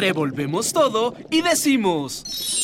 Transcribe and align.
Revolvemos 0.00 0.72
todo 0.72 1.14
y 1.30 1.42
decimos... 1.42 2.59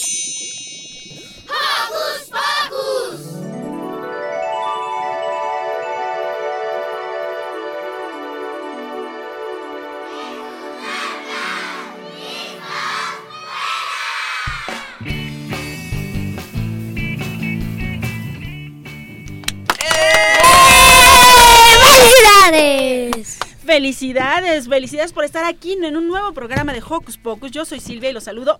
¡Felicidades! 23.77 24.71
Felicidades, 24.71 25.12
por 25.12 25.27
estar 25.27 25.45
aquí 25.45 25.75
en 25.75 25.98
un 25.98 26.09
nuevo 26.09 26.33
programa 26.33 26.73
de 26.73 26.80
Hocus 26.80 27.19
Pocus. 27.19 27.51
Yo 27.51 27.66
soy 27.66 27.79
Silvia 27.79 28.09
y 28.09 28.15
los 28.15 28.25
saludo 28.25 28.59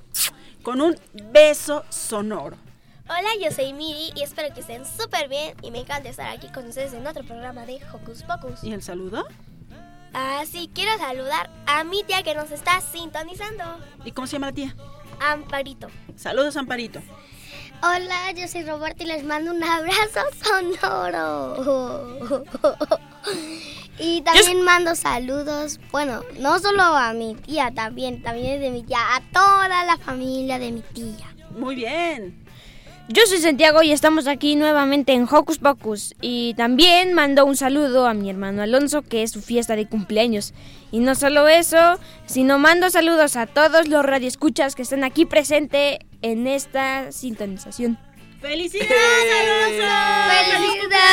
con 0.62 0.83
un 0.83 0.95
beso 1.33 1.86
sonoro. 1.89 2.59
Hola, 3.09 3.31
yo 3.42 3.50
soy 3.50 3.72
Miri 3.72 4.12
y 4.14 4.22
espero 4.22 4.53
que 4.53 4.61
estén 4.61 4.84
súper 4.84 5.31
bien 5.31 5.55
y 5.62 5.70
me 5.70 5.78
encanta 5.78 6.11
estar 6.11 6.27
aquí 6.27 6.48
con 6.48 6.67
ustedes 6.67 6.92
en 6.92 7.06
otro 7.06 7.25
programa 7.25 7.64
de 7.64 7.81
Hocus 7.94 8.25
Pocus. 8.25 8.62
¿Y 8.62 8.75
el 8.75 8.83
saludo? 8.83 9.27
Ah, 10.12 10.44
sí, 10.47 10.70
quiero 10.75 10.98
saludar 10.98 11.48
a 11.64 11.83
mi 11.83 12.05
tía 12.05 12.22
que 12.22 12.34
nos 12.34 12.50
está 12.50 12.83
sintonizando. 12.83 13.64
¿Y 14.05 14.12
cómo 14.12 14.27
se 14.27 14.34
llama 14.34 14.48
la 14.48 14.53
tía? 14.53 14.77
Amparito. 15.19 15.89
Saludos, 16.14 16.59
Amparito. 16.59 17.00
Hola, 17.82 18.32
yo 18.34 18.48
soy 18.48 18.62
Roberto 18.62 19.05
y 19.05 19.06
les 19.06 19.24
mando 19.24 19.52
un 19.52 19.62
abrazo 19.62 20.20
sonoro. 20.82 22.08
Y 23.98 24.22
también 24.22 24.62
mando 24.62 24.94
saludos, 24.94 25.80
bueno, 25.91 26.22
no 26.38 26.58
solo 26.58 26.82
a 26.82 27.12
mi 27.12 27.34
tía, 27.34 27.72
también, 27.74 28.22
también 28.22 28.60
de 28.60 28.70
mi 28.70 28.82
tía, 28.82 28.98
a 29.16 29.20
toda 29.32 29.84
la 29.84 29.97
familia 29.98 30.58
de 30.58 30.72
mi 30.72 30.80
tía. 30.80 31.34
Muy 31.50 31.77
bien. 31.77 32.47
Yo 33.08 33.22
soy 33.27 33.38
Santiago 33.38 33.82
y 33.82 33.92
estamos 33.92 34.27
aquí 34.27 34.56
nuevamente 34.56 35.12
en 35.12 35.28
Hocus 35.30 35.58
Pocus. 35.58 36.16
Y 36.20 36.54
también 36.54 37.12
mando 37.14 37.44
un 37.47 37.54
saludo 37.54 38.08
a 38.08 38.14
mi 38.14 38.28
hermano 38.28 38.62
Alonso, 38.62 39.02
que 39.02 39.22
es 39.22 39.30
su 39.30 39.42
fiesta 39.42 39.77
de 39.77 39.86
cumpleaños. 39.86 40.54
Y 40.91 40.98
no 40.98 41.14
solo 41.14 41.47
eso, 41.47 42.00
sino 42.27 42.58
mando 42.58 42.91
saludos 42.91 43.36
a 43.36 43.47
todos 43.47 43.86
los 43.86 44.04
radioescuchas 44.04 44.74
que 44.74 44.82
están 44.82 45.04
aquí 45.04 45.24
presentes 45.24 45.98
en 46.27 46.48
esta 46.48 47.12
sintonización. 47.12 47.96
¡Felicidades, 48.41 48.91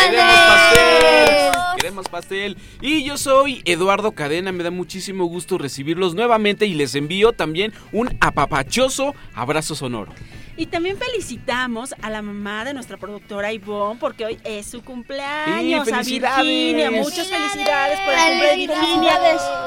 ¡Queremos 0.09 0.36
pastel! 0.47 1.52
¡Queremos 1.78 2.09
pastel! 2.09 2.58
Y 2.81 3.03
yo 3.03 3.17
soy 3.17 3.61
Eduardo 3.66 4.14
Cadena, 4.14 4.52
me 4.52 4.64
da 4.64 4.72
muchísimo 4.72 5.25
gusto 5.25 5.59
recibirlos 5.59 6.16
nuevamente 6.16 6.66
y 6.66 6.73
les 6.73 6.95
envío 6.95 7.31
también 7.31 7.73
un 7.91 8.17
apapachoso 8.22 9.14
abrazo 9.36 9.75
sonoro. 9.75 10.11
Y 10.58 10.66
también 10.66 10.97
felicitamos 10.97 11.94
a 12.02 12.09
la 12.09 12.23
mamá 12.23 12.66
de 12.66 12.73
nuestra 12.73 12.97
productora 12.97 13.53
Ivonne 13.53 14.00
porque 14.00 14.25
hoy 14.25 14.40
es 14.44 14.66
su 14.66 14.84
cumpleaños. 14.84 15.85
Sí, 15.85 15.91
a 15.91 15.97
felicidades. 15.97 16.46
Virginia, 16.46 16.91
muchas 16.91 17.28
felicidades 17.28 18.00
por 18.00 18.13
el 18.13 18.19
cumple 18.19 18.50
de 18.50 18.56
Virginia. 18.57 19.19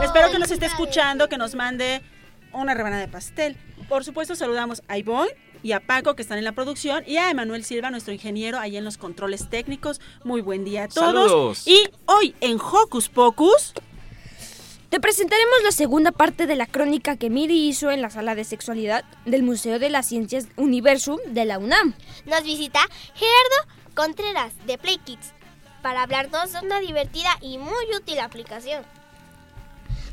Espero 0.03 0.31
que 0.33 0.39
nos 0.41 0.51
esté 0.51 0.67
escuchando, 0.67 1.29
que 1.29 1.39
nos 1.39 1.55
mande 1.55 2.03
una 2.53 2.75
rebanada 2.75 3.03
de 3.03 3.09
pastel. 3.09 3.57
Por 3.89 4.05
supuesto, 4.05 4.35
saludamos 4.35 4.83
a 4.89 4.99
Ivonne 4.99 5.31
y 5.63 5.73
a 5.73 5.81
Paco 5.81 6.17
que 6.17 6.23
están 6.23 6.39
en 6.39 6.45
la 6.45 6.53
producción 6.53 7.05
y 7.07 7.19
a 7.19 7.31
Emanuel 7.31 7.65
Silva, 7.65 7.91
nuestro 7.91 8.13
ingeniero, 8.13 8.59
ahí 8.59 8.77
en 8.77 8.85
los 8.85 8.99
controles 8.99 9.49
técnicos. 9.49 10.01
Muy 10.25 10.41
buen 10.41 10.65
día 10.65 10.85
a 10.85 10.89
todos. 10.89 11.07
Saludos. 11.07 11.67
Y 11.67 11.89
hoy 12.07 12.35
en 12.41 12.59
Hocus 12.61 13.09
Pocus 13.09 13.73
Te 14.91 15.01
presentaremos 15.01 15.63
la 15.63 15.71
segunda 15.71 16.11
parte 16.11 16.47
de 16.47 16.57
la 16.57 16.67
crónica 16.67 17.17
que 17.17 17.31
Miri 17.31 17.69
hizo 17.69 17.91
en 17.91 18.03
la 18.03 18.11
sala 18.11 18.35
de 18.35 18.45
sexualidad 18.45 19.05
del 19.25 19.43
Museo 19.43 19.79
de 19.79 19.91
las 19.91 20.07
Ciencias 20.07 20.49
Universum 20.57 21.19
de 21.29 21.45
la 21.45 21.59
UNAM. 21.59 21.95
Nos 22.25 22.43
visita 22.43 22.81
Gerardo 23.15 23.75
Contreras 23.95 24.53
de 24.67 24.79
Play 24.79 24.99
Kids 24.99 25.33
para 25.83 26.03
hablarnos 26.03 26.53
de 26.53 26.59
una 26.61 26.81
divertida 26.81 27.31
y 27.41 27.59
muy 27.59 27.95
útil 27.97 28.19
aplicación. 28.19 28.85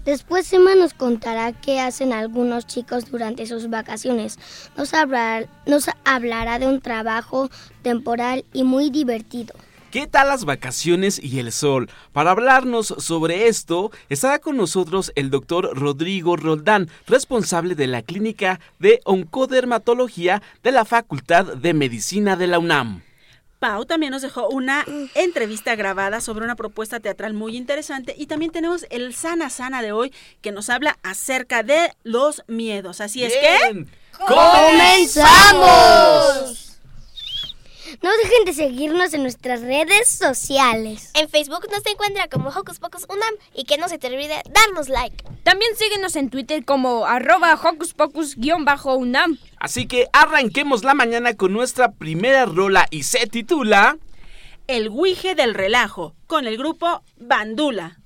Después 0.06 0.52
Emma 0.52 0.75
nos 0.75 0.94
contará 0.94 1.53
qué 1.53 1.80
hacen 1.80 2.12
algunos 2.12 2.68
chicos 2.68 3.09
durante 3.09 3.46
sus 3.46 3.69
vacaciones. 3.69 4.38
Nos, 4.75 4.94
hablar- 4.94 5.47
nos 5.66 5.90
hablará 6.03 6.59
de 6.59 6.68
un 6.68 6.81
trabajo 6.81 7.50
temporal 7.84 8.44
y 8.53 8.64
muy 8.64 8.90
divertido. 8.90 9.56
¿Qué 9.91 10.08
tal 10.08 10.28
las 10.30 10.44
vacaciones 10.44 11.24
y 11.24 11.38
el 11.40 11.52
sol? 11.52 11.88
Para 12.14 12.31
hablarnos 12.31 12.88
sobre 12.97 13.47
esto, 13.47 13.91
estará 14.09 14.40
con 14.40 14.58
nosotros 14.58 15.12
el 15.16 15.30
doctor 15.30 15.69
Rodrigo 15.78 16.35
Roldán, 16.35 16.90
responsable 17.06 17.75
de 17.75 17.85
la 17.85 18.02
clínica 18.02 18.59
de 18.80 19.02
oncodermatología 19.06 20.41
de 20.64 20.72
la 20.72 20.84
Facultad 20.84 21.46
de 21.46 21.74
Medicina 21.75 22.35
de 22.35 22.47
la 22.47 22.58
UNAM. 22.58 23.03
Pau 23.63 23.85
también 23.85 24.12
nos 24.12 24.22
dejó 24.22 24.50
una 24.50 24.85
entrevista 25.16 25.78
grabada 25.78 26.19
sobre 26.19 26.44
una 26.44 26.57
propuesta 26.57 27.00
teatral 27.00 27.34
muy 27.34 27.56
interesante 27.56 28.13
y 28.18 28.25
también 28.25 28.51
tenemos 28.51 28.85
el 28.90 29.16
Sana 29.16 29.50
Sana 29.50 29.81
de 29.81 29.94
hoy 29.94 30.12
que 30.41 30.51
nos 30.51 30.69
habla 30.69 31.00
acerca 31.01 31.63
de 31.63 31.94
los 32.03 32.44
miedos. 32.47 33.00
Así 33.00 33.23
es 33.23 33.31
que... 33.31 33.85
¡Comenzamos! 34.28 36.62
No 38.01 38.09
dejen 38.23 38.45
de 38.45 38.53
seguirnos 38.53 39.13
en 39.13 39.21
nuestras 39.21 39.61
redes 39.61 40.09
sociales. 40.09 41.11
En 41.13 41.29
Facebook 41.29 41.67
nos 41.71 41.85
encuentra 41.85 42.27
como 42.27 42.49
Hocus 42.49 42.79
Pocus 42.79 43.05
Unam 43.09 43.33
y 43.53 43.65
que 43.65 43.77
no 43.77 43.87
se 43.87 43.97
te 43.97 44.07
olvide 44.07 44.41
darnos 44.49 44.89
like. 44.89 45.23
También 45.43 45.75
síguenos 45.75 46.15
en 46.15 46.29
Twitter 46.29 46.65
como 46.65 47.05
arroba 47.05 47.53
Hocus 47.53 47.93
Pocus-UNAM. 47.93 49.37
Así 49.59 49.87
que 49.87 50.07
arranquemos 50.13 50.83
la 50.83 50.93
mañana 50.93 51.35
con 51.35 51.53
nuestra 51.53 51.91
primera 51.91 52.45
rola 52.45 52.87
y 52.89 53.03
se 53.03 53.27
titula... 53.27 53.97
El 54.65 54.89
Guije 54.89 55.35
del 55.35 55.53
Relajo 55.53 56.15
con 56.25 56.47
el 56.47 56.57
grupo 56.57 57.03
Bandula. 57.17 57.99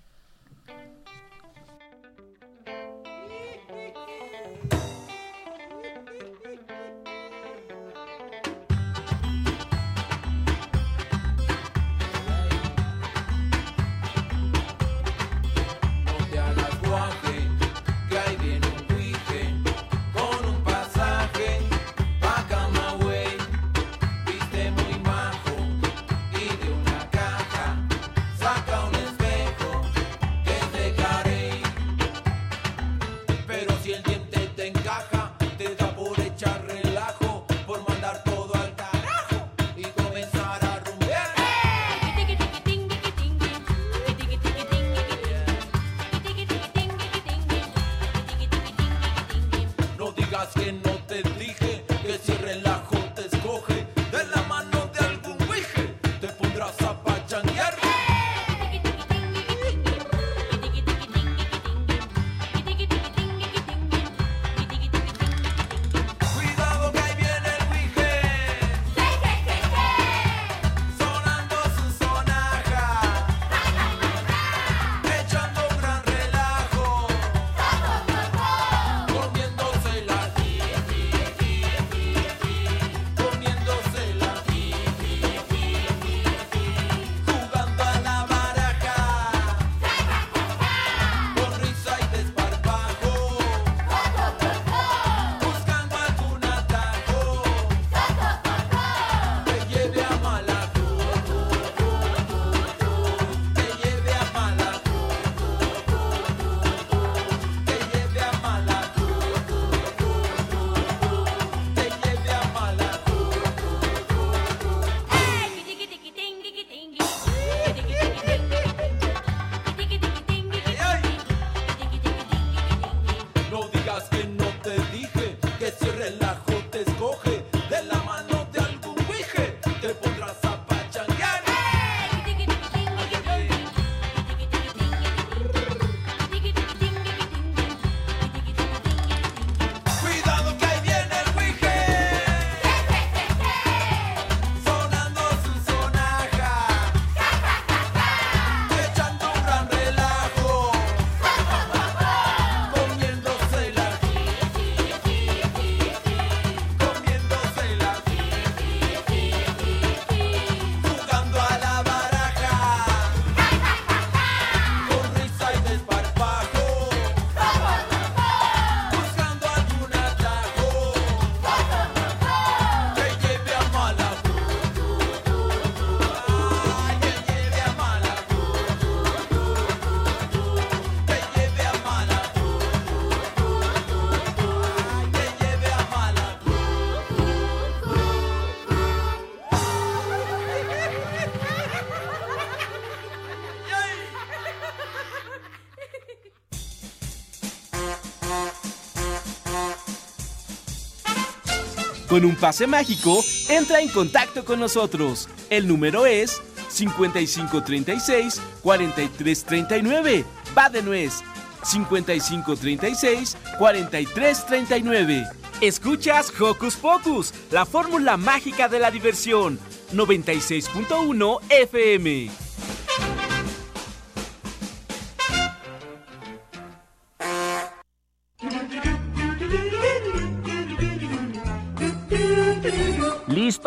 Con 202.17 202.25
un 202.25 202.35
pase 202.35 202.65
mágico, 202.65 203.23
entra 203.47 203.79
en 203.79 203.89
contacto 203.89 204.43
con 204.43 204.59
nosotros. 204.59 205.29
El 205.51 205.67
número 205.67 206.07
es 206.07 206.41
5536 206.67 208.41
4339. 208.63 210.25
Va 210.57 210.67
de 210.67 210.81
nuez. 210.81 211.21
5536 211.63 213.37
4339. 213.59 215.27
Escuchas 215.61 216.33
Hocus 216.41 216.77
Pocus, 216.77 217.35
la 217.51 217.67
fórmula 217.67 218.17
mágica 218.17 218.67
de 218.67 218.79
la 218.79 218.89
diversión. 218.89 219.59
96.1 219.93 221.39
FM. 221.51 222.46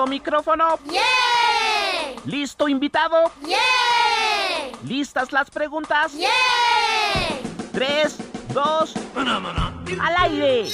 ¿Listo 0.00 0.10
micrófono? 0.10 0.78
¿Listo 2.24 2.68
invitado? 2.70 3.30
¿Listas 4.88 5.30
las 5.30 5.50
preguntas? 5.50 6.14
Tres, 7.70 8.16
dos, 8.54 8.94
al 9.14 10.16
aire. 10.16 10.70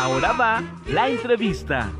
Ahora 0.00 0.32
va 0.32 0.64
la 0.88 1.08
entrevista. 1.08 1.92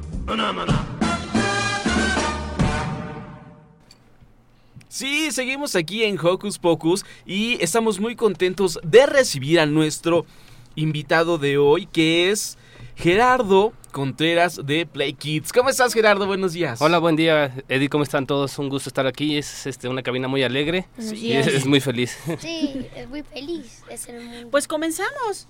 Sí, 4.89 5.31
seguimos 5.31 5.77
aquí 5.77 6.03
en 6.03 6.19
Hocus 6.19 6.59
Pocus 6.59 7.07
y 7.27 7.63
estamos 7.63 8.01
muy 8.01 8.17
contentos 8.17 8.81
de 8.83 9.07
recibir 9.07 9.61
a 9.61 9.67
nuestro 9.67 10.27
invitado 10.75 11.39
de 11.39 11.59
hoy 11.59 11.87
que 11.87 12.33
es 12.33 12.58
Gerardo 12.97 13.73
Contreras 13.93 14.61
de 14.65 14.87
Play 14.87 15.15
Kids. 15.15 15.53
¿Cómo 15.53 15.69
estás 15.69 15.95
Gerardo? 15.95 16.27
Buenos 16.27 16.53
días. 16.53 16.81
Hola, 16.81 16.99
buen 16.99 17.17
día, 17.17 17.55
Eddie, 17.69 17.89
¿cómo 17.89 18.05
están 18.05 18.27
todos? 18.27 18.59
Un 18.59 18.69
gusto 18.69 18.91
estar 18.91 19.07
aquí. 19.07 19.39
Es 19.39 19.67
este, 19.67 19.89
una 19.89 20.03
cabina 20.03 20.29
muy 20.29 20.43
alegre 20.43 20.87
y 20.99 21.33
es, 21.33 21.47
es 21.47 21.67
muy 21.67 21.81
feliz. 21.81 22.19
Sí, 22.39 22.87
es 22.97 23.09
muy 23.09 23.23
feliz 23.23 23.83
el 24.09 24.21
mundo. 24.25 24.49
Pues 24.51 24.69
comenzamos. 24.69 25.49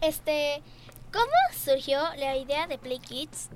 Este, 0.00 0.62
¿cómo 1.12 1.32
surgió 1.64 2.00
la 2.18 2.36
idea 2.36 2.66
de 2.66 2.78
Play 2.78 2.98
Kids? 2.98 3.48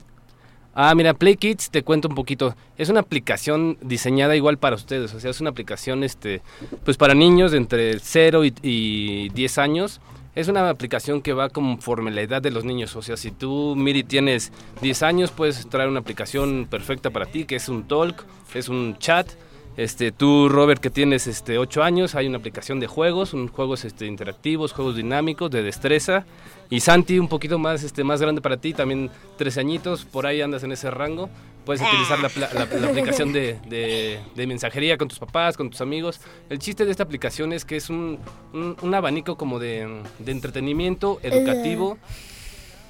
Ah, 0.75 0.94
mira, 0.94 1.12
Play 1.12 1.37
Kids, 1.37 1.70
te 1.70 1.82
cuento 1.82 2.09
un 2.09 2.14
poquito. 2.14 2.56
Es 2.79 2.88
una 2.88 3.00
aplicación 3.00 3.76
diseñada 3.82 4.35
igual 4.37 4.59
para 4.59 4.76
ustedes. 4.76 5.12
O 5.12 5.20
sea, 5.20 5.31
es 5.31 5.41
una 5.41 5.50
aplicación 5.50 6.03
este, 6.03 6.41
pues 6.85 6.97
para 6.97 7.14
niños 7.14 7.53
de 7.53 7.59
entre 7.59 7.99
0 7.99 8.44
y, 8.44 8.55
y 8.62 9.29
10 9.31 9.59
años. 9.59 10.00
Es 10.34 10.49
una 10.49 10.70
aplicación 10.70 11.20
que 11.20 11.34
va 11.34 11.50
conforme 11.50 12.11
la 12.11 12.23
edad 12.23 12.40
de 12.40 12.50
los 12.50 12.64
niños. 12.64 12.96
O 12.96 13.02
sea, 13.02 13.18
si 13.18 13.30
tú, 13.30 13.75
Miri, 13.76 14.02
tienes 14.02 14.50
10 14.80 15.02
años, 15.02 15.30
puedes 15.30 15.68
traer 15.68 15.90
una 15.90 16.00
aplicación 16.00 16.66
perfecta 16.71 17.11
para 17.11 17.26
ti, 17.26 17.45
que 17.45 17.56
es 17.56 17.68
un 17.68 17.87
talk, 17.87 18.25
es 18.54 18.71
un 18.71 18.97
chat. 18.99 19.28
Este, 19.76 20.11
tú, 20.11 20.49
Robert, 20.49 20.80
que 20.80 20.88
tienes 20.88 21.26
este, 21.26 21.59
8 21.59 21.83
años, 21.83 22.14
hay 22.14 22.28
una 22.28 22.38
aplicación 22.38 22.80
de 22.80 22.87
juegos, 22.87 23.35
un, 23.35 23.49
juegos 23.49 23.85
este, 23.85 24.06
interactivos, 24.06 24.73
juegos 24.73 24.97
dinámicos, 24.97 25.50
de 25.50 25.62
destreza. 25.62 26.25
Y 26.73 26.81
Santi, 26.81 27.19
un 27.19 27.29
poquito 27.29 27.59
más, 27.59 27.83
este, 27.83 28.02
más 28.02 28.23
grande 28.23 28.41
para 28.41 28.57
ti, 28.57 28.73
también 28.73 29.11
13 29.37 29.61
añitos, 29.61 30.07
por 30.07 30.25
ahí 30.26 30.41
andas 30.41 30.62
en 30.64 30.73
ese 30.73 30.91
rango. 30.91 31.29
Puedes 31.67 31.83
utilizar 31.87 32.19
la, 32.19 32.31
pla- 32.31 32.49
la- 32.55 32.64
la 32.81 32.88
aplicación 32.88 33.31
de, 33.31 33.59
de- 33.69 34.19
de 34.35 34.47
mensajería 34.47 34.97
con 34.97 35.07
tus 35.09 35.19
papás, 35.19 35.59
con 35.59 35.69
tus 35.69 35.83
amigos. 35.83 36.19
El 36.49 36.59
chiste 36.59 36.87
de 36.87 36.91
esta 36.91 37.02
aplicación 37.02 37.52
es 37.52 37.67
que 37.67 37.76
es 37.76 37.91
un, 37.91 38.19
un- 38.55 38.75
un 38.81 38.95
abanico 38.95 39.37
como 39.37 39.59
de, 39.59 39.87
de 40.19 40.33
entretenimiento 40.33 41.21
educativo 41.23 41.99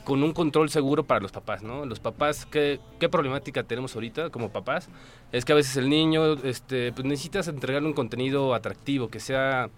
con 0.05 0.23
un 0.23 0.33
control 0.33 0.71
seguro 0.71 1.03
para 1.03 1.19
los 1.21 1.33
papás, 1.33 1.65
¿no? 1.65 1.85
Los 1.85 1.99
papás, 1.99 2.47
¿qué, 2.47 2.79
qué 3.01 3.09
problemática 3.09 3.65
tenemos 3.65 3.97
ahorita 3.97 4.31
como 4.31 4.51
papás? 4.51 4.89
Es 5.33 5.45
que 5.45 5.53
a 5.53 5.57
veces 5.57 5.77
el 5.77 5.89
niño, 5.89 6.35
este, 6.45 6.93
pues 6.93 7.05
necesitas 7.05 7.49
entregarle 7.49 7.89
un 7.89 7.95
contenido 7.95 8.55
atractivo, 8.55 9.09
que 9.09 9.19
sea, 9.21 9.71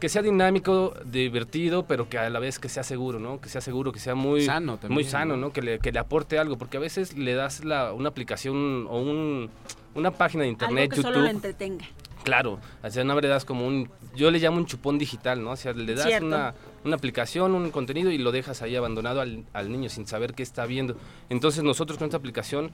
que 0.00 0.08
sea 0.08 0.22
dinámico, 0.22 0.94
divertido, 1.04 1.86
pero 1.86 2.08
que 2.08 2.18
a 2.18 2.28
la 2.30 2.38
vez 2.40 2.58
que 2.58 2.68
sea 2.68 2.82
seguro, 2.82 3.20
¿no? 3.20 3.40
Que 3.40 3.48
sea 3.48 3.60
seguro, 3.60 3.92
que 3.92 4.00
sea 4.00 4.14
muy 4.14 4.42
Sano 4.42 4.78
también, 4.78 4.94
muy 4.94 5.04
sano, 5.04 5.36
¿no? 5.36 5.48
¿no? 5.48 5.52
Que 5.52 5.62
le, 5.62 5.78
que 5.78 5.92
le 5.92 5.98
aporte 5.98 6.38
algo, 6.38 6.58
porque 6.58 6.78
a 6.78 6.80
veces 6.80 7.16
le 7.16 7.34
das 7.34 7.64
la, 7.64 7.92
una 7.92 8.08
aplicación 8.08 8.86
o 8.88 8.98
un, 8.98 9.50
una 9.94 10.10
página 10.10 10.42
de 10.44 10.48
internet, 10.48 10.84
Algo 10.84 10.90
que 10.90 10.96
YouTube. 10.96 11.12
solo 11.12 11.24
lo 11.24 11.30
entretenga. 11.30 11.86
Claro, 12.24 12.58
o 12.82 12.90
sea, 12.90 13.02
no 13.02 13.18
le 13.18 13.28
das 13.28 13.44
como 13.46 13.66
un, 13.66 13.88
yo 14.14 14.30
le 14.30 14.38
llamo 14.38 14.58
un 14.58 14.66
chupón 14.66 14.98
digital, 14.98 15.42
¿no? 15.42 15.52
O 15.52 15.56
sea, 15.56 15.72
le 15.72 15.94
das 15.94 16.06
Cierto. 16.06 16.26
una, 16.26 16.54
una 16.84 16.96
aplicación, 16.96 17.54
un 17.54 17.70
contenido 17.70 18.10
y 18.10 18.18
lo 18.18 18.30
dejas 18.30 18.60
ahí 18.60 18.76
abandonado 18.76 19.20
al, 19.22 19.44
al 19.54 19.72
niño 19.72 19.88
sin 19.88 20.06
saber 20.06 20.34
qué 20.34 20.42
está 20.42 20.66
viendo. 20.66 20.96
Entonces 21.30 21.62
nosotros 21.62 21.98
con 21.98 22.06
esta 22.06 22.18
aplicación, 22.18 22.72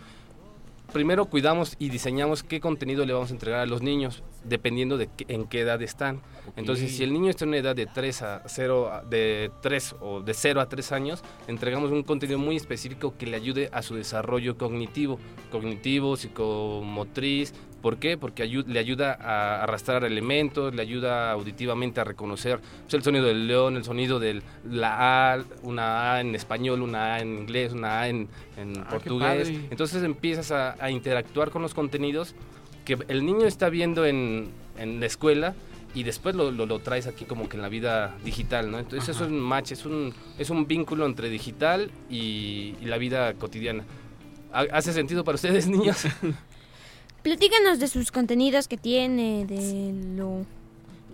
primero 0.93 1.27
cuidamos 1.27 1.75
y 1.79 1.89
diseñamos 1.91 2.43
qué 2.43 2.61
contenido 2.61 3.05
le 3.05 3.13
vamos 3.13 3.31
a 3.31 3.35
entregar 3.35 3.61
a 3.61 3.67
los 3.67 3.83
niños, 3.83 4.23
dependiendo 4.45 4.97
de 4.97 5.09
qué- 5.15 5.27
en 5.29 5.45
qué 5.47 5.61
edad 5.61 5.81
están. 5.83 6.21
Entonces, 6.57 6.97
si 6.97 7.03
el 7.03 7.13
niño 7.13 7.29
está 7.31 7.45
en 7.45 7.49
una 7.49 7.59
edad 7.59 7.75
de 7.77 7.87
3 7.87 8.23
a 8.23 8.43
0, 8.47 8.91
a- 8.93 9.03
de 9.03 9.51
3 9.63 9.95
o 10.01 10.21
de 10.23 10.33
0 10.33 10.61
a 10.61 10.69
3 10.69 10.93
años, 10.93 11.23
entregamos 11.49 11.91
un 11.91 12.03
contenido 12.05 12.39
muy 12.39 12.57
específico 12.57 13.15
que 13.19 13.27
le 13.27 13.37
ayude 13.37 13.69
a 13.73 13.83
su 13.83 13.95
desarrollo 13.97 14.57
cognitivo, 14.57 15.19
cognitivo, 15.51 16.17
psicomotriz. 16.17 17.53
¿Por 17.83 17.99
qué? 17.99 18.17
Porque 18.17 18.43
ayu- 18.45 18.67
le 18.67 18.79
ayuda 18.81 19.13
a 19.21 19.63
arrastrar 19.63 20.03
elementos, 20.05 20.75
le 20.75 20.83
ayuda 20.83 21.31
auditivamente 21.31 22.01
a 22.01 22.05
reconocer 22.05 22.59
pues, 22.83 22.95
el 22.95 23.03
sonido 23.03 23.27
del 23.27 23.47
león, 23.47 23.77
el 23.77 23.85
sonido 23.85 24.19
de 24.19 24.43
la 24.69 25.35
A, 25.35 25.45
una 25.63 26.15
A 26.15 26.21
en 26.21 26.35
español, 26.35 26.83
una 26.83 27.15
A 27.15 27.21
en 27.21 27.39
inglés, 27.39 27.73
una 27.73 28.01
A 28.01 28.09
en, 28.09 28.29
en 28.57 28.79
Ah, 28.81 28.89
portugués. 28.91 29.49
Entonces 29.71 30.03
empiezas 30.03 30.51
a, 30.51 30.75
a 30.81 30.91
interactuar 30.91 31.51
con 31.51 31.63
los 31.63 31.75
contenidos 31.75 32.35
que 32.85 32.99
el 33.09 33.25
niño 33.25 33.47
está 33.47 33.69
viendo 33.69 34.05
en, 34.05 34.49
en 34.79 34.99
la 35.01 35.07
escuela 35.07 35.55
y 35.95 36.03
después 36.03 36.35
lo, 36.35 36.51
lo- 36.51 36.67
lo 36.67 36.79
traes 36.81 37.07
aquí 37.07 37.25
como 37.25 37.49
que 37.49 37.57
en 37.57 37.63
la 37.63 37.69
vida 37.69 38.17
digital, 38.25 38.71
¿no? 38.71 38.79
Entonces 38.79 39.09
eso 39.09 39.25
es 39.27 39.31
un 39.31 39.39
match, 39.41 39.73
es 39.73 39.87
un, 39.87 40.13
es 40.39 40.51
un 40.51 40.67
vínculo 40.67 41.07
entre 41.07 41.29
digital 41.29 41.91
y, 42.11 42.75
y 42.81 42.85
la 42.87 42.99
vida 42.99 43.33
cotidiana. 43.35 43.85
¿Ha- 44.53 44.67
¿Hace 44.73 44.93
sentido 44.93 45.23
para 45.25 45.37
ustedes, 45.37 45.67
niños? 45.69 46.05
Platícanos 47.31 47.81
de 47.81 47.89
sus 47.89 48.13
contenidos 48.13 48.69
que 48.69 48.77
tiene, 48.77 49.47
de 49.47 49.93
lo, 50.17 50.47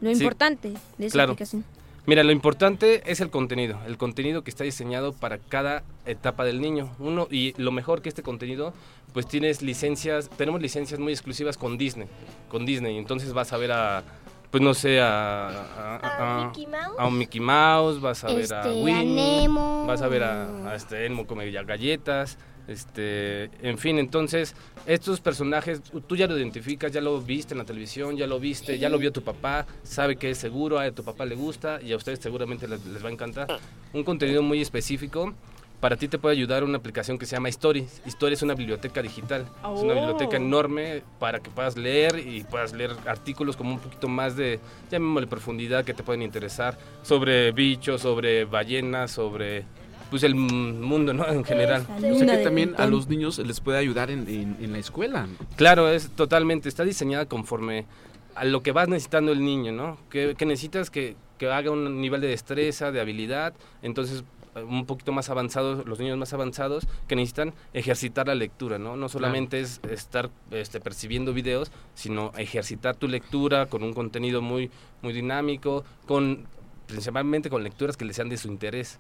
lo 0.03 0.11
Sí, 0.15 0.23
importante 0.23 0.75
de 0.99 1.07
esa 1.07 1.15
claro. 1.15 1.33
aplicación. 1.33 1.65
Mira, 2.05 2.23
lo 2.23 2.33
importante 2.33 3.03
es 3.11 3.23
el 3.23 3.31
contenido, 3.31 3.79
el 3.87 3.97
contenido 3.97 4.45
que 4.45 4.51
está 4.51 4.63
diseñado 4.63 5.15
para 5.15 5.39
cada 5.39 5.85
etapa 6.05 6.45
del 6.45 6.61
niño. 6.61 6.91
Uno 6.99 7.29
y 7.31 7.55
lo 7.57 7.73
mejor 7.73 8.03
que 8.03 8.11
este 8.11 8.23
contenido, 8.23 8.75
pues 9.15 9.27
tienes 9.27 9.63
licencias, 9.63 10.29
tenemos 10.37 10.61
licencias 10.61 11.01
muy 11.01 11.15
exclusivas 11.15 11.57
con 11.57 11.79
Disney, 11.79 12.09
con 12.51 12.67
Disney. 12.67 12.99
Entonces 12.99 13.33
vas 13.33 13.55
a 13.55 13.57
ver 13.57 13.73
a, 13.73 14.03
pues 14.51 14.63
no 14.63 14.75
sé, 14.75 15.01
a, 15.01 15.49
a- 15.49 15.97
¿A 15.97 16.43
a- 16.43 16.47
Mickey 16.49 16.67
Mouse? 16.67 16.95
a 16.99 17.07
un 17.07 17.17
Mickey 17.17 17.41
Mouse, 17.41 18.01
vas 18.03 18.23
a 18.23 18.27
ver 18.27 18.41
Este, 18.41 18.55
a 18.55 18.65
a 18.65 18.71
Winnie, 18.75 19.41
Nemo. 19.45 19.87
vas 19.87 20.03
a 20.03 20.09
ver 20.09 20.25
a, 20.25 20.73
a 20.73 20.75
este 20.75 21.07
Elmo 21.07 21.27
come 21.27 21.51
galletas, 21.51 22.37
este, 22.69 23.51
en 23.63 23.79
fin, 23.79 23.99
entonces 23.99 24.55
estos 24.87 25.21
personajes 25.21 25.81
tú 26.07 26.17
ya 26.17 26.27
lo 26.27 26.37
identificas, 26.39 26.93
ya 26.93 27.01
lo 27.01 27.21
viste 27.21 27.55
en 27.55 27.59
la 27.59 27.65
televisión, 27.65 28.17
ya 28.17 28.27
lo 28.27 28.39
viste, 28.41 28.79
ya 28.79 28.89
lo 28.89 28.99
vio 28.99 29.13
tu 29.13 29.23
papá, 29.23 29.67
sabe 29.83 30.17
que 30.17 30.31
es 30.31 30.39
seguro, 30.39 30.79
a 30.79 30.91
tu 30.91 31.05
papá 31.05 31.25
le 31.27 31.35
gusta 31.35 31.81
y 31.83 31.93
a 31.93 31.97
ustedes 31.97 32.19
seguramente 32.21 32.69
les, 32.69 32.85
les 32.87 33.05
va 33.05 33.09
a 33.09 33.13
encantar. 33.13 33.47
Un 33.93 34.05
contenido 34.05 34.43
muy 34.43 34.61
específico. 34.61 35.35
Para 35.81 35.97
ti 35.97 36.07
te 36.07 36.17
puede 36.17 36.37
ayudar 36.37 36.63
una 36.63 36.79
aplicación 36.79 37.19
que 37.19 37.27
se 37.27 37.35
llama 37.35 37.49
Story. 37.49 37.85
Story 38.07 38.35
es 38.35 38.43
una 38.43 38.55
biblioteca 38.55 39.03
digital. 39.03 39.41
Es 39.75 39.81
una 39.83 39.95
Oh. 39.95 39.97
biblioteca 39.97 40.37
enorme 40.37 41.03
para 41.19 41.41
que 41.41 41.51
puedas 41.51 41.77
leer 41.77 42.21
y 42.25 42.45
puedas 42.45 42.73
leer 42.73 42.93
artículos 43.05 43.57
como 43.57 43.73
un 43.73 43.81
poquito 43.81 44.07
más 44.07 44.37
de, 44.37 44.61
llamémosle 44.93 45.27
profundidad, 45.27 45.85
que 45.85 45.93
te 45.93 46.05
pueden 46.05 46.23
interesar 46.23 46.79
sobre 47.03 47.51
bichos, 47.51 48.01
sobre 48.01 48.45
ballenas, 48.45 49.11
sobre 49.11 49.65
pues 50.13 50.23
el 50.25 50.35
mundo, 50.35 51.13
¿no? 51.15 51.27
En 51.27 51.43
general. 51.43 51.87
O 51.89 52.19
sea 52.19 52.37
que 52.37 52.45
también 52.45 52.75
a 52.77 52.87
los 52.87 53.09
niños 53.09 53.39
les 53.39 53.61
puede 53.61 53.79
ayudar 53.79 54.11
en, 54.11 54.29
en- 54.29 54.57
en 54.61 54.73
la 54.73 54.79
escuela. 54.79 55.27
Claro, 55.57 55.89
es 55.89 56.11
totalmente, 56.11 56.69
está 56.69 56.85
diseñada 56.85 57.25
conforme 57.27 57.87
a 58.35 58.45
lo 58.45 58.63
que 58.63 58.73
vas 58.73 58.89
necesitando 58.89 59.33
el 59.33 59.43
niño, 59.43 59.73
¿no? 59.73 59.97
Que, 60.11 60.35
que 60.37 60.45
necesitas 60.45 60.91
que, 60.91 61.17
que 61.39 61.51
haga 61.51 61.71
un 61.71 62.01
nivel 62.03 62.21
de 62.21 62.29
destreza, 62.29 62.93
de 62.93 63.01
habilidad, 63.01 63.55
entonces 63.81 64.23
un 64.55 64.85
poquito 64.85 65.13
más 65.13 65.31
avanzados, 65.31 65.87
los 65.87 65.99
niños 65.99 66.19
más 66.19 66.35
avanzados, 66.35 66.87
que 67.09 67.17
necesitan 67.17 67.55
ejercitar 67.73 68.27
la 68.29 68.35
lectura, 68.35 68.77
¿no? 68.79 68.97
No 68.99 69.09
solamente 69.09 69.61
es 69.61 69.81
estar 69.91 70.29
este, 70.51 70.79
percibiendo 70.79 71.33
videos, 71.33 71.73
sino 71.95 72.33
ejercitar 72.37 72.97
tu 72.97 73.09
lectura 73.09 73.65
con 73.65 73.83
un 73.83 73.95
contenido 73.95 74.43
muy, 74.43 74.71
muy 75.01 75.15
dinámico, 75.15 75.85
con 76.07 76.45
principalmente 76.87 77.49
con 77.49 77.65
lecturas 77.65 77.97
que 77.97 78.05
les 78.05 78.15
sean 78.17 78.29
de 78.29 78.37
su 78.37 78.49
interés. 78.49 78.99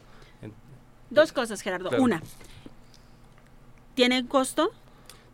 Dos 1.14 1.33
cosas, 1.33 1.61
Gerardo. 1.62 1.88
Claro. 1.88 2.02
Una, 2.04 2.23
¿tiene 3.95 4.26
costo? 4.26 4.71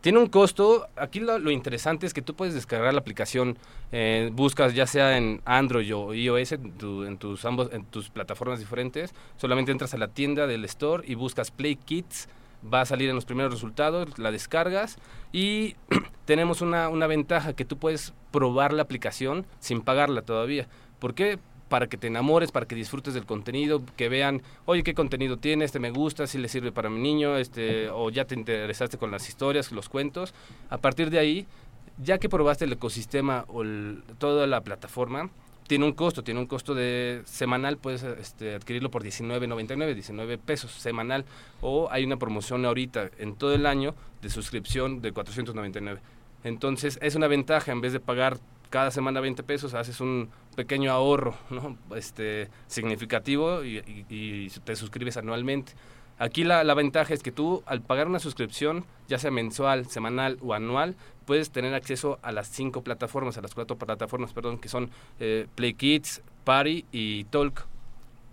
Tiene 0.01 0.19
un 0.19 0.27
costo. 0.27 0.87
Aquí 0.95 1.19
lo, 1.19 1.37
lo 1.39 1.51
interesante 1.51 2.05
es 2.05 2.13
que 2.13 2.21
tú 2.21 2.33
puedes 2.33 2.53
descargar 2.53 2.93
la 2.93 2.99
aplicación. 3.01 3.57
eh, 3.91 4.29
buscas 4.33 4.73
ya 4.75 4.85
sea 4.87 5.17
en 5.17 5.41
Android 5.45 5.93
o 5.95 6.13
iOS, 6.13 6.53
en, 6.53 6.71
tu- 6.73 7.03
en 7.03 7.17
tus 7.17 7.43
ambos, 7.45 7.69
en 7.73 7.83
tus 7.85 8.09
plataformas 8.09 8.59
diferentes. 8.59 9.13
Solamente 9.37 9.71
entras 9.71 9.93
a 9.93 9.97
la 9.97 10.07
tienda 10.07 10.47
del 10.47 10.63
store 10.65 11.03
y 11.07 11.15
buscas 11.15 11.51
Play 11.51 11.75
Kids 11.75 12.29
va 12.73 12.81
a 12.81 12.85
salir 12.85 13.09
en 13.09 13.15
los 13.15 13.25
primeros 13.25 13.51
resultados, 13.53 14.19
la 14.19 14.31
descargas 14.31 14.97
y 15.31 15.75
tenemos 16.25 16.61
una, 16.61 16.89
una 16.89 17.07
ventaja 17.07 17.53
que 17.53 17.65
tú 17.65 17.77
puedes 17.77 18.13
probar 18.31 18.73
la 18.73 18.83
aplicación 18.83 19.45
sin 19.59 19.81
pagarla 19.81 20.21
todavía. 20.21 20.67
¿Por 20.99 21.13
qué? 21.13 21.39
Para 21.69 21.87
que 21.87 21.97
te 21.97 22.07
enamores, 22.07 22.51
para 22.51 22.65
que 22.65 22.75
disfrutes 22.75 23.13
del 23.13 23.25
contenido, 23.25 23.81
que 23.95 24.09
vean, 24.09 24.41
oye, 24.65 24.83
qué 24.83 24.93
contenido 24.93 25.37
tiene, 25.37 25.65
este 25.65 25.79
me 25.79 25.91
gusta, 25.91 26.27
si 26.27 26.37
le 26.37 26.49
sirve 26.49 26.71
para 26.71 26.89
mi 26.89 26.99
niño, 26.99 27.37
este, 27.37 27.89
o 27.89 28.09
ya 28.09 28.25
te 28.25 28.35
interesaste 28.35 28.97
con 28.97 29.11
las 29.11 29.29
historias, 29.29 29.71
los 29.71 29.87
cuentos. 29.87 30.33
A 30.69 30.77
partir 30.79 31.09
de 31.09 31.19
ahí, 31.19 31.47
ya 31.97 32.17
que 32.17 32.27
probaste 32.27 32.65
el 32.65 32.73
ecosistema 32.73 33.45
o 33.47 33.63
toda 34.17 34.47
la 34.47 34.61
plataforma, 34.61 35.29
tiene 35.69 35.85
un 35.85 35.93
costo, 35.93 36.23
tiene 36.23 36.39
un 36.39 36.47
costo 36.47 36.73
de 36.73 37.21
semanal, 37.25 37.77
puedes 37.77 38.01
este, 38.01 38.55
adquirirlo 38.55 38.89
por 38.89 39.03
19.99, 39.03 39.93
19 39.93 40.39
pesos 40.39 40.71
semanal, 40.71 41.25
o 41.61 41.89
hay 41.91 42.03
una 42.03 42.17
promoción 42.17 42.65
ahorita 42.65 43.11
en 43.19 43.35
todo 43.35 43.53
el 43.53 43.67
año 43.67 43.93
de 44.23 44.31
suscripción 44.31 45.03
de 45.03 45.11
499. 45.11 46.01
Entonces 46.43 46.97
es 47.03 47.13
una 47.13 47.27
ventaja, 47.27 47.71
en 47.71 47.81
vez 47.81 47.93
de 47.93 47.99
pagar 47.99 48.39
cada 48.69 48.91
semana 48.91 49.19
20 49.19 49.43
pesos, 49.43 49.73
haces 49.73 49.99
un 50.01 50.29
pequeño 50.55 50.91
ahorro 50.91 51.35
¿no? 51.49 51.77
este, 51.95 52.49
significativo 52.67 53.63
y, 53.63 53.77
y- 54.09 54.49
te 54.63 54.75
suscribes 54.75 55.17
anualmente. 55.17 55.73
Aquí 56.17 56.43
la, 56.43 56.63
la 56.65 56.73
ventaja 56.73 57.13
es 57.13 57.23
que 57.23 57.31
tú, 57.31 57.63
al 57.65 57.81
pagar 57.81 58.07
una 58.07 58.19
suscripción, 58.19 58.85
ya 59.07 59.17
sea 59.19 59.31
mensual, 59.31 59.85
semanal 59.87 60.37
o 60.41 60.53
anual, 60.53 60.97
puedes 61.25 61.49
tener 61.49 61.73
acceso 61.73 62.19
a 62.21 62.31
las 62.33 62.49
cinco 62.49 62.83
plataformas, 62.83 63.37
a 63.37 63.41
las 63.41 63.53
cuatro 63.55 63.77
plataformas, 63.77 64.33
perdón, 64.33 64.57
que 64.59 64.67
son 64.67 64.89
eh, 65.19 65.47
Play 65.55 65.75
Kids, 65.75 66.21
Party 66.43 66.85
y 66.91 67.23
Talk. 67.25 67.65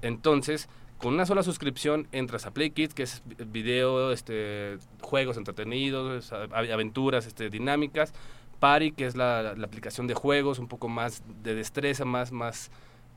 Entonces, 0.03 0.69
con 0.99 1.15
una 1.15 1.27
sola 1.27 1.43
suscripción 1.43 2.09
entras 2.11 2.47
a 2.47 2.51
Play 2.53 2.71
Kids, 2.71 2.95
que 2.95 3.03
es 3.05 3.23
video, 3.27 4.11
este, 4.13 4.79
juegos 5.01 5.37
entretenidos, 5.37 6.33
aventuras 6.33 7.27
este, 7.27 7.51
dinámicas. 7.51 8.13
Party, 8.61 8.93
que 8.93 9.07
es 9.07 9.17
la, 9.17 9.55
la 9.57 9.67
aplicación 9.67 10.07
de 10.07 10.15
juegos, 10.15 10.59
un 10.59 10.69
poco 10.69 10.89
más 10.89 11.23
de 11.43 11.55
destreza, 11.55 12.05
más, 12.05 12.33
más, 12.33 12.71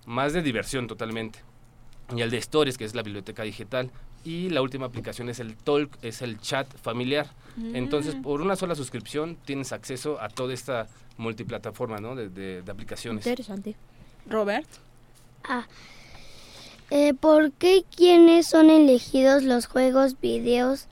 más 0.06 0.34
de 0.34 0.42
diversión 0.42 0.88
totalmente. 0.88 1.40
Y 2.16 2.22
el 2.22 2.32
de 2.32 2.38
Stories, 2.38 2.78
que 2.78 2.86
es 2.86 2.96
la 2.96 3.04
biblioteca 3.04 3.44
digital. 3.44 3.92
Y 4.26 4.50
la 4.50 4.62
última 4.62 4.86
aplicación 4.88 5.30
es 5.30 5.40
el 5.40 5.56
Talk, 5.56 5.98
es 6.02 6.22
el 6.22 6.40
chat 6.40 6.68
familiar. 6.78 7.28
Entonces, 7.74 8.16
Mm. 8.16 8.22
por 8.22 8.42
una 8.42 8.56
sola 8.56 8.76
suscripción 8.76 9.38
tienes 9.46 9.72
acceso 9.72 10.20
a 10.22 10.28
toda 10.30 10.54
esta 10.54 10.88
multiplataforma 11.18 11.98
¿no? 12.00 12.16
de, 12.16 12.30
de- 12.30 12.62
de 12.62 12.72
aplicaciones. 12.72 13.26
Interesante. 13.26 13.76
Robert. 14.28 14.68
Ah, 15.44 15.68
eh, 16.90 17.14
¿Por 17.14 17.52
qué 17.54 17.84
quiénes 17.96 18.48
son 18.48 18.70
elegidos 18.70 19.44
los 19.44 19.68
juegos, 19.68 20.20
videos 20.20 20.88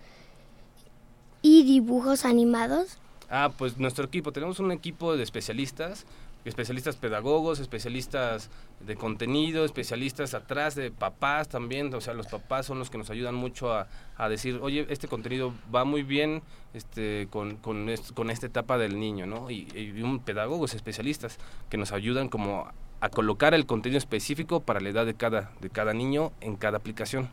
y 1.42 1.63
dibujos 1.63 2.24
animados? 2.25 2.98
Ah, 3.29 3.51
pues 3.57 3.77
nuestro 3.77 4.05
equipo, 4.05 4.31
tenemos 4.31 4.60
un 4.60 4.72
equipo 4.72 5.17
de 5.17 5.24
especialistas, 5.24 6.05
especialistas 6.46 6.96
pedagogos, 6.96 7.60
especialistas 7.60 8.50
de 8.79 8.96
contenido, 8.96 9.65
especialistas 9.65 10.34
atrás 10.34 10.75
de 10.75 10.91
papás 10.91 11.50
también, 11.50 11.93
o 11.93 12.00
sea, 12.00 12.13
los 12.13 12.27
papás 12.27 12.65
son 12.65 12.79
los 12.79 12.89
que 12.89 12.98
nos 12.98 13.10
ayudan 13.10 13.36
mucho 13.36 13.74
a, 13.74 13.88
a 14.15 14.29
decir, 14.29 14.60
oye, 14.62 14.88
este 14.89 15.10
contenido 15.10 15.53
va 15.75 15.84
muy 15.84 16.03
bien 16.03 16.41
este, 16.74 17.27
con, 17.29 17.57
con, 17.57 17.93
con 18.13 18.29
esta 18.29 18.46
etapa 18.46 18.77
del 18.77 18.98
niño, 18.98 19.25
¿no? 19.25 19.51
Y, 19.51 19.67
y 19.75 20.01
un 20.01 20.19
pedagogos 20.19 20.74
especialistas 20.74 21.38
que 21.69 21.77
nos 21.77 21.91
ayudan 21.91 22.29
como 22.29 22.72
a 23.00 23.10
colocar 23.10 23.53
el 23.53 23.65
contenido 23.65 23.98
específico 23.98 24.62
para 24.62 24.79
la 24.79 24.89
edad 24.89 25.05
de 25.05 25.13
cada, 25.15 25.51
de 25.60 25.69
cada 25.69 25.93
niño 25.93 26.31
en 26.39 26.55
cada 26.55 26.77
aplicación. 26.77 27.29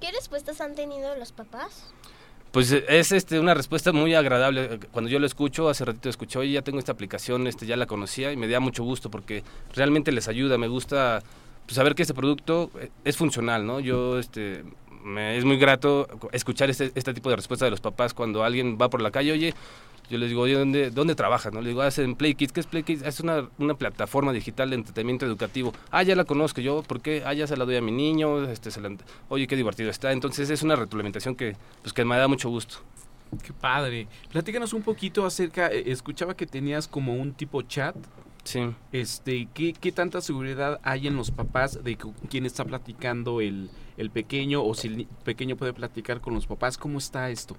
¿Qué 0.00 0.10
respuestas 0.10 0.60
han 0.60 0.74
tenido 0.74 1.14
los 1.16 1.32
papás? 1.32 1.94
Pues 2.56 2.72
eh, 2.72 2.86
es 2.88 3.12
este 3.12 3.38
una 3.38 3.52
respuesta 3.52 3.92
muy 3.92 4.14
agradable. 4.14 4.80
Cuando 4.90 5.10
yo 5.10 5.18
lo 5.18 5.26
escucho, 5.26 5.68
hace 5.68 5.84
ratito 5.84 6.08
escuché, 6.08 6.38
oye, 6.38 6.52
ya 6.52 6.62
tengo 6.62 6.78
esta 6.78 6.90
aplicación, 6.90 7.46
este 7.46 7.66
ya 7.66 7.76
la 7.76 7.84
conocía 7.84 8.32
y 8.32 8.36
me 8.38 8.48
da 8.48 8.60
mucho 8.60 8.82
gusto 8.82 9.10
porque 9.10 9.44
realmente 9.74 10.10
les 10.10 10.26
ayuda. 10.26 10.56
Me 10.56 10.66
gusta 10.66 11.22
pues, 11.66 11.76
saber 11.76 11.94
que 11.94 12.00
este 12.00 12.14
producto 12.14 12.70
eh, 12.80 12.88
es 13.04 13.18
funcional, 13.18 13.66
¿no? 13.66 13.78
Yo, 13.78 14.18
este, 14.18 14.64
me 15.04 15.36
es 15.36 15.44
muy 15.44 15.58
grato 15.58 16.08
escuchar 16.32 16.70
este, 16.70 16.92
este 16.94 17.12
tipo 17.12 17.28
de 17.28 17.36
respuesta 17.36 17.66
de 17.66 17.72
los 17.72 17.82
papás 17.82 18.14
cuando 18.14 18.42
alguien 18.42 18.78
va 18.80 18.88
por 18.88 19.02
la 19.02 19.10
calle, 19.10 19.32
oye, 19.32 19.54
yo 20.10 20.18
les 20.18 20.28
digo, 20.28 20.42
oye, 20.42 20.54
¿dónde, 20.54 20.90
dónde 20.90 21.14
trabajas? 21.14 21.52
¿no? 21.52 21.60
Le 21.60 21.68
digo, 21.70 21.82
hacen 21.82 22.14
Play 22.14 22.34
Kids. 22.34 22.52
¿Qué 22.52 22.60
es 22.60 22.66
Play 22.66 22.82
Kids? 22.82 23.02
Es 23.02 23.20
una, 23.20 23.48
una 23.58 23.74
plataforma 23.74 24.32
digital 24.32 24.70
de 24.70 24.76
entretenimiento 24.76 25.26
educativo. 25.26 25.72
Ah, 25.90 26.02
ya 26.02 26.14
la 26.14 26.24
conozco 26.24 26.60
yo. 26.60 26.82
¿Por 26.82 27.00
qué? 27.00 27.22
Ah, 27.26 27.32
ya 27.34 27.46
se 27.46 27.56
la 27.56 27.64
doy 27.64 27.76
a 27.76 27.80
mi 27.82 27.92
niño. 27.92 28.44
Este, 28.44 28.70
se 28.70 28.80
la- 28.80 28.94
oye, 29.28 29.46
qué 29.46 29.56
divertido 29.56 29.90
está. 29.90 30.12
Entonces 30.12 30.50
es 30.50 30.62
una 30.62 30.76
retroalimentación 30.76 31.34
que, 31.34 31.56
pues, 31.82 31.92
que 31.92 32.04
me 32.04 32.16
da 32.16 32.28
mucho 32.28 32.48
gusto. 32.48 32.76
Qué 33.42 33.52
padre. 33.52 34.06
Platícanos 34.30 34.72
un 34.72 34.82
poquito 34.82 35.26
acerca, 35.26 35.66
eh, 35.68 35.84
escuchaba 35.86 36.36
que 36.36 36.46
tenías 36.46 36.86
como 36.86 37.14
un 37.14 37.32
tipo 37.34 37.60
chat. 37.62 37.96
Sí. 38.44 38.60
Este, 38.92 39.48
¿qué, 39.52 39.72
qué 39.72 39.90
tanta 39.90 40.20
seguridad 40.20 40.78
hay 40.84 41.08
en 41.08 41.16
los 41.16 41.32
papás 41.32 41.82
de 41.82 41.98
quién 42.30 42.46
está 42.46 42.64
platicando 42.64 43.40
el, 43.40 43.68
el 43.96 44.10
pequeño 44.10 44.62
o 44.62 44.72
si 44.74 44.86
el 44.86 45.08
pequeño 45.24 45.56
puede 45.56 45.72
platicar 45.72 46.20
con 46.20 46.34
los 46.34 46.46
papás? 46.46 46.78
¿Cómo 46.78 46.98
está 46.98 47.28
esto? 47.30 47.56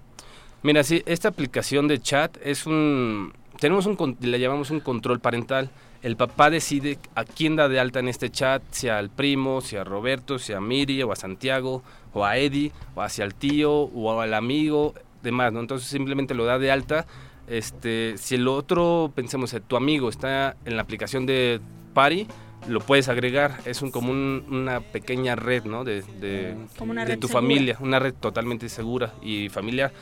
Mira, 0.68 0.84
sí, 0.84 1.02
esta 1.06 1.30
aplicación 1.30 1.88
de 1.88 2.02
chat 2.02 2.36
es 2.44 2.66
un... 2.66 3.32
Tenemos 3.58 3.86
un... 3.86 4.18
Le 4.20 4.38
llamamos 4.38 4.70
un 4.70 4.82
control 4.82 5.22
parental. 5.22 5.70
El 6.02 6.18
papá 6.18 6.50
decide 6.50 7.00
a 7.16 7.24
quién 7.24 7.56
da 7.56 7.70
de 7.70 7.80
alta 7.80 8.00
en 8.02 8.10
este 8.10 8.30
chat, 8.30 8.62
si 8.72 8.90
al 8.90 9.10
primo, 9.10 9.62
si 9.62 9.78
a 9.78 9.86
Roberto, 9.86 10.38
si 10.40 10.52
a 10.52 10.60
Miri, 10.60 11.02
o 11.04 11.14
a 11.14 11.16
Santiago, 11.16 11.84
o 12.14 12.26
a 12.26 12.36
Eddie, 12.38 12.74
o 12.96 13.02
hacia 13.02 13.24
el 13.24 13.34
tío, 13.34 13.72
o 13.74 14.20
al 14.20 14.34
amigo, 14.34 14.94
demás, 15.24 15.54
¿no? 15.54 15.62
Entonces 15.62 15.88
simplemente 15.88 16.34
lo 16.34 16.44
da 16.44 16.60
de 16.60 16.70
alta. 16.70 17.06
Este, 17.48 18.16
si 18.18 18.36
el 18.36 18.50
otro, 18.50 19.10
pensemos, 19.16 19.54
eh, 19.54 19.62
tu 19.66 19.78
amigo 19.78 20.10
está 20.10 20.58
en 20.66 20.76
la 20.76 20.82
aplicación 20.82 21.26
de 21.26 21.62
Party, 21.94 22.28
lo 22.68 22.82
puedes 22.82 23.08
agregar. 23.08 23.58
Es 23.64 23.82
un, 23.82 23.90
como 23.90 24.12
un- 24.12 24.44
una 24.50 24.82
pequeña 24.82 25.38
red, 25.38 25.64
¿no? 25.64 25.86
De, 25.86 26.02
de, 26.20 26.58
Como 26.78 26.92
una 26.92 27.06
de 27.06 27.14
red 27.14 27.20
tu 27.20 27.28
segura. 27.28 27.42
familia, 27.42 27.78
una 27.80 28.00
red 28.00 28.14
totalmente 28.14 28.68
segura 28.68 29.14
y 29.22 29.48
familiar 29.48 29.94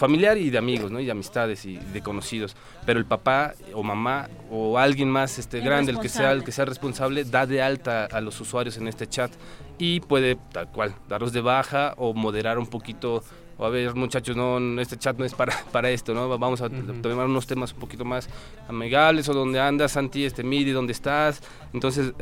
familiar 0.00 0.38
y 0.38 0.48
de 0.48 0.56
amigos, 0.56 0.90
¿no? 0.90 0.98
Y 0.98 1.04
de 1.04 1.12
amistades 1.12 1.66
y 1.66 1.76
de 1.76 2.00
conocidos. 2.00 2.56
Pero 2.86 2.98
el 2.98 3.04
papá 3.04 3.52
o 3.74 3.82
mamá 3.82 4.30
o 4.50 4.78
alguien 4.78 5.10
más 5.10 5.38
este 5.38 5.58
El 5.58 5.64
grande, 5.64 5.92
el 5.92 6.00
que 6.00 6.08
sea 6.08 6.32
el 6.32 6.38
responsable. 6.38 6.44
que 6.46 6.52
sea 6.52 6.64
responsable, 6.64 7.24
da 7.24 7.46
de 7.46 7.60
alta 7.60 8.06
a 8.06 8.22
los 8.22 8.40
usuarios 8.40 8.78
en 8.78 8.88
este 8.88 9.06
chat 9.06 9.30
y 9.76 10.00
puede 10.00 10.38
tal 10.52 10.68
cual 10.68 10.94
darlos 11.06 11.34
de 11.34 11.42
baja 11.42 11.92
o 11.98 12.14
moderar 12.14 12.58
un 12.58 12.66
poquito 12.66 13.22
o 13.58 13.66
a 13.66 13.68
ver 13.68 13.94
muchachos 13.94 14.36
no 14.36 14.80
este 14.80 14.96
chat 14.96 15.18
no 15.18 15.24
es 15.24 15.34
para 15.34 15.54
para 15.72 15.90
esto 15.90 16.14
no 16.14 16.38
vamos 16.38 16.62
a 16.62 16.70
tomar 16.70 17.26
unos 17.26 17.46
temas 17.46 17.72
un 17.74 17.80
poquito 17.80 18.04
más 18.06 18.28
amigables 18.68 19.28
o 19.28 19.34
dónde 19.34 19.60
andas 19.60 19.92
Santi 19.92 20.24
este 20.24 20.42
Midi 20.42 20.70
dónde 20.72 20.92
estás 20.92 21.42
entonces 21.74 22.12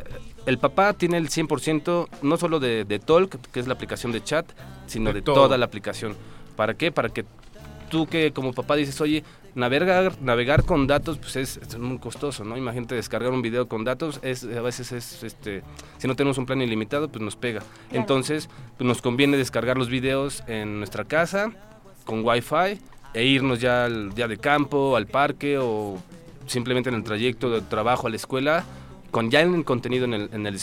el 0.47 0.59
papá 0.59 0.95
tiene 0.95 1.17
el 1.17 1.29
100% 1.29 2.09
no 2.23 2.37
solo 2.37 2.59
de, 2.59 2.85
de 2.85 2.99
Talk 2.99 3.39
que 3.53 3.61
es 3.61 3.69
la 3.69 3.75
aplicación 3.75 4.11
de 4.11 4.23
chat 4.23 4.47
sino 4.87 5.11
De 5.13 5.15
de, 5.15 5.23
toda 5.23 5.57
la 5.59 5.67
aplicación 5.67 6.17
para 6.57 6.75
qué 6.75 6.91
para 6.91 7.09
que 7.09 7.25
tú 7.89 8.07
que 8.07 8.33
como 8.33 8.53
papá 8.53 8.77
dices, 8.77 9.01
oye, 9.01 9.25
navegar, 9.55 10.21
navegar 10.21 10.65
con 10.65 10.87
datos 10.87 11.19
pues 11.19 11.37
es, 11.37 11.57
es 11.57 11.79
muy 11.79 11.99
costoso, 11.99 12.45
¿no? 12.45 12.57
Imagínate 12.57 12.95
descargar 12.95 13.33
un 13.33 13.43
video 13.43 13.69
con 13.69 13.85
datos, 13.85 14.21
es 14.23 14.45
a 14.45 14.63
veces 14.63 14.93
es, 14.93 15.23
este, 15.23 15.63
si 15.99 16.07
no 16.07 16.15
tenemos 16.15 16.39
un 16.39 16.47
plan 16.47 16.61
ilimitado, 16.63 17.09
pues 17.09 17.23
nos 17.23 17.37
pega. 17.37 17.63
Entonces, 17.93 18.49
pues 18.77 18.87
nos 18.87 19.03
conviene 19.03 19.37
descargar 19.37 19.77
los 19.77 19.89
videos 19.89 20.43
en 20.47 20.79
nuestra 20.79 21.05
casa 21.05 21.53
con 22.05 22.25
wifi 22.25 22.81
e 23.15 23.25
irnos 23.25 23.61
ya 23.61 23.87
al 23.87 24.15
día 24.15 24.29
de 24.29 24.39
campo, 24.39 24.97
al 24.97 25.07
parque 25.07 25.59
o 25.59 25.99
simplemente 26.47 26.89
en 26.91 26.97
el 26.97 27.05
trayecto 27.05 27.51
de 27.51 27.61
trabajo 27.63 28.07
a 28.07 28.11
la 28.11 28.17
escuela 28.17 28.65
con 29.11 29.31
ya 29.31 29.41
el 29.41 29.65
contenido 29.65 30.05
en 30.05 30.15
el, 30.15 30.31
en 30.33 30.47
el 30.47 30.59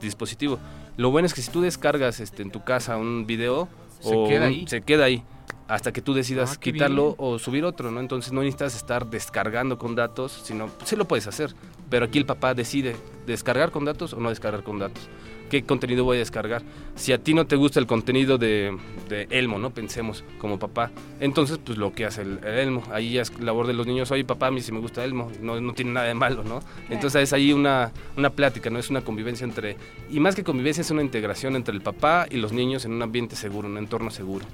dispositivo. 0.00 0.58
Lo 0.96 1.10
bueno 1.10 1.26
es 1.26 1.34
que 1.34 1.42
si 1.42 1.50
tú 1.50 1.60
descargas 1.60 2.20
este, 2.20 2.42
en 2.42 2.50
tu 2.50 2.62
casa 2.64 2.96
un 2.96 3.26
video, 3.26 3.68
Se 4.08 4.16
o 4.16 4.28
queda 4.28 4.46
ahí. 4.46 4.64
se 4.66 4.80
queda 4.82 5.04
ahí 5.04 5.22
hasta 5.68 5.92
que 5.92 6.00
tú 6.00 6.14
decidas 6.14 6.52
Ah, 6.54 6.60
quitarlo 6.60 7.04
bien. 7.06 7.14
o 7.18 7.38
subir 7.40 7.64
otro, 7.64 7.90
¿no? 7.90 7.98
Entonces 8.00 8.32
no 8.32 8.40
necesitas 8.40 8.76
estar 8.76 9.06
descargando 9.10 9.78
con 9.78 9.94
datos, 9.96 10.30
sino 10.44 10.70
sí 10.84 10.94
lo 10.94 11.06
puedes 11.06 11.26
hacer, 11.26 11.54
pero 11.90 12.04
aquí 12.06 12.18
el 12.18 12.26
papá 12.26 12.54
decide 12.54 12.94
descargar 13.26 13.72
con 13.72 13.84
datos 13.84 14.12
o 14.12 14.20
no 14.20 14.28
descargar 14.28 14.62
con 14.62 14.78
datos. 14.78 15.08
¿Qué 15.50 15.62
contenido 15.62 16.02
voy 16.04 16.16
a 16.16 16.20
descargar? 16.20 16.62
Si 16.96 17.12
a 17.12 17.18
ti 17.18 17.32
no 17.32 17.46
te 17.46 17.54
gusta 17.54 17.78
el 17.78 17.86
contenido 17.86 18.36
de, 18.36 18.76
de 19.08 19.28
Elmo, 19.30 19.58
¿no? 19.58 19.70
Pensemos 19.70 20.24
como 20.38 20.58
papá. 20.58 20.90
Entonces, 21.20 21.58
pues 21.64 21.78
lo 21.78 21.92
que 21.92 22.04
hace 22.04 22.22
el, 22.22 22.38
el 22.42 22.58
Elmo. 22.58 22.82
Ahí 22.92 23.12
ya 23.12 23.22
es 23.22 23.38
labor 23.38 23.68
de 23.68 23.72
los 23.74 23.86
niños. 23.86 24.10
Oye, 24.10 24.24
papá, 24.24 24.48
a 24.48 24.50
mí 24.50 24.60
sí 24.60 24.72
me 24.72 24.80
gusta 24.80 25.04
Elmo. 25.04 25.30
No, 25.40 25.60
no 25.60 25.72
tiene 25.72 25.92
nada 25.92 26.06
de 26.08 26.14
malo, 26.14 26.42
¿no? 26.42 26.60
Entonces 26.90 27.22
es 27.22 27.32
ahí 27.32 27.52
una, 27.52 27.92
una 28.16 28.30
plática, 28.30 28.70
¿no? 28.70 28.78
Es 28.80 28.90
una 28.90 29.02
convivencia 29.02 29.44
entre... 29.44 29.76
Y 30.10 30.18
más 30.18 30.34
que 30.34 30.42
convivencia, 30.42 30.80
es 30.80 30.90
una 30.90 31.02
integración 31.02 31.54
entre 31.54 31.74
el 31.74 31.80
papá 31.80 32.26
y 32.28 32.38
los 32.38 32.52
niños 32.52 32.84
en 32.84 32.92
un 32.92 33.02
ambiente 33.02 33.36
seguro, 33.36 33.68
un 33.68 33.78
entorno 33.78 34.10
seguro. 34.10 34.46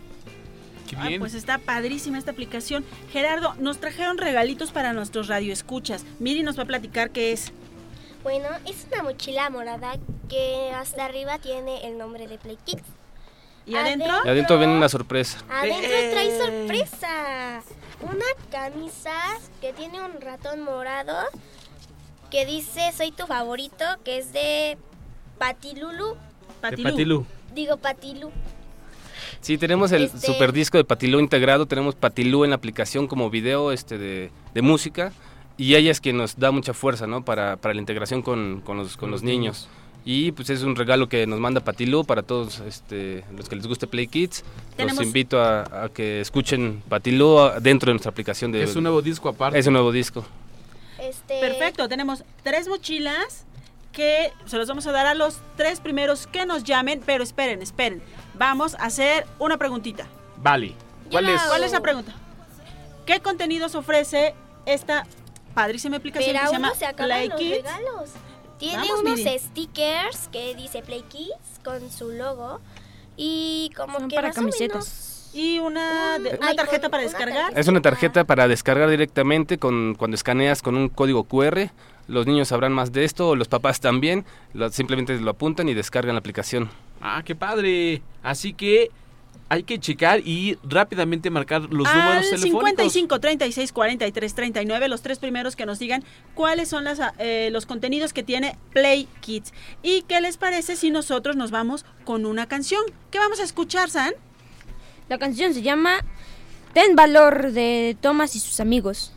Qué 0.90 0.96
Ah, 0.98 1.08
bien. 1.08 1.20
pues 1.20 1.32
está 1.32 1.56
padrísima 1.56 2.18
esta 2.18 2.32
aplicación. 2.32 2.84
Gerardo, 3.10 3.54
nos 3.58 3.78
trajeron 3.78 4.18
regalitos 4.18 4.72
para 4.72 4.92
nuestros 4.92 5.28
radioescuchas. 5.28 6.04
Miri 6.18 6.42
nos 6.42 6.58
va 6.58 6.64
a 6.64 6.66
platicar 6.66 7.10
qué 7.12 7.32
es. 7.32 7.50
Bueno, 8.22 8.48
es 8.66 8.86
una 8.92 9.02
mochila 9.02 9.50
morada 9.50 9.96
que 10.28 10.70
hasta 10.74 11.04
arriba 11.04 11.38
tiene 11.38 11.86
el 11.86 11.98
nombre 11.98 12.26
de 12.28 12.38
Play 12.38 12.56
Kids. 12.64 12.82
¿Y 13.66 13.74
adentro? 13.76 14.12
Y 14.24 14.28
adentro 14.28 14.58
viene 14.58 14.76
una 14.76 14.88
sorpresa. 14.88 15.38
Adentro 15.50 15.90
Eh. 15.92 16.10
trae 16.12 16.38
sorpresa. 16.38 17.62
Una 18.02 18.24
camisa 18.50 19.12
que 19.60 19.72
tiene 19.72 20.00
un 20.02 20.20
ratón 20.20 20.62
morado 20.62 21.14
que 22.30 22.46
dice 22.46 22.90
soy 22.96 23.12
tu 23.12 23.26
favorito, 23.26 23.84
que 24.04 24.18
es 24.18 24.32
de 24.32 24.78
Patilulu. 25.38 26.16
De 26.62 26.76
Patilú. 26.82 27.26
Digo 27.54 27.76
Patilú. 27.76 28.30
Sí, 29.40 29.58
tenemos 29.58 29.90
el 29.92 30.04
Este- 30.04 30.26
super 30.26 30.52
disco 30.52 30.78
de 30.78 30.84
Patilú 30.84 31.18
integrado, 31.20 31.66
tenemos 31.66 31.94
Patilú 31.94 32.44
en 32.44 32.50
la 32.50 32.56
aplicación 32.56 33.06
como 33.08 33.30
video 33.30 33.72
este 33.72 33.98
de, 33.98 34.30
de 34.54 34.62
música 34.62 35.12
y 35.56 35.74
ella 35.74 35.90
es 35.90 36.00
quien 36.00 36.16
nos 36.16 36.38
da 36.38 36.50
mucha 36.50 36.72
fuerza, 36.74 37.06
¿no? 37.06 37.24
Para, 37.24 37.56
para 37.56 37.74
la 37.74 37.80
integración 37.80 38.22
con, 38.22 38.60
con 38.64 38.76
los, 38.76 38.96
con 38.96 39.10
los 39.10 39.22
niños. 39.22 39.68
Y 40.04 40.32
pues 40.32 40.50
es 40.50 40.62
un 40.62 40.74
regalo 40.74 41.08
que 41.08 41.26
nos 41.28 41.38
manda 41.38 41.60
Patilú 41.60 42.04
para 42.04 42.22
todos 42.22 42.58
este, 42.60 43.22
los 43.36 43.48
que 43.48 43.54
les 43.54 43.66
guste 43.68 43.86
Play 43.86 44.08
Kids. 44.08 44.42
Tenemos- 44.76 44.98
Los 44.98 45.06
invito 45.06 45.40
a, 45.40 45.84
a 45.84 45.88
que 45.90 46.20
escuchen 46.20 46.82
Patilú 46.88 47.38
dentro 47.60 47.86
de 47.88 47.92
nuestra 47.94 48.10
aplicación 48.10 48.50
de... 48.50 48.64
Es 48.64 48.74
un 48.74 48.82
nuevo 48.82 49.00
disco 49.00 49.28
aparte. 49.28 49.58
es 49.58 49.66
un 49.68 49.74
nuevo 49.74 49.92
disco. 49.92 50.24
Este, 50.98 51.38
Perfecto, 51.40 51.88
tenemos 51.88 52.24
tres 52.42 52.66
mochilas 52.68 53.44
que 53.92 54.32
se 54.46 54.56
los 54.56 54.66
vamos 54.68 54.86
a 54.86 54.92
dar 54.92 55.06
a 55.06 55.14
los 55.14 55.38
tres 55.56 55.78
primeros 55.80 56.26
que 56.26 56.46
nos 56.46 56.64
llamen, 56.64 57.00
pero 57.04 57.22
esperen, 57.22 57.60
esperen. 57.62 58.02
Vamos 58.34 58.74
a 58.76 58.86
hacer 58.86 59.26
una 59.38 59.56
preguntita. 59.56 60.06
Vale. 60.38 60.74
¿Cuál 61.10 61.28
es? 61.28 61.40
¿Cuál 61.42 61.62
es 61.62 61.72
la 61.72 61.80
pregunta? 61.80 62.12
¿Qué 63.06 63.20
contenidos 63.20 63.74
ofrece 63.74 64.34
esta 64.66 65.04
padrísima 65.52 65.96
aplicación 65.98 66.32
Pero 66.34 66.40
que 66.42 66.48
se 66.48 66.54
aún 66.54 66.62
llama 66.62 66.68
no 66.68 66.74
se 66.78 66.86
acaban 66.86 67.08
Play 67.16 67.28
los 67.28 67.38
Kids? 67.38 67.56
regalos. 67.56 68.10
Tiene 68.58 68.76
Vamos, 68.88 69.00
unos 69.00 69.18
Miri. 69.18 69.38
stickers 69.38 70.28
que 70.28 70.54
dice 70.54 70.82
Play 70.82 71.02
Kids 71.02 71.60
con 71.64 71.90
su 71.90 72.10
logo 72.12 72.60
y 73.16 73.70
como 73.76 73.98
Son 73.98 74.08
que 74.08 74.14
para 74.16 74.28
más 74.28 74.36
o 74.36 74.40
camisetas. 74.40 75.30
Y 75.34 75.58
una, 75.58 76.18
de- 76.18 76.36
una 76.40 76.54
tarjeta 76.54 76.88
para 76.90 77.02
una 77.02 77.10
descargar. 77.10 77.38
tarjeta. 77.38 77.60
Es 77.60 77.68
una 77.68 77.80
tarjeta 77.80 78.24
para 78.24 78.48
descargar 78.48 78.90
directamente 78.90 79.56
con, 79.58 79.94
cuando 79.94 80.14
escaneas 80.14 80.60
con 80.62 80.76
un 80.76 80.88
código 80.90 81.24
QR. 81.24 81.70
Los 82.06 82.26
niños 82.26 82.48
sabrán 82.48 82.72
más 82.72 82.92
de 82.92 83.04
esto, 83.04 83.30
o 83.30 83.36
los 83.36 83.48
papás 83.48 83.80
también. 83.80 84.26
Lo- 84.52 84.70
simplemente 84.70 85.18
lo 85.18 85.30
apuntan 85.30 85.68
y 85.68 85.74
descargan 85.74 86.14
la 86.14 86.18
aplicación. 86.18 86.70
Ah, 87.00 87.22
qué 87.24 87.34
padre. 87.34 88.02
Así 88.22 88.52
que 88.52 88.90
hay 89.52 89.64
que 89.64 89.78
checar 89.78 90.20
y 90.20 90.56
rápidamente 90.62 91.28
marcar 91.28 91.60
los 91.70 91.86
Al 91.86 91.98
números 91.98 92.30
telefónicos. 92.30 92.90
55 92.90 93.20
36 93.20 93.72
43 93.72 94.34
39, 94.34 94.88
los 94.88 95.02
tres 95.02 95.18
primeros 95.18 95.56
que 95.56 95.66
nos 95.66 95.78
digan 95.78 96.02
cuáles 96.34 96.70
son 96.70 96.84
las, 96.84 97.02
eh, 97.18 97.50
los 97.52 97.66
contenidos 97.66 98.14
que 98.14 98.22
tiene 98.22 98.56
Play 98.72 99.06
Kids. 99.20 99.52
¿Y 99.82 100.02
qué 100.08 100.22
les 100.22 100.38
parece 100.38 100.74
si 100.74 100.90
nosotros 100.90 101.36
nos 101.36 101.50
vamos 101.50 101.84
con 102.06 102.24
una 102.24 102.46
canción? 102.46 102.80
¿Qué 103.10 103.18
vamos 103.18 103.40
a 103.40 103.42
escuchar, 103.42 103.90
San? 103.90 104.14
La 105.10 105.18
canción 105.18 105.52
se 105.52 105.60
llama 105.60 105.98
Ten 106.72 106.96
Valor 106.96 107.52
de 107.52 107.94
Thomas 108.00 108.34
y 108.36 108.40
sus 108.40 108.58
amigos. 108.58 109.12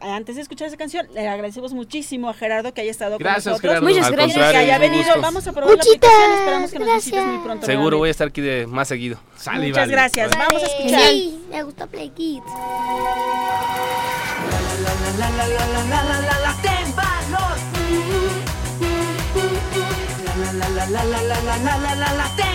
Antes 0.00 0.36
de 0.36 0.42
escuchar 0.42 0.68
esa 0.68 0.76
canción, 0.76 1.06
le 1.14 1.26
agradecemos 1.26 1.72
muchísimo 1.72 2.28
a 2.28 2.34
Gerardo 2.34 2.74
que 2.74 2.80
haya 2.82 2.90
estado 2.90 3.16
Gracias, 3.18 3.44
con 3.44 3.52
nosotros. 3.52 3.72
Gerardo. 3.72 3.88
Muchas 3.88 4.10
gracias. 4.12 4.50
Que 4.52 4.56
haya 4.58 4.78
venido. 4.78 5.04
gusto. 5.04 5.20
Vamos 5.22 5.46
a 5.46 5.52
probar 5.52 5.76
Muchitas 5.76 6.10
la 6.10 6.16
aplicación. 6.16 6.38
Esperamos 6.38 6.70
que 6.72 6.78
nos 6.78 6.94
visites 6.94 7.24
muy 7.24 7.38
pronto. 7.38 7.66
Seguro 7.66 7.98
voy 7.98 8.08
a 8.08 8.10
estar 8.10 8.28
aquí 8.28 8.40
de 8.40 8.66
más 8.66 8.88
seguido. 8.88 9.18
Sale 9.36 9.66
y 9.66 9.68
Muchas 9.70 9.82
vale. 9.82 9.92
gracias. 9.92 10.30
Vale. 10.30 10.44
Vamos 10.48 10.62
a 10.62 10.66
escuchar. 10.66 11.00
Sí, 11.10 11.44
me 11.50 11.62
gusta 11.62 11.86
Play 11.86 12.10
Kids. 12.10 12.44
la 15.18 15.30
la 15.30 15.30
la 15.30 15.46
la 15.46 15.66
la 15.66 16.02
la 16.04 16.20
la 16.20 16.40
la 16.40 16.54
ten 16.62 16.96
valor. 16.96 17.58
La 20.36 20.52
la 20.52 20.68
la 20.68 20.86
la 20.86 21.04
la 21.04 21.04
la 21.04 21.40
la 21.40 21.58
la 21.58 21.78
la 21.78 21.94
la 21.94 22.12
la 22.14 22.26
ten 22.36 22.46
valor. 22.46 22.47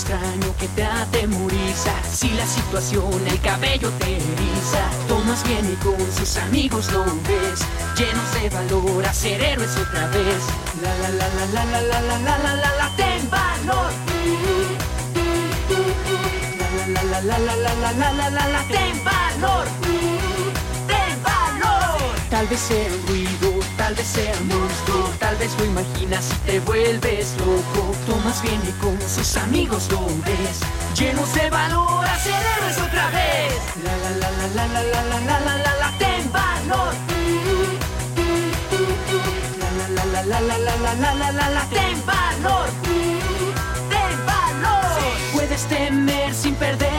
Extraño 0.00 0.56
que 0.58 0.66
te 0.68 0.82
atemoriza, 0.82 1.92
si 2.10 2.30
la 2.30 2.46
situación 2.46 3.12
el 3.26 3.38
cabello 3.40 3.90
te 3.98 4.16
eriza, 4.16 4.82
tomas 5.08 5.44
bien 5.44 5.70
y 5.70 5.76
con 5.84 5.98
sus 6.16 6.38
amigos 6.38 6.90
lo 6.90 7.04
ves, 7.04 7.60
llenos 7.98 8.32
de 8.34 8.48
valor 8.48 9.04
a 9.04 9.12
ser 9.12 9.42
héroes 9.42 9.76
otra 9.76 10.06
vez. 10.08 10.42
La 10.80 10.94
la 11.00 11.10
la 11.10 11.28
la 11.28 11.64
la 11.64 11.64
la 11.64 12.00
la 12.00 12.18
la 12.18 12.38
la 12.38 12.54
la 12.54 12.76
la 12.78 12.96
ten 12.96 13.28
valor. 13.28 13.92
La 16.94 17.02
la 17.02 17.20
la 17.20 17.38
la 17.38 17.56
la 17.56 17.74
la 17.74 17.92
la 17.92 18.12
la 18.12 18.30
la 18.30 18.48
la 18.48 18.62
ten 18.68 19.04
valor 19.04 19.20
ten 19.20 19.40
valor 19.40 19.89
Tal 22.30 22.46
vez 22.46 22.60
sea 22.60 22.88
ruido, 23.08 23.58
tal 23.76 23.92
vez 23.94 24.06
sea 24.06 24.32
un 24.40 24.48
monstruo 24.48 25.10
Tal 25.18 25.36
vez 25.36 25.50
lo 25.58 25.64
imaginas 25.64 26.30
y 26.30 26.50
te 26.50 26.60
vuelves 26.60 27.34
loco 27.38 27.92
Tomas 28.06 28.40
bien 28.42 28.60
y 28.68 28.72
con 28.80 28.96
sus 29.00 29.36
amigos 29.36 29.88
lo 29.90 30.06
ves 30.24 30.60
Llenos 30.96 31.34
de 31.34 31.50
valor 31.50 32.04
a 32.04 32.18
ser 32.20 32.34
héroes 32.56 32.78
otra 32.78 33.10
vez 33.10 33.52
La 33.84 33.96
la 33.96 34.10
la 34.10 34.30
la 34.30 34.46
la 34.46 34.66
la 34.68 34.82
la 34.82 35.20
la 35.20 35.40
la 35.40 35.56
la 35.58 35.74
la 35.80 35.98
ten 35.98 36.32
valor 36.32 36.94
La 39.58 39.70
la 39.88 40.14
la 40.14 40.40
la 40.40 40.40
la 40.40 40.40
la 40.40 40.94
la 40.94 41.14
la 41.14 41.32
la 41.32 41.50
la 41.50 41.64
ten 41.68 42.06
valor 42.06 42.68
ten 43.90 44.16
valor. 44.24 45.00
Puedes 45.32 45.62
temer 45.66 46.32
sin 46.34 46.54
perder. 46.54 46.89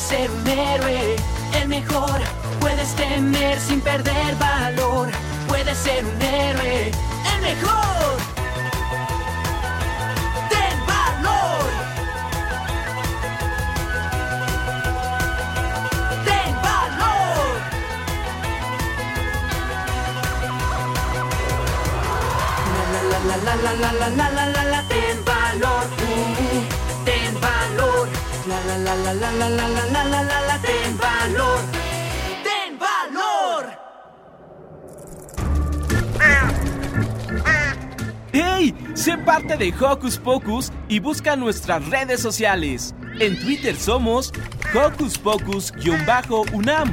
Puedes 0.00 0.18
ser 0.18 0.30
un 0.30 0.48
héroe, 0.48 1.16
el 1.60 1.68
mejor. 1.68 2.20
Puedes 2.58 2.96
temer 2.96 3.60
sin 3.60 3.82
perder 3.82 4.34
valor. 4.36 5.10
Puedes 5.46 5.76
ser 5.76 6.06
un 6.06 6.22
héroe, 6.22 6.90
el 7.34 7.42
mejor. 7.42 8.16
Ten 10.48 10.86
valor. 10.86 11.70
Ten 16.24 16.54
valor. 16.62 17.60
La 23.28 23.36
la 23.36 23.54
la 23.54 23.74
la 23.74 23.92
la 23.92 23.92
la 23.92 24.08
la 24.08 24.30
la 24.30 24.46
la 24.46 24.64
la 24.64 24.80
uh, 24.80 24.88
ten 24.88 25.24
valor. 25.26 26.79
Ten 30.62 30.98
valor, 30.98 31.60
ten 32.42 32.78
valor. 32.78 33.62
¡Hey! 38.32 38.74
Sé 38.94 39.16
parte 39.18 39.56
de 39.56 39.72
Hocus 39.72 40.18
Pocus 40.18 40.72
y 40.88 40.98
busca 40.98 41.36
nuestras 41.36 41.86
redes 41.88 42.20
sociales. 42.20 42.92
En 43.20 43.38
Twitter 43.38 43.76
somos 43.76 44.32
Hocus 44.74 45.16
Pocus-UNAM 45.18 46.92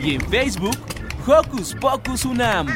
y 0.00 0.14
en 0.14 0.20
Facebook 0.30 0.78
Hocus 1.26 1.74
Pocus 1.74 2.24
UNAM. 2.24 2.68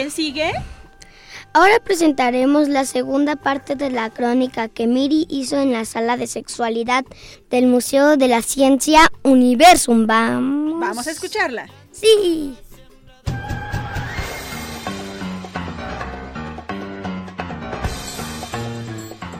Quién 0.00 0.10
sigue? 0.10 0.52
Ahora 1.52 1.78
presentaremos 1.84 2.68
la 2.68 2.86
segunda 2.86 3.36
parte 3.36 3.74
de 3.74 3.90
la 3.90 4.08
crónica 4.08 4.68
que 4.68 4.86
Miri 4.86 5.26
hizo 5.28 5.58
en 5.60 5.72
la 5.72 5.84
sala 5.84 6.16
de 6.16 6.26
sexualidad 6.26 7.04
del 7.50 7.66
Museo 7.66 8.16
de 8.16 8.28
la 8.28 8.40
Ciencia 8.40 9.10
Universum. 9.24 10.06
Vamos. 10.06 10.80
Vamos 10.80 11.06
a 11.06 11.10
escucharla. 11.10 11.68
Sí. 11.92 12.54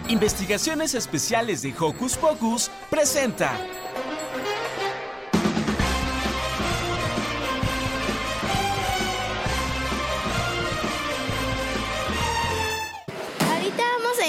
Investigaciones 0.09 0.95
Especiales 0.95 1.63
de 1.63 1.73
Hocus 1.79 2.17
Pocus 2.17 2.71
presenta. 2.91 3.53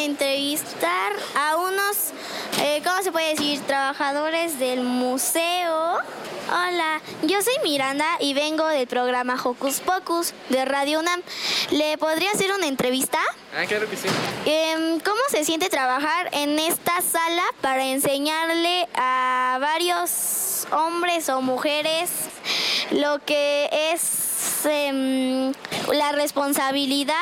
A 0.02 0.06
entrevistar 0.06 1.14
a 1.36 1.58
unos, 1.58 2.12
eh, 2.60 2.82
¿cómo 2.84 3.04
se 3.04 3.12
puede 3.12 3.30
decir? 3.36 3.60
Trabajadores 3.62 4.58
del 4.58 4.82
museo. 4.82 6.00
Hola, 6.50 7.00
yo 7.22 7.40
soy 7.44 7.54
Miranda 7.64 8.08
y 8.20 8.34
vengo 8.34 8.66
del 8.68 8.88
programa 8.88 9.40
Hocus 9.42 9.80
Pocus 9.80 10.34
de 10.50 10.66
Radio 10.66 11.00
UNAM. 11.00 11.22
¿Le 11.70 12.00
podría 12.00 12.32
hacer 12.32 12.52
una 12.52 12.66
entrevista? 12.66 13.20
Ah, 13.56 13.66
claro 13.68 13.88
que 13.88 13.96
sí. 13.96 14.08
Em, 14.46 15.00
¿Cómo 15.02 15.22
se 15.30 15.46
siente 15.46 15.70
trabajar 15.70 16.30
en 16.32 16.58
esta 16.58 17.00
sala 17.02 17.44
para 17.62 17.86
enseñarle 17.86 18.88
a 18.96 19.60
varios 19.62 20.66
hombres 20.72 21.30
o 21.30 21.42
mujeres 21.42 22.10
lo 22.90 23.24
que 23.24 23.70
es 23.94 24.66
em, 24.66 25.54
la 25.92 26.12
responsabilidad 26.14 27.16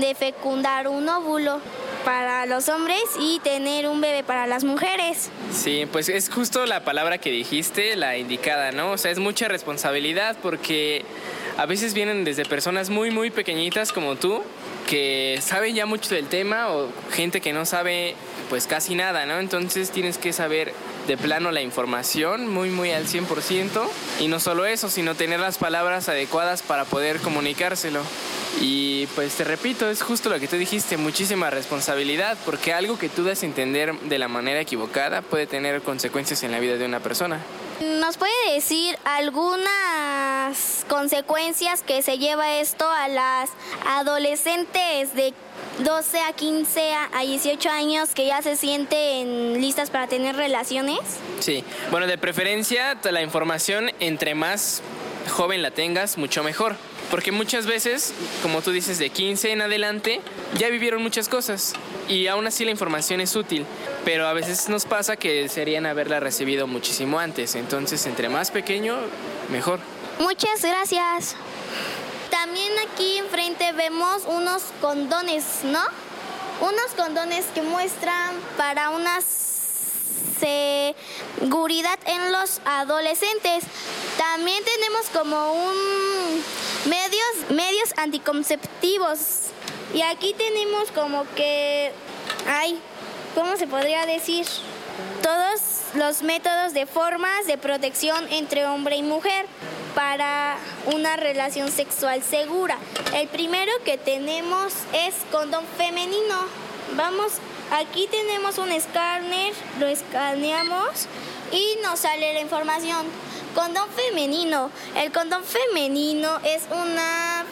de 0.00 0.14
fecundar 0.14 0.88
un 0.88 1.08
óvulo 1.08 1.60
para 2.04 2.46
los 2.46 2.68
hombres 2.68 3.02
y 3.20 3.40
tener 3.40 3.88
un 3.88 4.00
bebé 4.00 4.22
para 4.22 4.46
las 4.46 4.64
mujeres. 4.64 5.30
Sí, 5.52 5.86
pues 5.90 6.08
es 6.08 6.30
justo 6.30 6.64
la 6.66 6.84
palabra 6.84 7.18
que 7.18 7.30
dijiste, 7.30 7.96
la 7.96 8.16
indicada, 8.16 8.72
¿no? 8.72 8.92
O 8.92 8.98
sea, 8.98 9.10
es 9.10 9.18
mucha 9.18 9.48
responsabilidad 9.48 10.36
porque 10.40 11.04
a 11.56 11.66
veces 11.66 11.94
vienen 11.94 12.24
desde 12.24 12.44
personas 12.44 12.90
muy, 12.90 13.10
muy 13.10 13.30
pequeñitas 13.30 13.92
como 13.92 14.16
tú, 14.16 14.42
que 14.86 15.40
saben 15.42 15.74
ya 15.74 15.86
mucho 15.86 16.14
del 16.14 16.26
tema 16.26 16.70
o 16.70 16.88
gente 17.10 17.40
que 17.40 17.52
no 17.52 17.66
sabe 17.66 18.14
pues 18.48 18.66
casi 18.66 18.94
nada, 18.94 19.26
¿no? 19.26 19.40
Entonces 19.40 19.90
tienes 19.90 20.18
que 20.18 20.32
saber 20.32 20.72
de 21.08 21.16
plano 21.16 21.50
la 21.50 21.62
información 21.62 22.48
muy 22.48 22.70
muy 22.70 22.92
al 22.92 23.06
100% 23.06 23.88
y 24.20 24.28
no 24.28 24.38
solo 24.38 24.66
eso, 24.66 24.88
sino 24.88 25.14
tener 25.14 25.40
las 25.40 25.58
palabras 25.58 26.08
adecuadas 26.08 26.62
para 26.62 26.84
poder 26.84 27.18
comunicárselo. 27.18 28.02
Y 28.60 29.06
pues 29.08 29.34
te 29.34 29.44
repito, 29.44 29.88
es 29.90 30.02
justo 30.02 30.30
lo 30.30 30.40
que 30.40 30.48
tú 30.48 30.56
dijiste, 30.56 30.96
muchísima 30.96 31.50
responsabilidad, 31.50 32.38
porque 32.44 32.72
algo 32.72 32.98
que 32.98 33.08
tú 33.08 33.24
das 33.24 33.42
a 33.42 33.46
entender 33.46 33.94
de 34.00 34.18
la 34.18 34.28
manera 34.28 34.60
equivocada 34.60 35.22
puede 35.22 35.46
tener 35.46 35.82
consecuencias 35.82 36.42
en 36.42 36.52
la 36.52 36.58
vida 36.58 36.76
de 36.76 36.86
una 36.86 37.00
persona. 37.00 37.40
¿Nos 38.00 38.16
puede 38.16 38.32
decir 38.54 38.96
algunas 39.04 40.86
consecuencias 40.88 41.82
que 41.82 42.00
se 42.00 42.16
lleva 42.18 42.56
esto 42.56 42.88
a 42.88 43.08
las 43.08 43.50
adolescentes 43.86 45.14
de 45.14 45.34
12 45.80 46.20
a 46.20 46.32
15 46.32 46.94
a 47.12 47.20
18 47.20 47.70
años 47.70 48.10
que 48.14 48.26
ya 48.26 48.40
se 48.40 48.56
sienten 48.56 49.60
listas 49.60 49.90
para 49.90 50.06
tener 50.06 50.36
relaciones? 50.36 51.00
Sí, 51.40 51.64
bueno, 51.90 52.06
de 52.06 52.16
preferencia 52.16 52.96
la 53.12 53.20
información 53.20 53.90
entre 54.00 54.34
más 54.34 54.82
joven 55.28 55.60
la 55.62 55.70
tengas, 55.70 56.16
mucho 56.16 56.42
mejor. 56.42 56.76
Porque 57.10 57.32
muchas 57.32 57.66
veces, 57.66 58.12
como 58.42 58.62
tú 58.62 58.72
dices, 58.72 58.98
de 58.98 59.10
15 59.10 59.52
en 59.52 59.62
adelante, 59.62 60.20
ya 60.58 60.68
vivieron 60.68 61.02
muchas 61.02 61.28
cosas 61.28 61.74
y 62.08 62.26
aún 62.26 62.46
así 62.46 62.64
la 62.64 62.70
información 62.70 63.20
es 63.20 63.36
útil, 63.36 63.64
pero 64.04 64.26
a 64.26 64.32
veces 64.32 64.68
nos 64.68 64.84
pasa 64.84 65.16
que 65.16 65.48
serían 65.48 65.86
haberla 65.86 66.20
recibido 66.20 66.66
muchísimo 66.66 67.18
antes, 67.18 67.54
entonces 67.54 68.06
entre 68.06 68.28
más 68.28 68.50
pequeño, 68.50 68.96
mejor. 69.50 69.80
Muchas 70.18 70.62
gracias. 70.62 71.36
También 72.30 72.72
aquí 72.90 73.18
enfrente 73.18 73.72
vemos 73.72 74.22
unos 74.26 74.62
condones, 74.80 75.44
¿no? 75.64 75.82
Unos 76.60 76.92
condones 76.96 77.44
que 77.54 77.62
muestran 77.62 78.34
para 78.56 78.90
una 78.90 79.20
seguridad 80.38 81.98
en 82.06 82.32
los 82.32 82.60
adolescentes. 82.64 83.64
También 84.16 84.62
tenemos 84.64 85.06
como 85.12 85.52
un 85.52 85.76
medios 86.86 87.50
medios 87.50 87.92
anticonceptivos. 87.96 89.18
Y 89.94 90.02
aquí 90.02 90.34
tenemos 90.34 90.90
como 90.92 91.24
que 91.34 91.92
ay, 92.46 92.80
¿cómo 93.34 93.56
se 93.56 93.66
podría 93.66 94.06
decir? 94.06 94.46
Todos 95.22 95.60
los 95.94 96.22
métodos 96.22 96.72
de 96.72 96.86
formas 96.86 97.46
de 97.46 97.58
protección 97.58 98.26
entre 98.30 98.66
hombre 98.66 98.96
y 98.96 99.02
mujer 99.02 99.46
para 99.94 100.56
una 100.92 101.16
relación 101.16 101.70
sexual 101.70 102.22
segura. 102.22 102.78
El 103.14 103.28
primero 103.28 103.72
que 103.84 103.98
tenemos 103.98 104.72
es 104.92 105.14
condón 105.30 105.64
femenino. 105.76 106.36
Vamos, 106.96 107.32
aquí 107.72 108.08
tenemos 108.10 108.58
un 108.58 108.70
escáner, 108.70 109.52
lo 109.78 109.86
escaneamos 109.86 111.06
y 111.52 111.78
nos 111.82 112.00
sale 112.00 112.32
la 112.34 112.40
información. 112.40 113.06
Condón 113.54 113.88
femenino. 113.90 114.70
El 114.96 115.12
condón 115.12 115.42
femenino 115.44 116.38
es 116.44 116.64
una 116.70 117.44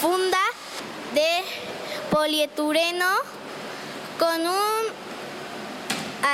funda 0.00 0.40
de 1.14 1.42
polietureno 2.10 3.06
con 4.18 4.40
un 4.40 5.02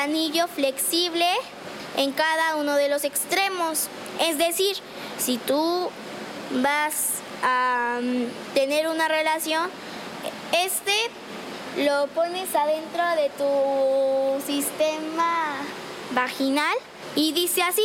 anillo 0.02 0.48
flexible 0.48 1.26
en 1.96 2.12
cada 2.12 2.56
uno 2.56 2.76
de 2.76 2.88
los 2.88 3.04
extremos. 3.04 3.88
Es 4.20 4.38
decir, 4.38 4.76
si 5.18 5.36
tú 5.38 5.90
vas 6.62 7.14
a 7.42 7.98
mm, 8.02 8.54
tener 8.54 8.88
una 8.88 9.08
relación, 9.08 9.70
este 10.52 10.92
lo 11.78 12.08
pones 12.08 12.52
adentro 12.56 13.04
de 13.14 13.30
tu 13.38 14.44
sistema 14.44 15.56
vaginal 16.12 16.76
y 17.14 17.32
dice 17.32 17.62
así, 17.62 17.84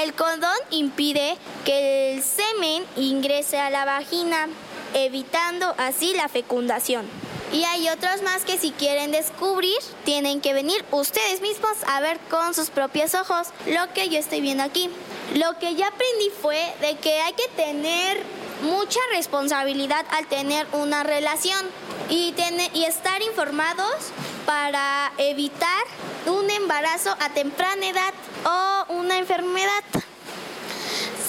el 0.00 0.14
condón 0.14 0.56
impide 0.70 1.36
que 1.64 2.14
el 2.14 2.22
semen 2.22 2.84
ingrese 2.96 3.58
a 3.58 3.70
la 3.70 3.84
vagina, 3.84 4.48
evitando 4.94 5.74
así 5.78 6.14
la 6.14 6.28
fecundación. 6.28 7.06
Y 7.52 7.64
hay 7.64 7.88
otros 7.88 8.22
más 8.22 8.44
que 8.44 8.58
si 8.58 8.70
quieren 8.70 9.10
descubrir, 9.10 9.78
tienen 10.04 10.40
que 10.40 10.52
venir 10.52 10.84
ustedes 10.92 11.40
mismos 11.40 11.72
a 11.88 12.00
ver 12.00 12.20
con 12.30 12.54
sus 12.54 12.70
propios 12.70 13.14
ojos 13.14 13.48
lo 13.66 13.92
que 13.94 14.10
yo 14.10 14.18
estoy 14.18 14.40
viendo 14.40 14.62
aquí. 14.62 14.90
Lo 15.34 15.58
que 15.58 15.74
ya 15.74 15.88
aprendí 15.88 16.30
fue 16.40 16.62
de 16.80 16.96
que 16.98 17.20
hay 17.20 17.32
que 17.32 17.48
tener 17.56 18.22
mucha 18.62 19.00
responsabilidad 19.12 20.04
al 20.10 20.26
tener 20.26 20.66
una 20.72 21.02
relación 21.02 21.64
y, 22.08 22.32
tener, 22.32 22.70
y 22.74 22.84
estar 22.84 23.22
informados 23.22 24.12
para 24.46 25.12
evitar 25.18 25.84
un 26.26 26.50
embarazo 26.50 27.14
a 27.20 27.30
temprana 27.30 27.86
edad 27.88 28.14
o 28.44 28.94
una 28.94 29.18
enfermedad. 29.18 29.84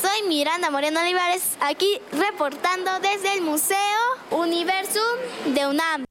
Soy 0.01 0.27
Miranda 0.27 0.69
Moreno 0.71 1.01
Olivares, 1.01 1.57
aquí 1.59 1.99
reportando 2.11 2.91
desde 3.01 3.33
el 3.33 3.41
Museo 3.41 3.77
Universum 4.31 5.53
de 5.53 5.67
UNAM. 5.67 6.05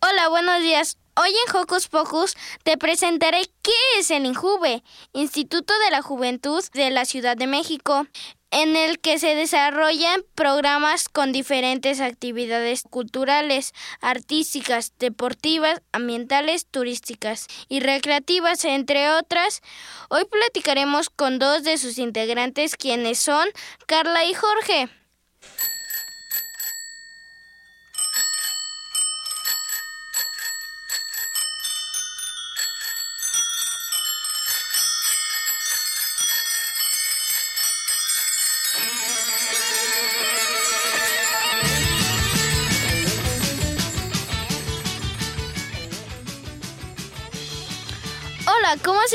Hola, 0.00 0.30
buenos 0.30 0.62
días. 0.62 0.96
Hoy 1.20 1.30
en 1.30 1.56
Hocus 1.56 1.88
Pocus 1.88 2.36
te 2.62 2.76
presentaré 2.76 3.42
qué 3.62 3.72
es 3.98 4.12
el 4.12 4.24
INJUVE, 4.24 4.84
Instituto 5.14 5.74
de 5.84 5.90
la 5.90 6.00
Juventud 6.00 6.62
de 6.74 6.90
la 6.90 7.04
Ciudad 7.04 7.36
de 7.36 7.48
México, 7.48 8.06
en 8.52 8.76
el 8.76 9.00
que 9.00 9.18
se 9.18 9.34
desarrollan 9.34 10.22
programas 10.36 11.08
con 11.08 11.32
diferentes 11.32 12.00
actividades 12.00 12.84
culturales, 12.88 13.72
artísticas, 14.00 14.92
deportivas, 15.00 15.82
ambientales, 15.90 16.66
turísticas 16.66 17.48
y 17.68 17.80
recreativas, 17.80 18.64
entre 18.64 19.10
otras. 19.10 19.60
Hoy 20.10 20.24
platicaremos 20.24 21.10
con 21.10 21.40
dos 21.40 21.64
de 21.64 21.78
sus 21.78 21.98
integrantes, 21.98 22.76
quienes 22.76 23.18
son 23.18 23.48
Carla 23.88 24.24
y 24.24 24.34
Jorge. 24.34 24.88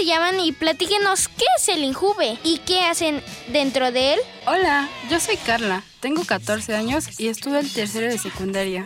Se 0.04 0.10
llaman? 0.10 0.38
Y 0.42 0.52
platíquenos 0.52 1.30
qué 1.30 1.46
es 1.58 1.70
el 1.70 1.82
Injuve 1.82 2.38
y 2.44 2.58
qué 2.66 2.82
hacen 2.82 3.22
dentro 3.54 3.90
de 3.94 4.16
él. 4.16 4.20
Hola, 4.46 4.90
yo 5.10 5.18
soy 5.22 5.38
Carla, 5.38 5.82
tengo 6.02 6.26
14 6.26 6.76
años 6.76 7.22
y 7.22 7.30
estudio 7.30 7.60
el 7.60 7.72
tercero 7.72 8.12
de 8.12 8.18
secundaria. 8.18 8.86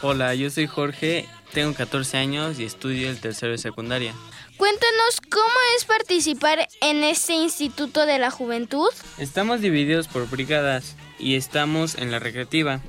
Hola, 0.00 0.34
yo 0.34 0.48
soy 0.48 0.66
Jorge, 0.66 1.28
tengo 1.52 1.74
14 1.74 2.16
años 2.16 2.58
y 2.58 2.64
estudio 2.64 3.10
el 3.10 3.20
tercero 3.20 3.52
de 3.52 3.58
secundaria. 3.58 4.14
Cuéntanos 4.56 5.20
cómo 5.30 5.54
es 5.76 5.84
participar 5.84 6.66
en 6.80 7.04
este 7.04 7.34
Instituto 7.34 8.06
de 8.06 8.18
la 8.18 8.30
Juventud. 8.30 8.88
Estamos 9.18 9.60
divididos 9.60 10.08
por 10.08 10.30
brigadas 10.30 10.96
y 11.18 11.34
estamos 11.34 11.96
en 11.96 12.10
la 12.10 12.20
recreativa. 12.20 12.80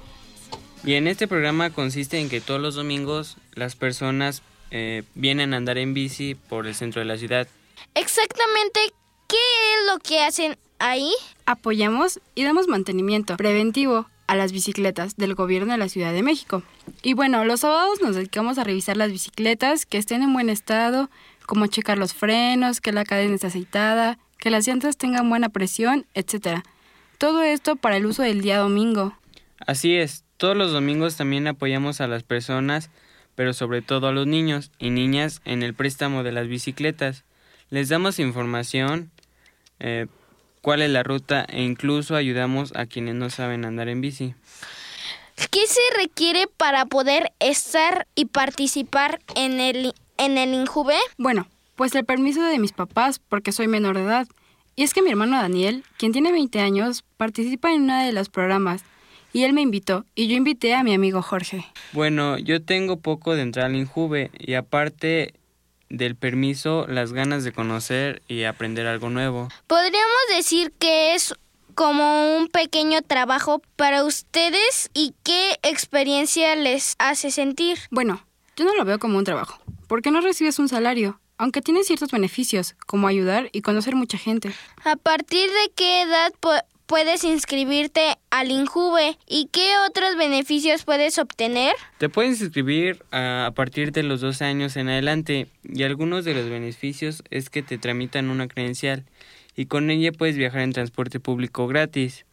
Y 0.86 0.94
en 0.94 1.08
este 1.08 1.28
programa 1.28 1.72
consiste 1.72 2.20
en 2.20 2.30
que 2.30 2.40
todos 2.40 2.62
los 2.62 2.76
domingos 2.76 3.36
las 3.54 3.76
personas 3.76 4.44
eh, 4.76 5.04
vienen 5.14 5.54
a 5.54 5.58
andar 5.58 5.78
en 5.78 5.94
bici 5.94 6.34
por 6.34 6.66
el 6.66 6.74
centro 6.74 7.00
de 7.00 7.06
la 7.06 7.16
ciudad. 7.18 7.48
Exactamente, 7.94 8.80
¿qué 9.28 9.36
es 9.36 9.94
lo 9.94 10.00
que 10.00 10.22
hacen 10.22 10.58
ahí? 10.80 11.12
Apoyamos 11.46 12.20
y 12.34 12.44
damos 12.44 12.68
mantenimiento 12.68 13.38
preventivo 13.38 14.08
a 14.26 14.36
las 14.36 14.52
bicicletas 14.52 15.16
del 15.16 15.36
gobierno 15.36 15.74
de 15.74 15.78
la 15.78 15.90
Ciudad 15.90 16.12
de 16.12 16.24
México. 16.24 16.64
Y 17.04 17.14
bueno, 17.14 17.46
los 17.46 17.60
sábados 17.60 18.02
nos 18.02 18.16
dedicamos 18.16 18.58
a 18.58 18.64
revisar 18.64 18.98
las 18.98 19.12
bicicletas 19.12 19.86
que 19.86 20.00
estén 20.00 20.24
en 20.24 20.34
buen 20.34 20.50
estado, 20.50 21.12
como 21.46 21.68
checar 21.68 22.00
los 22.00 22.16
frenos, 22.16 22.82
que 22.82 22.92
la 22.92 23.06
cadena 23.06 23.36
esté 23.36 23.48
aceitada, 23.48 24.18
que 24.40 24.50
las 24.50 24.68
llantas 24.68 24.98
tengan 24.98 25.30
buena 25.30 25.50
presión, 25.50 26.08
etc. 26.16 26.64
Todo 27.20 27.44
esto 27.44 27.76
para 27.76 27.98
el 27.98 28.08
uso 28.08 28.24
del 28.24 28.42
día 28.42 28.58
domingo. 28.58 29.16
Así 29.68 29.96
es, 29.98 30.24
todos 30.38 30.58
los 30.58 30.72
domingos 30.72 31.16
también 31.16 31.46
apoyamos 31.46 32.02
a 32.02 32.08
las 32.08 32.24
personas, 32.24 32.90
pero 33.36 33.54
sobre 33.54 33.82
todo 33.82 34.08
a 34.08 34.12
los 34.12 34.28
niños 34.28 34.72
y 34.80 34.89
niñas 34.89 35.41
en 35.46 35.63
el 35.63 35.74
préstamo 35.74 36.24
de 36.24 36.32
las 36.32 36.48
bicicletas. 36.48 37.24
Les 37.69 37.89
damos 37.89 38.19
información, 38.19 39.12
eh, 39.80 40.08
cuál 40.62 40.82
es 40.82 40.89
la 40.89 41.04
ruta 41.04 41.46
e 41.50 41.62
incluso 41.62 42.15
ayudamos 42.15 42.74
a 42.76 42.86
quienes 42.86 43.15
no 43.15 43.30
saben 43.30 43.65
andar 43.65 43.89
en 43.89 44.02
bici. 44.02 44.36
¿Qué 45.50 45.65
se 45.67 45.82
requiere 45.98 46.48
para 46.48 46.86
poder 46.86 47.34
estar 47.39 48.08
y 48.15 48.26
participar 48.26 49.19
en 49.36 49.60
el, 49.60 49.93
en 50.17 50.38
el 50.38 50.54
Injuve? 50.54 50.98
Bueno, 51.17 51.48
pues 51.76 51.96
el 51.96 52.06
permiso 52.06 52.43
de 52.43 52.60
mis 52.60 52.72
papás 52.72 53.19
porque 53.19 53.52
soy 53.52 53.67
menor 53.67 53.98
de 53.98 54.04
edad. 54.04 54.28
Y 54.76 54.84
es 54.84 54.93
que 54.93 55.02
mi 55.02 55.10
hermano 55.10 55.38
Daniel, 55.38 55.84
quien 55.98 56.12
tiene 56.12 56.32
20 56.32 56.60
años, 56.60 57.04
participa 57.17 57.74
en 57.74 57.84
uno 57.84 58.04
de 58.04 58.12
los 58.12 58.30
programas 58.30 58.84
y 59.34 59.43
él 59.43 59.54
me 59.54 59.62
invitó 59.62 60.06
y 60.15 60.28
yo 60.28 60.36
invité 60.36 60.76
a 60.76 60.84
mi 60.84 60.93
amigo 60.93 61.22
Jorge. 61.22 61.65
Bueno, 61.91 62.38
yo 62.38 62.63
tengo 62.63 62.98
poco 62.98 63.36
de 63.36 63.41
entrar 63.41 63.65
al 63.65 63.76
Injuve 63.76 64.32
y 64.39 64.54
aparte 64.54 65.34
del 65.89 66.15
permiso, 66.15 66.86
las 66.88 67.13
ganas 67.13 67.43
de 67.43 67.52
conocer 67.52 68.24
y 68.28 68.43
aprender 68.43 68.88
algo 68.88 69.10
nuevo. 69.10 69.50
Podríamos 69.67 70.22
decir 70.36 70.72
que 70.80 71.13
es 71.13 71.36
como 71.76 72.38
un 72.38 72.48
pequeño 72.48 73.02
trabajo 73.02 73.62
para 73.76 74.04
ustedes 74.04 74.89
y 74.93 75.13
qué 75.24 75.60
experiencia 75.62 76.56
les 76.56 76.96
hace 76.98 77.32
sentir. 77.32 77.78
Bueno, 77.91 78.26
yo 78.56 78.65
no 78.65 78.76
lo 78.76 78.86
veo 78.86 79.00
como 79.00 79.17
un 79.17 79.24
trabajo, 79.24 79.60
porque 79.88 80.12
no 80.12 80.22
recibes 80.22 80.60
un 80.60 80.69
salario, 80.69 81.19
aunque 81.38 81.62
tiene 81.62 81.84
ciertos 81.84 82.12
beneficios, 82.12 82.76
como 82.88 83.08
ayudar 83.08 83.50
y 83.52 83.62
conocer 83.62 83.96
mucha 83.96 84.17
gente. 84.17 84.52
¿A 84.84 84.96
partir 84.96 85.50
de 85.50 85.72
qué 85.76 86.02
edad 86.02 86.32
puedes 86.94 87.24
inscribirte 87.24 88.20
al 88.30 88.52
Injuve 88.52 89.18
y 89.28 89.50
qué 89.52 89.68
otros 89.90 90.16
beneficios 90.16 90.84
puedes 90.84 91.18
obtener? 91.18 91.74
Te 91.98 92.08
puedes 92.08 92.40
inscribir 92.40 93.04
a, 93.12 93.52
partir 93.56 93.92
de 93.92 94.04
los 94.04 94.22
12 94.22 94.46
años 94.46 94.78
en 94.78 94.90
adelante 94.90 95.48
y 95.64 95.82
algunos 95.82 96.24
de 96.24 96.36
los 96.36 96.48
beneficios 96.48 97.24
es 97.32 97.50
que 97.50 97.64
te 97.64 97.80
tramitan 97.80 98.30
una 98.30 98.48
credencial 98.48 99.06
y 99.56 99.66
con 99.66 99.90
ella 99.90 100.12
puedes 100.12 100.38
viajar 100.38 100.62
en 100.62 100.72
transporte 100.72 101.20
público 101.20 101.66
gratis. 101.66 102.28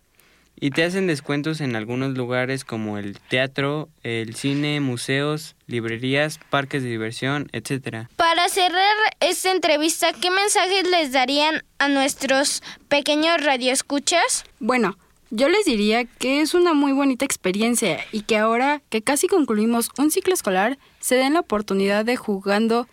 Y 0.62 0.70
te 0.70 0.84
hacen 0.84 1.06
descuentos 1.06 1.62
en 1.62 1.74
algunos 1.74 2.16
lugares 2.16 2.64
como 2.64 2.98
el 2.98 3.18
teatro, 3.18 3.88
el 4.02 4.34
cine, 4.34 4.80
museos, 4.80 5.56
librerías, 5.66 6.38
parques 6.50 6.82
de 6.82 6.90
diversión, 6.90 7.48
etc. 7.52 8.08
Para 8.16 8.46
cerrar 8.50 8.94
esta 9.20 9.52
entrevista, 9.52 10.12
¿qué 10.12 10.30
mensajes 10.30 10.86
les 10.90 11.12
darían 11.12 11.64
a 11.78 11.88
nuestros 11.88 12.62
pequeños 12.88 13.42
radioescuchas? 13.42 14.44
Bueno, 14.58 14.98
yo 15.30 15.48
les 15.48 15.64
diría 15.64 16.04
que 16.04 16.42
es 16.42 16.52
una 16.52 16.74
muy 16.74 16.92
bonita 16.92 17.24
experiencia 17.24 17.98
y 18.12 18.22
que 18.22 18.36
ahora 18.36 18.82
que 18.90 19.00
casi 19.00 19.28
concluimos 19.28 19.88
un 19.96 20.10
ciclo 20.10 20.34
escolar, 20.34 20.76
se 20.98 21.14
den 21.14 21.34
la 21.34 21.40
oportunidad 21.40 22.04
de 22.04 22.16
jugando 22.16 22.86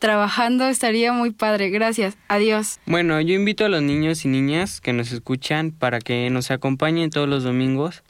trabajando 0.00 0.66
estaría 0.66 1.12
muy 1.12 1.30
padre. 1.30 1.70
Gracias. 1.70 2.16
Adiós. 2.26 2.80
Bueno, 2.86 3.20
yo 3.20 3.34
invito 3.34 3.64
a 3.64 3.68
los 3.68 3.82
niños 3.82 4.24
y 4.24 4.28
niñas 4.28 4.80
que 4.80 4.92
nos 4.92 5.12
escuchan 5.12 5.70
para 5.70 6.00
que 6.00 6.28
nos 6.30 6.50
acompañen 6.50 7.10
todos 7.10 7.28
los 7.28 7.44
domingos, 7.44 8.02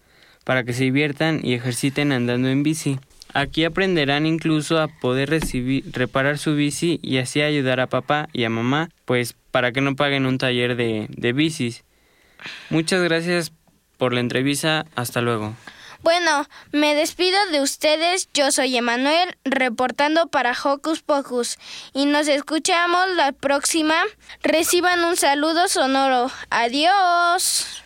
para 0.44 0.64
que 0.64 0.72
se 0.72 0.85
diviertan 0.85 1.40
y 1.42 1.53
ejerciten 1.53 2.12
andando 2.12 2.48
en 2.48 2.62
bici. 2.62 2.98
Aquí 3.35 3.64
aprenderán 3.64 4.24
incluso 4.24 4.81
a 4.81 4.88
poder 4.88 5.31
recibir, 5.31 5.85
reparar 5.92 6.38
su 6.38 6.55
bici 6.55 6.98
y 7.03 7.18
así 7.18 7.42
ayudar 7.42 7.81
a 7.81 7.87
papá 7.87 8.29
y 8.33 8.44
a 8.44 8.50
mamá, 8.50 8.88
pues 9.05 9.37
para 9.50 9.72
que 9.72 9.81
no 9.81 9.94
paguen 9.94 10.26
un 10.26 10.38
taller 10.38 10.76
de, 10.76 11.07
de 11.11 11.33
bicis. 11.33 11.85
Muchas 12.70 13.03
gracias 13.03 13.53
por 13.98 14.14
la 14.14 14.20
entrevista. 14.20 14.87
Hasta 14.94 15.20
luego. 15.20 15.55
Bueno, 16.03 16.47
me 16.73 16.95
despido 16.95 17.37
de 17.53 17.61
ustedes. 17.61 18.29
Yo 18.33 18.51
soy 18.53 18.77
Emanuel, 18.77 19.37
reportando 19.45 20.29
para 20.29 20.53
Hocus 20.53 21.03
Pocus. 21.03 21.59
Y 21.93 22.07
nos 22.07 22.27
escuchamos 22.29 23.09
la 23.17 23.33
próxima. 23.33 23.95
Reciban 24.43 25.05
un 25.05 25.17
saludo 25.17 25.69
sonoro. 25.69 26.31
Adiós. 26.49 27.83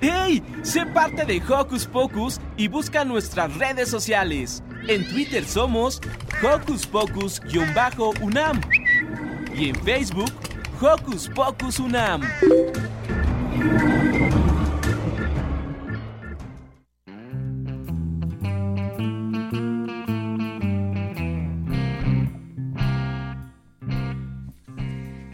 ¡Hey! 0.00 0.42
Sé 0.62 0.86
parte 0.86 1.24
de 1.24 1.42
Hocus 1.46 1.86
Pocus 1.86 2.40
y 2.56 2.68
busca 2.68 3.04
nuestras 3.04 3.54
redes 3.56 3.90
sociales. 3.90 4.62
En 4.88 5.06
Twitter 5.08 5.44
somos 5.44 6.00
Hocus 6.42 6.86
Pocus-UNAM 6.86 8.60
y 9.54 9.70
en 9.70 9.84
Facebook 9.84 10.32
Hocus 10.80 11.28
Pocus 11.28 11.78
UNAM. 11.78 12.22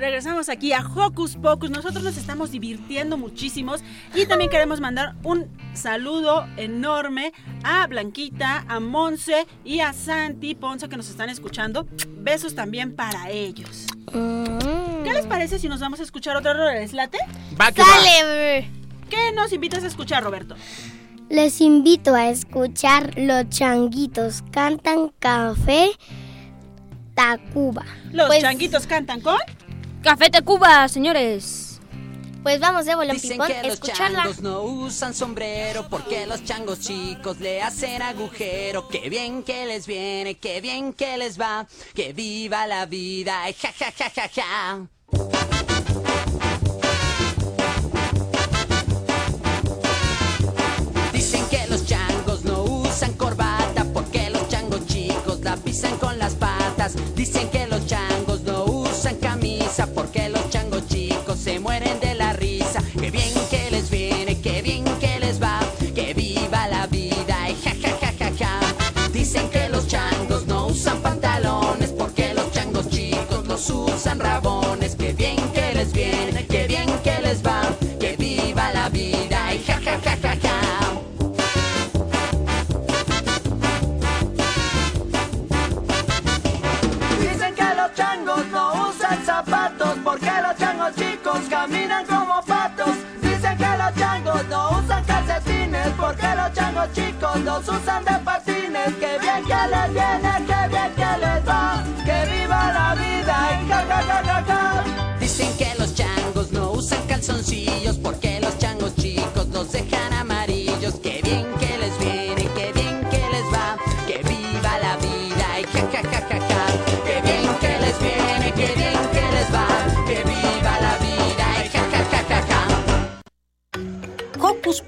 Regresamos 0.01 0.49
aquí 0.49 0.73
a 0.73 0.81
Hocus 0.81 1.37
Pocus. 1.37 1.71
Nosotros 1.71 2.03
nos 2.03 2.17
estamos 2.17 2.51
divirtiendo 2.51 3.17
muchísimos 3.17 3.83
y 4.15 4.27
también 4.27 4.51
queremos 4.51 4.81
mandar 4.81 5.15
un 5.23 5.49
saludo 5.73 6.47
enorme 6.57 7.33
a 7.63 7.87
Blanquita, 7.87 8.65
a 8.69 8.81
Monse 8.81 9.47
y 9.65 9.81
a 9.81 9.93
Santi 9.93 10.55
Ponce 10.55 10.89
que 10.89 10.97
nos 10.97 11.09
están 11.09 11.31
escuchando. 11.31 11.87
Besos 12.19 12.55
también 12.55 12.97
para 12.97 13.31
ellos. 13.31 13.87
Mm. 14.13 14.80
¿Qué 15.11 15.17
les 15.17 15.27
parece 15.27 15.59
si 15.59 15.69
nos 15.69 15.81
vamos 15.81 15.99
a 15.99 16.05
escuchar 16.05 16.37
otro 16.37 16.55
¿Les 16.55 16.93
late? 16.93 17.19
Va 17.61 17.73
que 17.73 17.83
¡Sale! 17.83 18.71
¿Qué 19.09 19.33
nos 19.33 19.53
invitas 19.53 19.83
a 19.83 19.89
escuchar, 19.89 20.23
Roberto? 20.23 20.55
Les 21.29 21.61
invito 21.61 22.15
a 22.15 22.29
escuchar 22.29 23.19
Los 23.19 23.49
Changuitos 23.49 24.45
Cantan 24.53 25.13
Café 25.19 25.91
Tacuba. 27.15 27.85
Los 28.13 28.29
pues 28.29 28.41
changuitos 28.41 28.87
cantan 28.87 29.21
con 29.21 29.37
Café 30.01 30.31
Tacuba, 30.31 30.87
señores. 30.87 31.81
Pues 32.45 32.61
vamos 32.61 32.87
de 32.87 32.95
bolón 32.95 33.17
Dicen 33.17 33.41
que 33.47 33.69
los 33.69 33.81
changos 33.81 34.41
no 34.41 34.63
usan 34.63 35.13
sombrero 35.13 35.89
porque 35.91 36.25
los 36.27 36.45
changos 36.45 36.81
chicos 36.81 37.41
le 37.41 37.63
hacen 37.63 38.01
agujero. 38.01 38.89
Qué 38.89 39.11
bien 39.11 39.43
que 39.43 39.67
les 39.67 39.89
viene, 39.89 40.39
qué 40.39 40.61
bien 40.61 40.93
que 40.93 41.19
les 41.19 41.39
va, 41.39 41.67
que 41.95 42.13
viva 42.13 42.69
la 42.69 42.87
vida, 42.87 43.43
ja 43.61 43.73
ja 43.77 43.93
ja 43.93 44.11
ja 44.15 44.29
ja. 44.29 44.89
podcast. 56.97 57.20
Los 96.81 96.93
chicos 96.93 97.41
los 97.41 97.69
usan 97.69 98.05
de 98.05 98.19
patines. 98.25 98.95
Que 99.01 99.19
bien 99.19 99.45
que 99.45 99.61
les 99.73 99.93
viene, 99.93 100.33
que 100.49 100.69
bien 100.69 100.93
que 100.97 101.11
les 101.25 101.49
va, 101.49 101.85
que 102.05 102.19
viva 102.33 102.73
la 102.73 102.95
vida 102.95 103.35
y 103.63 103.69
ja 103.69 103.85
ja 103.89 104.03
ja 104.03 104.23
ja 104.25 104.45
ja. 104.49 104.85
Dicen 105.21 105.57
que 105.59 105.75
los 105.79 105.95
changos 105.95 106.53
no 106.53 106.73
usan 106.73 107.03
calzoncillos 107.07 107.97
porque 107.99 108.40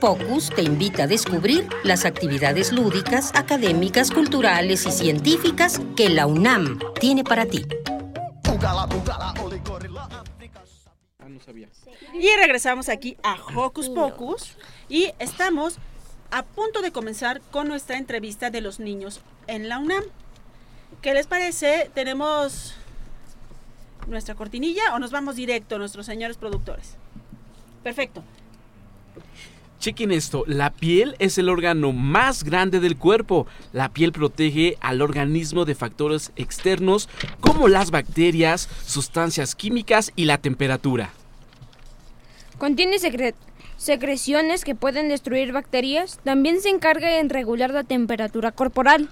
Pocus 0.03 0.51
te 0.51 0.63
invita 0.63 1.05
a 1.05 1.07
descubrir 1.07 1.69
las 1.85 2.05
actividades 2.05 2.73
lúdicas, 2.73 3.31
académicas, 3.37 4.11
culturales 4.11 4.85
y 4.85 4.91
científicas 4.91 5.81
que 5.97 6.09
la 6.09 6.27
UNAM 6.27 6.81
tiene 6.99 7.23
para 7.23 7.47
ti. 7.47 7.65
Y 12.15 12.29
regresamos 12.37 12.89
aquí 12.89 13.17
a 13.23 13.37
Hocus 13.55 13.91
Pocus 13.91 14.57
y 14.89 15.13
estamos 15.21 15.77
a 16.33 16.43
punto 16.43 16.83
de 16.83 16.91
comenzar 16.91 17.41
con 17.53 17.69
nuestra 17.69 17.97
entrevista 17.97 18.51
de 18.51 18.61
los 18.61 18.81
niños 18.81 19.21
en 19.47 19.69
la 19.69 19.79
UNAM. 19.79 20.03
¿Qué 21.01 21.15
les 21.15 21.29
parece? 21.29 21.93
¿Tenemos 21.95 22.75
nuestra 24.09 24.35
cortinilla 24.35 24.97
o 24.97 24.99
nos 24.99 25.13
vamos 25.13 25.37
directo, 25.37 25.79
nuestros 25.79 26.07
señores 26.07 26.39
productores? 26.39 26.97
Perfecto. 27.85 28.25
Chequen 29.83 30.13
esto, 30.13 30.45
la 30.47 30.71
piel 30.71 31.17
es 31.19 31.39
el 31.39 31.49
órgano 31.49 31.91
más 31.91 32.45
grande 32.45 32.79
del 32.79 32.97
cuerpo. 32.97 33.49
La 33.73 33.89
piel 33.89 34.13
protege 34.13 34.77
al 34.81 35.03
organismo 35.03 35.65
de 35.65 35.75
factores 35.75 36.31
externos 36.37 37.09
como 37.41 37.67
las 37.67 37.91
bacterias, 37.91 38.69
sustancias 38.87 39.57
químicas 39.57 40.13
y 40.15 40.27
la 40.27 40.39
temperatura. 40.39 41.11
Contiene 42.59 42.99
secre- 42.99 43.35
secreciones 43.77 44.63
que 44.65 44.77
pueden 44.77 45.09
destruir 45.09 45.51
bacterias. 45.51 46.21
También 46.23 46.61
se 46.61 46.69
encarga 46.69 47.19
en 47.19 47.29
regular 47.29 47.73
la 47.73 47.83
temperatura 47.83 48.53
corporal. 48.53 49.09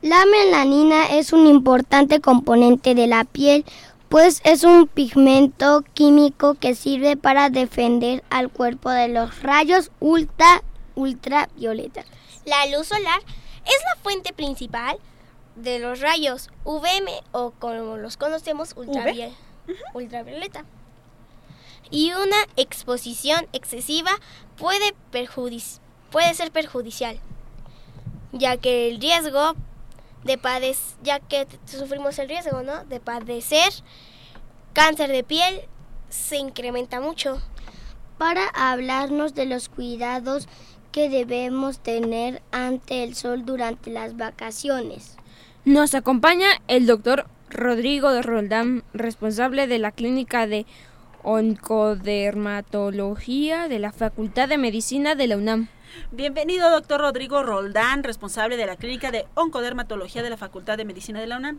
La 0.00 0.24
melanina 0.26 1.06
es 1.06 1.32
un 1.32 1.48
importante 1.48 2.20
componente 2.20 2.94
de 2.94 3.08
la 3.08 3.24
piel, 3.24 3.64
pues 4.08 4.40
es 4.44 4.64
un 4.64 4.86
pigmento 4.86 5.82
químico 5.94 6.54
que 6.54 6.74
sirve 6.74 7.16
para 7.16 7.50
defender 7.50 8.24
al 8.30 8.48
cuerpo 8.50 8.90
de 8.90 9.08
los 9.08 9.42
rayos 9.42 9.90
ultra 10.00 10.62
ultravioletas. 10.94 12.06
La 12.44 12.66
luz 12.66 12.88
solar 12.88 13.20
es 13.64 13.76
la 13.94 14.02
fuente 14.02 14.32
principal 14.32 14.98
de 15.56 15.78
los 15.78 16.00
rayos 16.00 16.48
UVM 16.64 17.08
o 17.32 17.50
como 17.50 17.96
los 17.96 18.16
conocemos 18.16 18.74
ultraviol- 18.76 19.34
ultravioleta. 19.94 20.64
Y 21.90 22.12
una 22.12 22.36
exposición 22.56 23.46
excesiva 23.52 24.10
puede, 24.56 24.94
perjudic- 25.12 25.80
puede 26.10 26.32
ser 26.34 26.50
perjudicial, 26.50 27.18
ya 28.32 28.56
que 28.56 28.88
el 28.88 29.00
riesgo 29.00 29.54
de 30.24 30.38
padecer, 30.38 30.96
ya 31.02 31.20
que 31.20 31.46
sufrimos 31.66 32.18
el 32.18 32.28
riesgo, 32.28 32.62
¿no? 32.62 32.84
De 32.84 33.00
padecer 33.00 33.72
cáncer 34.72 35.10
de 35.10 35.24
piel 35.24 35.62
se 36.08 36.36
incrementa 36.36 37.00
mucho. 37.00 37.40
Para 38.16 38.46
hablarnos 38.48 39.34
de 39.34 39.46
los 39.46 39.68
cuidados 39.68 40.48
que 40.92 41.08
debemos 41.08 41.80
tener 41.80 42.42
ante 42.50 43.04
el 43.04 43.14
sol 43.14 43.44
durante 43.44 43.90
las 43.90 44.16
vacaciones. 44.16 45.16
Nos 45.64 45.94
acompaña 45.94 46.48
el 46.66 46.86
doctor 46.86 47.26
Rodrigo 47.50 48.10
de 48.12 48.22
Roldán, 48.22 48.84
responsable 48.92 49.66
de 49.66 49.78
la 49.78 49.92
clínica 49.92 50.46
de 50.46 50.66
oncodermatología 51.22 53.68
de 53.68 53.78
la 53.78 53.92
Facultad 53.92 54.48
de 54.48 54.58
Medicina 54.58 55.14
de 55.14 55.26
la 55.26 55.36
UNAM. 55.36 55.68
Bienvenido, 56.10 56.70
doctor 56.70 57.00
Rodrigo 57.00 57.42
Roldán, 57.42 58.02
responsable 58.02 58.56
de 58.56 58.66
la 58.66 58.76
clínica 58.76 59.10
de 59.10 59.26
oncodermatología 59.34 60.22
de 60.22 60.30
la 60.30 60.36
Facultad 60.36 60.76
de 60.76 60.84
Medicina 60.84 61.20
de 61.20 61.26
la 61.26 61.36
UNAM. 61.36 61.58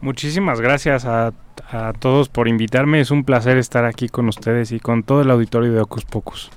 Muchísimas 0.00 0.60
gracias 0.60 1.04
a, 1.04 1.32
a 1.70 1.92
todos 1.98 2.28
por 2.28 2.48
invitarme. 2.48 3.00
Es 3.00 3.10
un 3.10 3.24
placer 3.24 3.56
estar 3.58 3.84
aquí 3.84 4.08
con 4.08 4.28
ustedes 4.28 4.72
y 4.72 4.80
con 4.80 5.02
todo 5.02 5.22
el 5.22 5.30
auditorio 5.30 5.72
de 5.72 5.80
Ocus 5.80 6.04
Pocus. 6.04 6.50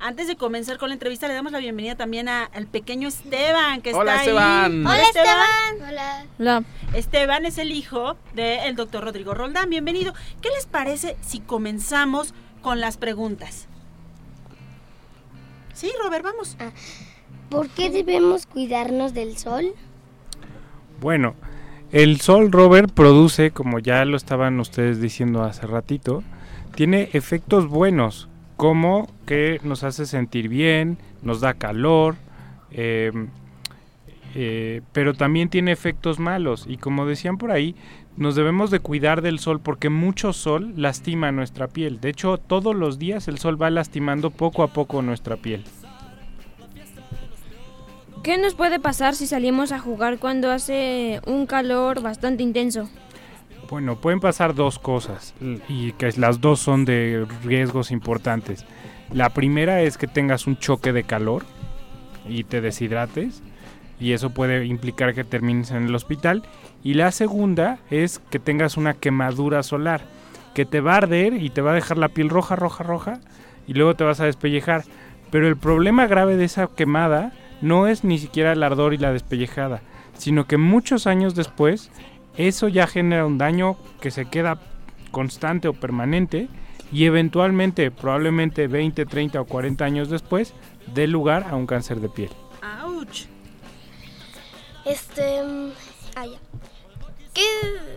Antes 0.00 0.26
de 0.26 0.36
comenzar 0.36 0.76
con 0.76 0.90
la 0.90 0.94
entrevista, 0.94 1.28
le 1.28 1.34
damos 1.34 1.50
la 1.52 1.58
bienvenida 1.58 1.94
también 1.96 2.28
a- 2.28 2.44
al 2.44 2.66
pequeño 2.66 3.08
Esteban, 3.08 3.80
que 3.80 3.94
Hola, 3.94 4.16
está 4.16 4.22
ahí. 4.22 4.28
Esteban. 4.28 4.86
Hola, 4.86 4.90
Hola, 4.90 5.02
Esteban. 5.02 5.88
Hola. 5.88 6.24
Hola. 6.38 6.62
Esteban 6.94 7.46
es 7.46 7.58
el 7.58 7.72
hijo 7.72 8.16
del 8.34 8.76
doctor 8.76 9.02
Rodrigo 9.04 9.32
Roldán. 9.34 9.70
Bienvenido. 9.70 10.12
¿Qué 10.42 10.50
les 10.50 10.66
parece 10.66 11.16
si 11.22 11.40
comenzamos 11.40 12.34
con 12.60 12.80
las 12.80 12.98
preguntas? 12.98 13.66
Sí, 15.74 15.90
Robert, 16.02 16.24
vamos. 16.24 16.56
¿Por 17.50 17.68
qué 17.68 17.90
debemos 17.90 18.46
cuidarnos 18.46 19.12
del 19.12 19.36
sol? 19.36 19.74
Bueno, 21.00 21.34
el 21.92 22.20
sol, 22.20 22.50
Robert, 22.50 22.90
produce, 22.92 23.50
como 23.50 23.78
ya 23.78 24.04
lo 24.04 24.16
estaban 24.16 24.58
ustedes 24.60 25.00
diciendo 25.00 25.42
hace 25.42 25.66
ratito, 25.66 26.22
tiene 26.74 27.10
efectos 27.12 27.68
buenos, 27.68 28.28
como 28.56 29.08
que 29.26 29.60
nos 29.62 29.84
hace 29.84 30.06
sentir 30.06 30.48
bien, 30.48 30.98
nos 31.22 31.40
da 31.40 31.54
calor, 31.54 32.16
eh, 32.70 33.12
eh, 34.34 34.82
pero 34.92 35.14
también 35.14 35.48
tiene 35.48 35.72
efectos 35.72 36.18
malos. 36.18 36.66
Y 36.68 36.76
como 36.76 37.06
decían 37.06 37.38
por 37.38 37.50
ahí, 37.50 37.76
nos 38.16 38.34
debemos 38.34 38.70
de 38.70 38.80
cuidar 38.80 39.22
del 39.22 39.38
sol 39.38 39.60
porque 39.60 39.90
mucho 39.90 40.32
sol 40.32 40.72
lastima 40.76 41.32
nuestra 41.32 41.68
piel. 41.68 42.00
De 42.00 42.10
hecho, 42.10 42.38
todos 42.38 42.74
los 42.74 42.98
días 42.98 43.28
el 43.28 43.38
sol 43.38 43.60
va 43.60 43.70
lastimando 43.70 44.30
poco 44.30 44.62
a 44.62 44.68
poco 44.68 45.02
nuestra 45.02 45.36
piel. 45.36 45.64
¿Qué 48.22 48.38
nos 48.38 48.54
puede 48.54 48.80
pasar 48.80 49.14
si 49.14 49.26
salimos 49.26 49.70
a 49.70 49.78
jugar 49.78 50.18
cuando 50.18 50.50
hace 50.50 51.20
un 51.26 51.44
calor 51.46 52.00
bastante 52.00 52.42
intenso? 52.42 52.88
Bueno, 53.68 54.00
pueden 54.00 54.20
pasar 54.20 54.54
dos 54.54 54.78
cosas 54.78 55.34
y 55.68 55.92
que 55.92 56.10
las 56.16 56.40
dos 56.40 56.60
son 56.60 56.84
de 56.84 57.26
riesgos 57.42 57.90
importantes. 57.90 58.64
La 59.12 59.30
primera 59.30 59.82
es 59.82 59.98
que 59.98 60.06
tengas 60.06 60.46
un 60.46 60.56
choque 60.56 60.92
de 60.92 61.04
calor 61.04 61.44
y 62.26 62.44
te 62.44 62.60
deshidrates 62.60 63.42
y 64.00 64.12
eso 64.12 64.30
puede 64.30 64.64
implicar 64.66 65.14
que 65.14 65.24
termines 65.24 65.70
en 65.70 65.84
el 65.84 65.94
hospital. 65.94 66.44
Y 66.84 66.94
la 66.94 67.10
segunda 67.10 67.78
es 67.90 68.20
que 68.30 68.38
tengas 68.38 68.76
una 68.76 68.92
quemadura 68.92 69.62
solar 69.62 70.02
que 70.54 70.66
te 70.66 70.80
va 70.80 70.92
a 70.94 70.98
arder 70.98 71.32
y 71.42 71.48
te 71.50 71.62
va 71.62 71.72
a 71.72 71.74
dejar 71.74 71.96
la 71.98 72.10
piel 72.10 72.28
roja, 72.28 72.54
roja, 72.56 72.84
roja 72.84 73.20
y 73.66 73.72
luego 73.72 73.94
te 73.96 74.04
vas 74.04 74.20
a 74.20 74.26
despellejar. 74.26 74.84
Pero 75.30 75.48
el 75.48 75.56
problema 75.56 76.06
grave 76.06 76.36
de 76.36 76.44
esa 76.44 76.68
quemada 76.68 77.32
no 77.62 77.88
es 77.88 78.04
ni 78.04 78.18
siquiera 78.18 78.52
el 78.52 78.62
ardor 78.62 78.92
y 78.92 78.98
la 78.98 79.12
despellejada, 79.12 79.80
sino 80.18 80.46
que 80.46 80.58
muchos 80.58 81.06
años 81.06 81.34
después 81.34 81.90
eso 82.36 82.68
ya 82.68 82.86
genera 82.86 83.24
un 83.26 83.38
daño 83.38 83.76
que 84.00 84.10
se 84.10 84.26
queda 84.26 84.60
constante 85.10 85.68
o 85.68 85.72
permanente 85.72 86.48
y 86.92 87.06
eventualmente, 87.06 87.90
probablemente 87.90 88.68
20, 88.68 89.06
30 89.06 89.40
o 89.40 89.44
40 89.46 89.84
años 89.84 90.10
después, 90.10 90.52
dé 90.94 91.06
lugar 91.06 91.46
a 91.48 91.56
un 91.56 91.66
cáncer 91.66 92.00
de 92.00 92.10
piel. 92.10 92.30
¡Auch! 92.62 93.26
Este. 94.84 95.42
mm, 95.42 95.70
Ah, 96.16 96.26
ya. 96.26 96.38
¿Qué? 97.34 97.42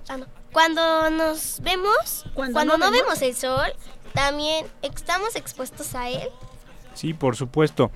Ah, 0.09 0.17
no. 0.17 0.25
Cuando 0.51 1.09
nos 1.11 1.59
vemos, 1.63 2.25
Cuando 2.33 2.53
cuando, 2.53 2.77
no 2.77 2.85
no, 2.85 2.91
vemos. 2.91 3.07
vemos 3.19 3.21
el 3.21 3.35
sol, 3.35 3.67
también 4.13 4.65
estamos 4.81 5.35
expuestos 5.35 5.93
a 5.95 6.09
él. 6.09 6.29
Sí, 6.95 7.13
por 7.13 7.35
supuesto. 7.35 7.91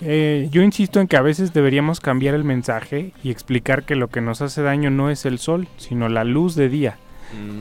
Eh, 0.00 0.48
yo 0.50 0.62
insisto 0.62 1.00
en 1.00 1.08
que 1.08 1.16
a 1.16 1.22
veces 1.22 1.52
deberíamos 1.52 2.00
cambiar 2.00 2.34
el 2.34 2.44
mensaje 2.44 3.12
y 3.22 3.30
explicar 3.30 3.84
que 3.84 3.96
lo 3.96 4.08
que 4.08 4.20
nos 4.20 4.40
hace 4.42 4.62
daño 4.62 4.90
no 4.90 5.10
es 5.10 5.24
el 5.26 5.38
sol, 5.38 5.68
sino 5.76 6.08
la 6.08 6.24
luz 6.24 6.54
de 6.54 6.68
día. 6.68 6.98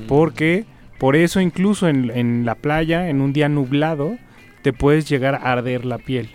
Porque 0.08 0.66
por 1.00 1.16
eso 1.16 1.42
incluso 1.42 1.88
en, 1.88 2.12
en 2.12 2.46
la 2.46 2.56
playa, 2.56 3.10
en 3.10 3.20
un 3.22 3.34
día 3.34 3.50
nublado, 3.50 4.18
te 4.62 4.74
puedes 4.74 5.10
llegar 5.10 5.36
a 5.36 5.52
arder 5.52 5.86
la 5.86 5.98
piel. 5.98 6.30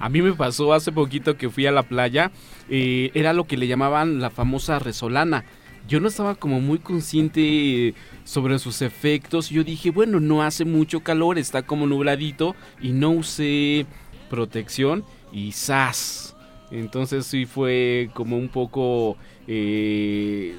A 0.00 0.08
mí 0.08 0.22
me 0.22 0.32
pasó 0.32 0.72
hace 0.72 0.92
poquito 0.92 1.36
que 1.36 1.50
fui 1.50 1.66
a 1.66 1.72
la 1.72 1.82
playa, 1.82 2.32
eh, 2.70 3.10
era 3.14 3.34
lo 3.34 3.44
que 3.44 3.58
le 3.58 3.66
llamaban 3.66 4.18
la 4.18 4.30
famosa 4.30 4.78
resolana. 4.78 5.44
Yo 5.86 6.00
no 6.00 6.08
estaba 6.08 6.34
como 6.36 6.60
muy 6.60 6.78
consciente 6.78 7.94
sobre 8.24 8.58
sus 8.58 8.80
efectos. 8.80 9.50
Yo 9.50 9.62
dije, 9.62 9.90
bueno, 9.90 10.18
no 10.18 10.42
hace 10.42 10.64
mucho 10.64 11.00
calor, 11.00 11.38
está 11.38 11.62
como 11.62 11.86
nubladito 11.86 12.56
y 12.80 12.92
no 12.92 13.10
usé 13.10 13.86
protección 14.30 15.04
y 15.32 15.52
¡zas! 15.52 16.34
Entonces 16.70 17.26
sí 17.26 17.44
fue 17.44 18.10
como 18.14 18.38
un 18.38 18.48
poco, 18.48 19.18
eh, 19.46 20.56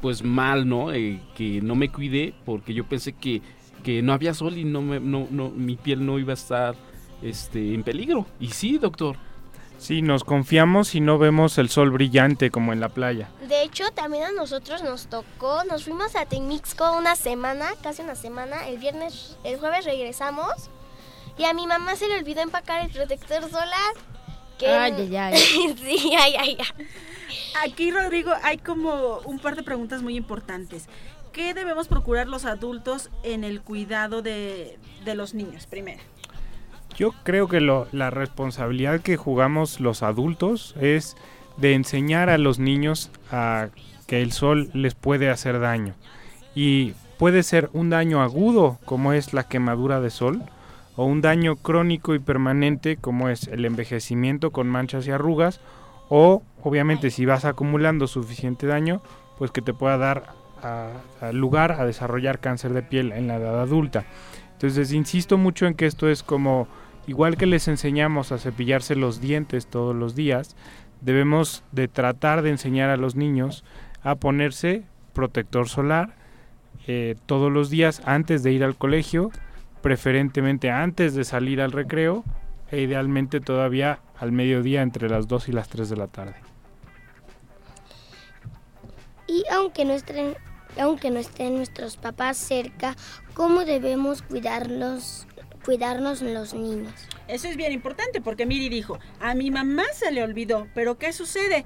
pues 0.00 0.24
mal, 0.24 0.68
¿no? 0.68 0.92
Eh, 0.92 1.20
que 1.36 1.60
no 1.60 1.76
me 1.76 1.90
cuidé 1.90 2.34
porque 2.44 2.74
yo 2.74 2.84
pensé 2.88 3.12
que 3.12 3.40
que 3.84 4.02
no 4.02 4.14
había 4.14 4.34
sol 4.34 4.56
y 4.56 4.64
no, 4.64 4.82
me, 4.82 4.98
no, 4.98 5.28
no 5.30 5.50
mi 5.50 5.76
piel 5.76 6.04
no 6.04 6.18
iba 6.18 6.32
a 6.32 6.34
estar 6.34 6.74
este, 7.22 7.74
en 7.74 7.82
peligro. 7.82 8.26
Y 8.40 8.50
sí, 8.50 8.78
doctor. 8.78 9.16
Sí, 9.78 10.02
nos 10.02 10.24
confiamos 10.24 10.94
y 10.94 11.00
no 11.00 11.18
vemos 11.18 11.58
el 11.58 11.68
sol 11.68 11.90
brillante 11.90 12.50
como 12.50 12.72
en 12.72 12.80
la 12.80 12.88
playa. 12.88 13.28
De 13.48 13.62
hecho, 13.62 13.84
también 13.94 14.24
a 14.24 14.32
nosotros 14.32 14.82
nos 14.82 15.08
tocó, 15.08 15.64
nos 15.64 15.84
fuimos 15.84 16.16
a 16.16 16.26
Temixco 16.26 16.96
una 16.96 17.16
semana, 17.16 17.66
casi 17.82 18.02
una 18.02 18.14
semana, 18.14 18.68
el 18.68 18.78
viernes, 18.78 19.36
el 19.44 19.58
jueves 19.58 19.84
regresamos 19.84 20.70
y 21.36 21.44
a 21.44 21.52
mi 21.52 21.66
mamá 21.66 21.96
se 21.96 22.08
le 22.08 22.16
olvidó 22.16 22.40
empacar 22.40 22.82
el 22.82 22.90
protector 22.92 23.42
solar. 23.50 23.94
Que 24.58 24.68
Ay, 24.68 24.94
ay, 24.96 25.16
ay. 25.16 25.36
sí, 25.82 26.12
ay, 26.18 26.34
ay, 26.38 26.56
ay. 26.58 26.86
Aquí, 27.64 27.90
Rodrigo, 27.90 28.32
hay 28.42 28.58
como 28.58 29.18
un 29.24 29.38
par 29.38 29.56
de 29.56 29.64
preguntas 29.64 30.02
muy 30.02 30.16
importantes. 30.16 30.86
¿Qué 31.32 31.52
debemos 31.52 31.88
procurar 31.88 32.28
los 32.28 32.44
adultos 32.44 33.10
en 33.24 33.42
el 33.42 33.60
cuidado 33.60 34.22
de, 34.22 34.78
de 35.04 35.14
los 35.16 35.34
niños, 35.34 35.66
primero? 35.66 36.00
Yo 36.96 37.12
creo 37.24 37.48
que 37.48 37.60
la 37.60 38.10
responsabilidad 38.10 39.00
que 39.00 39.16
jugamos 39.16 39.80
los 39.80 40.02
adultos 40.02 40.74
es 40.80 41.16
de 41.56 41.74
enseñar 41.74 42.30
a 42.30 42.38
los 42.38 42.58
niños 42.58 43.10
a 43.30 43.68
que 44.06 44.22
el 44.22 44.32
sol 44.32 44.70
les 44.74 44.94
puede 44.94 45.30
hacer 45.30 45.60
daño. 45.60 45.94
Y 46.54 46.92
puede 47.18 47.42
ser 47.42 47.70
un 47.72 47.90
daño 47.90 48.22
agudo, 48.22 48.78
como 48.84 49.12
es 49.12 49.32
la 49.32 49.44
quemadura 49.44 50.00
de 50.00 50.10
sol, 50.10 50.42
o 50.96 51.04
un 51.04 51.20
daño 51.20 51.56
crónico 51.56 52.14
y 52.14 52.20
permanente, 52.20 52.96
como 52.96 53.28
es 53.28 53.48
el 53.48 53.64
envejecimiento 53.64 54.52
con 54.52 54.68
manchas 54.68 55.06
y 55.06 55.10
arrugas, 55.10 55.60
o 56.08 56.42
obviamente 56.62 57.10
si 57.10 57.26
vas 57.26 57.44
acumulando 57.44 58.06
suficiente 58.06 58.66
daño, 58.66 59.02
pues 59.38 59.50
que 59.50 59.62
te 59.62 59.74
pueda 59.74 59.98
dar 59.98 60.34
lugar 61.32 61.72
a 61.72 61.84
desarrollar 61.84 62.38
cáncer 62.38 62.72
de 62.72 62.82
piel 62.82 63.12
en 63.12 63.26
la 63.26 63.36
edad 63.36 63.60
adulta. 63.60 64.04
Entonces 64.52 64.92
insisto 64.92 65.36
mucho 65.36 65.66
en 65.66 65.74
que 65.74 65.86
esto 65.86 66.08
es 66.08 66.22
como, 66.22 66.68
igual 67.06 67.36
que 67.36 67.46
les 67.46 67.68
enseñamos 67.68 68.32
a 68.32 68.38
cepillarse 68.38 68.94
los 68.94 69.20
dientes 69.20 69.66
todos 69.66 69.94
los 69.94 70.14
días, 70.14 70.56
debemos 71.00 71.62
de 71.72 71.88
tratar 71.88 72.42
de 72.42 72.50
enseñar 72.50 72.90
a 72.90 72.96
los 72.96 73.14
niños 73.14 73.64
a 74.02 74.14
ponerse 74.16 74.84
protector 75.12 75.68
solar 75.68 76.14
eh, 76.86 77.16
todos 77.26 77.50
los 77.50 77.70
días 77.70 78.02
antes 78.04 78.42
de 78.42 78.52
ir 78.52 78.64
al 78.64 78.76
colegio, 78.76 79.30
preferentemente 79.82 80.70
antes 80.70 81.14
de 81.14 81.24
salir 81.24 81.60
al 81.60 81.72
recreo 81.72 82.24
e 82.70 82.80
idealmente 82.80 83.40
todavía 83.40 84.00
al 84.18 84.32
mediodía 84.32 84.82
entre 84.82 85.08
las 85.08 85.28
2 85.28 85.48
y 85.48 85.52
las 85.52 85.68
3 85.68 85.88
de 85.88 85.96
la 85.96 86.08
tarde. 86.08 86.36
Y 89.26 89.44
aunque 89.50 89.84
no 89.84 89.92
estén, 89.92 90.34
aunque 90.78 91.10
no 91.10 91.18
estén 91.18 91.56
nuestros 91.56 91.96
papás 91.96 92.36
cerca, 92.36 92.96
¿cómo 93.34 93.64
debemos 93.64 94.22
cuidarlos, 94.22 95.26
cuidarnos 95.64 96.22
los 96.22 96.54
niños? 96.54 96.92
Eso 97.28 97.48
es 97.48 97.56
bien 97.56 97.72
importante 97.72 98.20
porque 98.20 98.46
Miri 98.46 98.68
dijo, 98.68 98.98
a 99.20 99.34
mi 99.34 99.50
mamá 99.50 99.84
se 99.94 100.12
le 100.12 100.22
olvidó, 100.22 100.66
pero 100.74 100.98
¿qué 100.98 101.12
sucede? 101.12 101.64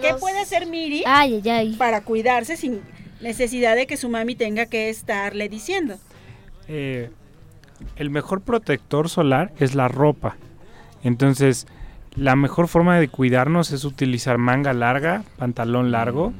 ¿Qué 0.00 0.14
puede 0.14 0.38
hacer 0.38 0.66
Miri 0.66 1.02
Ay, 1.06 1.40
ay, 1.44 1.50
ay. 1.50 1.76
para 1.76 2.02
cuidarse 2.02 2.56
sin 2.56 2.82
necesidad 3.20 3.74
de 3.74 3.86
que 3.86 3.96
su 3.96 4.08
mami 4.08 4.36
tenga 4.36 4.66
que 4.66 4.90
estarle 4.90 5.48
diciendo? 5.48 5.96
Eh, 6.68 7.10
el 7.96 8.10
mejor 8.10 8.42
protector 8.42 9.08
solar 9.08 9.52
es 9.58 9.74
la 9.74 9.88
ropa. 9.88 10.36
Entonces, 11.02 11.66
la 12.14 12.36
mejor 12.36 12.68
forma 12.68 12.98
de 12.98 13.08
cuidarnos 13.08 13.72
es 13.72 13.84
utilizar 13.84 14.38
manga 14.38 14.72
larga, 14.72 15.24
pantalón 15.36 15.90
largo 15.90 16.32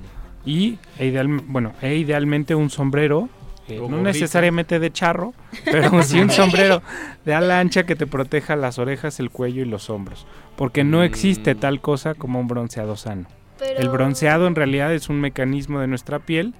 y 0.44 0.78
e 0.98 1.06
ideal, 1.06 1.28
bueno, 1.46 1.72
e 1.82 1.96
idealmente 1.96 2.54
un 2.54 2.70
sombrero, 2.70 3.28
eh, 3.68 3.80
no 3.88 3.98
necesariamente 4.02 4.78
de 4.78 4.90
charro, 4.92 5.34
pero 5.64 6.02
sí 6.02 6.20
un 6.20 6.30
sombrero 6.30 6.82
de 7.24 7.34
ala 7.34 7.60
ancha 7.60 7.84
que 7.84 7.96
te 7.96 8.06
proteja 8.06 8.56
las 8.56 8.78
orejas, 8.78 9.20
el 9.20 9.30
cuello 9.30 9.62
y 9.62 9.66
los 9.66 9.90
hombros, 9.90 10.26
porque 10.56 10.84
no 10.84 11.02
existe 11.02 11.54
Mm. 11.54 11.58
tal 11.60 11.80
cosa 11.80 12.14
como 12.14 12.40
un 12.40 12.48
bronceado 12.48 12.96
sano. 12.96 13.26
Pero- 13.58 13.78
El 13.80 13.88
bronceado 13.88 14.46
en 14.46 14.54
realidad 14.54 14.92
es 14.94 15.08
un 15.08 15.20
mecanismo 15.20 15.80
de 15.80 15.86
nuestra 15.88 16.18
piel 16.20 16.54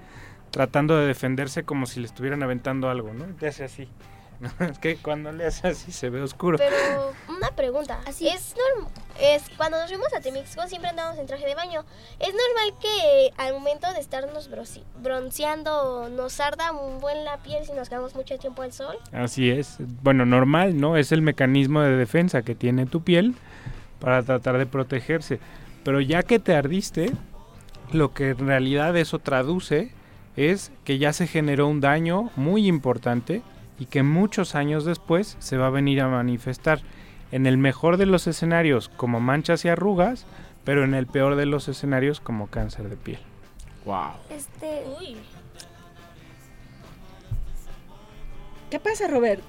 tratando 0.51 0.97
de 0.97 1.05
defenderse 1.07 1.63
como 1.63 1.85
si 1.85 1.99
le 1.99 2.05
estuvieran 2.07 2.41
aventando 2.43 2.89
algo, 2.89 3.13
¿no? 3.13 3.25
Te 3.39 3.47
hace 3.47 3.63
así. 3.63 3.87
Es 4.59 4.79
que 4.79 4.97
cuando 4.97 5.31
le 5.31 5.45
hace 5.45 5.67
así 5.67 5.91
se 5.91 6.09
ve 6.09 6.21
oscuro. 6.21 6.57
Pero 6.57 7.13
una 7.27 7.51
pregunta, 7.51 7.99
es 8.07 8.21
norm- 8.21 8.87
es 9.21 9.43
cuando 9.57 9.77
nos 9.77 9.89
fuimos 9.89 10.13
a 10.13 10.21
Temixco 10.21 10.65
siempre 10.67 10.89
andábamos 10.91 11.19
en 11.19 11.27
traje 11.27 11.45
de 11.45 11.55
baño. 11.55 11.83
¿Es 12.19 12.29
normal 12.29 12.79
que 12.81 13.31
al 13.37 13.53
momento 13.53 13.91
de 13.93 13.99
estarnos 13.99 14.49
bronceando 15.01 16.07
nos 16.09 16.39
arda 16.39 16.71
un 16.71 16.99
buen 16.99 17.25
la 17.25 17.37
piel 17.37 17.65
si 17.65 17.73
nos 17.73 17.89
quedamos 17.89 18.15
mucho 18.15 18.37
tiempo 18.37 18.61
al 18.61 18.71
sol? 18.71 18.97
Así 19.11 19.49
es. 19.49 19.75
Bueno, 20.01 20.25
normal, 20.25 20.79
¿no? 20.79 20.95
Es 20.95 21.11
el 21.11 21.21
mecanismo 21.21 21.81
de 21.81 21.95
defensa 21.97 22.41
que 22.43 22.55
tiene 22.55 22.85
tu 22.85 23.01
piel 23.03 23.35
para 23.99 24.23
tratar 24.23 24.57
de 24.57 24.65
protegerse. 24.65 25.39
Pero 25.83 25.99
ya 25.99 26.23
que 26.23 26.39
te 26.39 26.55
ardiste, 26.55 27.11
lo 27.91 28.13
que 28.13 28.29
en 28.29 28.47
realidad 28.47 28.95
eso 28.95 29.19
traduce 29.19 29.91
es 30.37 30.71
que 30.85 30.97
ya 30.97 31.11
se 31.11 31.27
generó 31.27 31.67
un 31.67 31.81
daño 31.81 32.29
muy 32.37 32.67
importante 32.67 33.41
y 33.79 33.85
que 33.85 34.03
muchos 34.03 34.55
años 34.55 34.85
después 34.85 35.37
se 35.39 35.57
va 35.57 35.67
a 35.67 35.71
venir 35.71 36.01
a 36.01 36.07
manifestar 36.07 36.81
en 37.31 37.45
el 37.45 37.57
mejor 37.57 37.97
de 37.97 38.05
los 38.05 38.27
escenarios 38.27 38.89
como 38.89 39.19
manchas 39.19 39.63
y 39.65 39.69
arrugas, 39.69 40.25
pero 40.63 40.83
en 40.83 40.93
el 40.93 41.07
peor 41.07 41.35
de 41.35 41.45
los 41.45 41.67
escenarios 41.67 42.19
como 42.19 42.47
cáncer 42.47 42.89
de 42.89 42.97
piel. 42.97 43.19
Wow. 43.85 44.11
Este, 44.29 44.83
uy. 44.99 45.17
¿Qué 48.69 48.79
pasa, 48.79 49.07
Robert? 49.07 49.41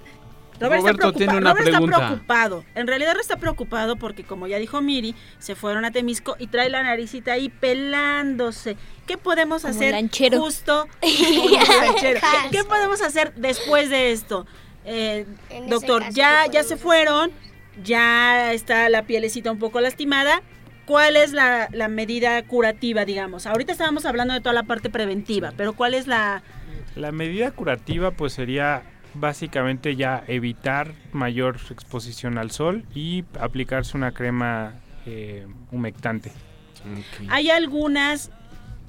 Roberto 0.60 0.88
está, 0.88 0.98
preocupa- 0.98 1.18
tiene 1.18 1.36
una 1.38 1.50
Robert 1.50 1.68
pregunta. 1.70 1.96
está 1.96 2.06
preocupado. 2.08 2.64
En 2.74 2.86
realidad 2.86 3.14
no 3.14 3.20
está 3.20 3.36
preocupado 3.36 3.96
porque, 3.96 4.24
como 4.24 4.46
ya 4.46 4.58
dijo 4.58 4.80
Miri, 4.82 5.14
se 5.38 5.54
fueron 5.54 5.84
a 5.84 5.90
Temisco 5.90 6.36
y 6.38 6.46
trae 6.48 6.68
la 6.70 6.82
naricita 6.82 7.32
ahí 7.32 7.48
pelándose. 7.48 8.76
¿Qué 9.06 9.16
podemos 9.18 9.62
Como 9.62 9.74
hacer 9.74 9.92
lanchero. 9.92 10.38
justo? 10.40 10.86
¿Qué, 12.50 12.64
podemos 12.68 13.00
hacer 13.02 13.32
después 13.36 13.90
de 13.90 14.12
esto? 14.12 14.46
Eh, 14.84 15.26
doctor, 15.68 16.02
caso, 16.02 16.14
ya, 16.14 16.44
¿qué 16.46 16.52
ya 16.54 16.62
se 16.62 16.76
fueron, 16.76 17.30
ya 17.82 18.52
está 18.52 18.88
la 18.88 19.02
pielecita 19.02 19.50
un 19.52 19.58
poco 19.58 19.80
lastimada. 19.80 20.42
¿Cuál 20.86 21.16
es 21.16 21.32
la, 21.32 21.68
la 21.72 21.86
medida 21.88 22.42
curativa, 22.42 23.04
digamos? 23.04 23.46
Ahorita 23.46 23.70
estábamos 23.72 24.06
hablando 24.06 24.34
de 24.34 24.40
toda 24.40 24.54
la 24.54 24.64
parte 24.64 24.90
preventiva, 24.90 25.52
pero 25.56 25.72
¿cuál 25.74 25.94
es 25.94 26.06
la, 26.08 26.42
La 26.96 27.12
medida 27.12 27.52
curativa 27.52 28.10
pues 28.10 28.32
sería 28.32 28.82
básicamente 29.14 29.96
ya 29.96 30.22
evitar 30.26 30.92
mayor 31.12 31.56
exposición 31.70 32.38
al 32.38 32.50
sol 32.50 32.84
y 32.94 33.24
aplicarse 33.38 33.96
una 33.96 34.12
crema 34.12 34.74
eh, 35.06 35.46
humectante. 35.72 36.32
¿Hay 37.28 37.50
algunas 37.50 38.30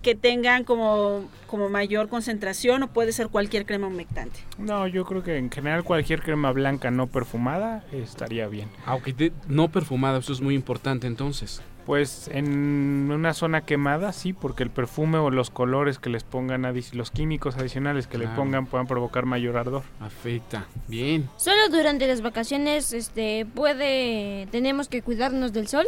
que 0.01 0.15
tengan 0.15 0.63
como, 0.63 1.29
como 1.45 1.69
mayor 1.69 2.09
concentración 2.09 2.81
o 2.83 2.87
puede 2.87 3.11
ser 3.11 3.27
cualquier 3.27 3.65
crema 3.67 3.87
humectante? 3.87 4.39
No, 4.57 4.87
yo 4.87 5.05
creo 5.05 5.21
que 5.23 5.37
en 5.37 5.51
general 5.51 5.83
cualquier 5.83 6.21
crema 6.23 6.51
blanca 6.51 6.89
no 6.89 7.05
perfumada 7.07 7.83
estaría 7.91 8.47
bien. 8.47 8.67
Aunque 8.85 9.13
te- 9.13 9.31
no 9.47 9.69
perfumada, 9.69 10.17
eso 10.19 10.33
es 10.33 10.41
muy 10.41 10.55
importante 10.55 11.05
entonces. 11.05 11.61
Pues 11.91 12.29
en 12.31 13.11
una 13.11 13.33
zona 13.33 13.65
quemada 13.65 14.13
sí, 14.13 14.31
porque 14.31 14.63
el 14.63 14.69
perfume 14.69 15.17
o 15.17 15.29
los 15.29 15.49
colores 15.49 15.99
que 15.99 16.09
les 16.09 16.23
pongan, 16.23 16.65
los 16.93 17.11
químicos 17.11 17.57
adicionales 17.57 18.07
que 18.07 18.17
le 18.17 18.29
pongan 18.29 18.65
puedan 18.65 18.87
provocar 18.87 19.25
mayor 19.25 19.57
ardor. 19.57 19.83
Afecta. 19.99 20.67
Bien. 20.87 21.29
Solo 21.35 21.67
durante 21.69 22.07
las 22.07 22.21
vacaciones, 22.21 22.93
este, 22.93 23.45
puede, 23.45 24.47
tenemos 24.51 24.87
que 24.87 25.01
cuidarnos 25.01 25.51
del 25.51 25.67
sol. 25.67 25.85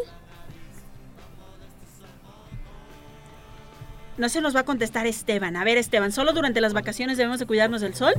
No 4.18 4.28
se 4.28 4.42
nos 4.42 4.54
va 4.54 4.60
a 4.60 4.66
contestar 4.66 5.08
Esteban. 5.08 5.56
A 5.56 5.64
ver, 5.64 5.78
Esteban, 5.78 6.12
¿solo 6.12 6.34
durante 6.34 6.60
las 6.60 6.74
vacaciones 6.74 7.16
debemos 7.16 7.40
de 7.40 7.46
cuidarnos 7.46 7.80
del 7.80 7.96
sol? 7.96 8.14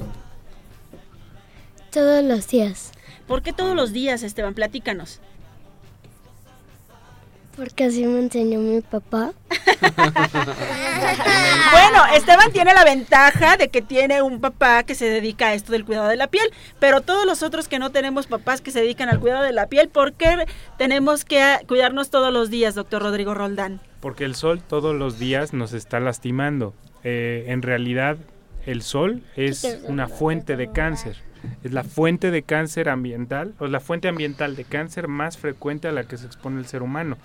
Todos 1.90 2.24
los 2.24 2.48
días, 2.48 2.92
¿Por 3.26 3.42
qué 3.42 3.52
todos 3.52 3.74
los 3.76 3.92
días, 3.92 4.22
Esteban? 4.22 4.54
Platícanos. 4.54 5.20
Porque 7.56 7.84
así 7.84 8.04
me 8.06 8.18
enseñó 8.18 8.60
mi 8.60 8.80
papá. 8.80 9.32
Bueno, 11.70 12.04
Esteban 12.14 12.52
tiene 12.52 12.72
la 12.74 12.84
ventaja 12.84 13.56
de 13.56 13.68
que 13.68 13.82
tiene 13.82 14.22
un 14.22 14.40
papá 14.40 14.82
que 14.84 14.94
se 14.94 15.06
dedica 15.06 15.48
a 15.48 15.54
esto 15.54 15.72
del 15.72 15.84
cuidado 15.84 16.08
de 16.08 16.16
la 16.16 16.28
piel, 16.28 16.50
pero 16.78 17.00
todos 17.00 17.26
los 17.26 17.42
otros 17.42 17.68
que 17.68 17.78
no 17.78 17.90
tenemos 17.90 18.26
papás 18.26 18.60
que 18.60 18.70
se 18.70 18.80
dedican 18.80 19.08
al 19.08 19.20
cuidado 19.20 19.42
de 19.42 19.52
la 19.52 19.66
piel, 19.66 19.88
¿por 19.88 20.12
qué 20.12 20.46
tenemos 20.78 21.24
que 21.24 21.58
cuidarnos 21.68 22.10
todos 22.10 22.32
los 22.32 22.50
días, 22.50 22.74
doctor 22.74 23.02
Rodrigo 23.02 23.34
Roldán? 23.34 23.80
Porque 24.00 24.24
el 24.24 24.34
sol 24.34 24.62
todos 24.62 24.94
los 24.94 25.18
días 25.18 25.52
nos 25.52 25.72
está 25.72 26.00
lastimando. 26.00 26.74
Eh, 27.02 27.44
en 27.48 27.62
realidad, 27.62 28.16
el 28.66 28.82
sol 28.82 29.22
es 29.36 29.64
una 29.84 30.08
fuente 30.08 30.56
de 30.56 30.70
cáncer. 30.72 31.16
Es 31.62 31.72
la 31.72 31.84
fuente 31.84 32.30
de 32.30 32.42
cáncer 32.42 32.88
ambiental, 32.88 33.54
o 33.58 33.66
la 33.66 33.80
fuente 33.80 34.08
ambiental 34.08 34.56
de 34.56 34.64
cáncer 34.64 35.08
más 35.08 35.38
frecuente 35.38 35.88
a 35.88 35.92
la 35.92 36.04
que 36.04 36.16
se 36.16 36.26
expone 36.26 36.58
el 36.60 36.66
ser 36.66 36.82
humano. 36.82 37.16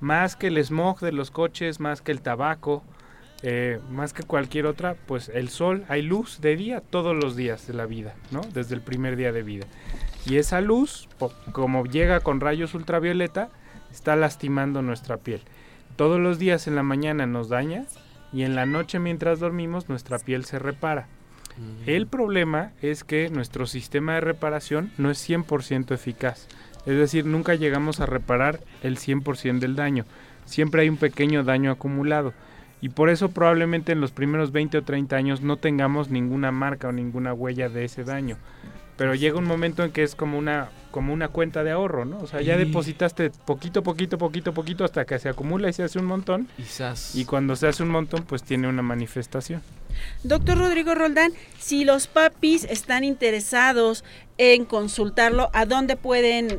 Más 0.00 0.36
que 0.36 0.48
el 0.48 0.64
smog 0.64 1.00
de 1.00 1.12
los 1.12 1.30
coches, 1.30 1.80
más 1.80 2.02
que 2.02 2.12
el 2.12 2.20
tabaco, 2.20 2.84
eh, 3.42 3.78
más 3.90 4.12
que 4.12 4.24
cualquier 4.24 4.66
otra, 4.66 4.96
pues 5.06 5.28
el 5.28 5.48
sol, 5.48 5.84
hay 5.88 6.02
luz 6.02 6.40
de 6.40 6.56
día 6.56 6.80
todos 6.80 7.16
los 7.16 7.36
días 7.36 7.66
de 7.66 7.74
la 7.74 7.86
vida, 7.86 8.14
¿no? 8.30 8.40
Desde 8.52 8.74
el 8.74 8.80
primer 8.80 9.16
día 9.16 9.32
de 9.32 9.42
vida. 9.42 9.66
Y 10.26 10.36
esa 10.36 10.60
luz, 10.60 11.08
como 11.52 11.84
llega 11.86 12.20
con 12.20 12.40
rayos 12.40 12.74
ultravioleta, 12.74 13.48
está 13.92 14.16
lastimando 14.16 14.82
nuestra 14.82 15.18
piel. 15.18 15.40
Todos 15.96 16.20
los 16.20 16.38
días 16.38 16.66
en 16.66 16.74
la 16.74 16.82
mañana 16.82 17.26
nos 17.26 17.48
daña 17.48 17.84
y 18.32 18.42
en 18.42 18.54
la 18.54 18.66
noche 18.66 18.98
mientras 18.98 19.40
dormimos 19.40 19.88
nuestra 19.88 20.18
piel 20.18 20.44
se 20.44 20.58
repara. 20.58 21.06
El 21.86 22.06
problema 22.06 22.72
es 22.82 23.04
que 23.04 23.30
nuestro 23.30 23.66
sistema 23.66 24.14
de 24.14 24.20
reparación 24.20 24.90
no 24.98 25.10
es 25.10 25.28
100% 25.28 25.92
eficaz. 25.92 26.46
Es 26.86 26.96
decir, 26.96 27.26
nunca 27.26 27.54
llegamos 27.54 28.00
a 28.00 28.06
reparar 28.06 28.60
el 28.82 28.96
100% 28.96 29.58
del 29.58 29.76
daño. 29.76 30.04
Siempre 30.44 30.82
hay 30.82 30.88
un 30.88 30.96
pequeño 30.96 31.44
daño 31.44 31.70
acumulado. 31.70 32.32
Y 32.80 32.90
por 32.90 33.10
eso 33.10 33.30
probablemente 33.30 33.92
en 33.92 34.00
los 34.00 34.12
primeros 34.12 34.52
20 34.52 34.78
o 34.78 34.82
30 34.82 35.16
años 35.16 35.40
no 35.40 35.56
tengamos 35.56 36.10
ninguna 36.10 36.52
marca 36.52 36.88
o 36.88 36.92
ninguna 36.92 37.34
huella 37.34 37.68
de 37.68 37.84
ese 37.84 38.04
daño. 38.04 38.36
Pero 38.98 39.14
llega 39.14 39.38
un 39.38 39.44
momento 39.44 39.84
en 39.84 39.92
que 39.92 40.02
es 40.02 40.16
como 40.16 40.36
una, 40.36 40.70
como 40.90 41.12
una 41.12 41.28
cuenta 41.28 41.62
de 41.62 41.70
ahorro, 41.70 42.04
¿no? 42.04 42.18
O 42.18 42.26
sea, 42.26 42.42
ya 42.42 42.56
depositaste 42.56 43.30
poquito, 43.30 43.84
poquito, 43.84 44.18
poquito, 44.18 44.52
poquito 44.52 44.84
hasta 44.84 45.04
que 45.04 45.20
se 45.20 45.28
acumula 45.28 45.68
y 45.68 45.72
se 45.72 45.84
hace 45.84 46.00
un 46.00 46.04
montón. 46.04 46.48
Quizás. 46.56 47.14
Y 47.14 47.24
cuando 47.24 47.54
se 47.54 47.68
hace 47.68 47.84
un 47.84 47.90
montón, 47.90 48.24
pues 48.24 48.42
tiene 48.42 48.66
una 48.66 48.82
manifestación. 48.82 49.62
Doctor 50.24 50.58
Rodrigo 50.58 50.96
Roldán, 50.96 51.30
si 51.60 51.84
los 51.84 52.08
papis 52.08 52.64
están 52.64 53.04
interesados 53.04 54.02
en 54.36 54.64
consultarlo, 54.64 55.48
¿a 55.52 55.64
dónde 55.64 55.94
pueden 55.94 56.58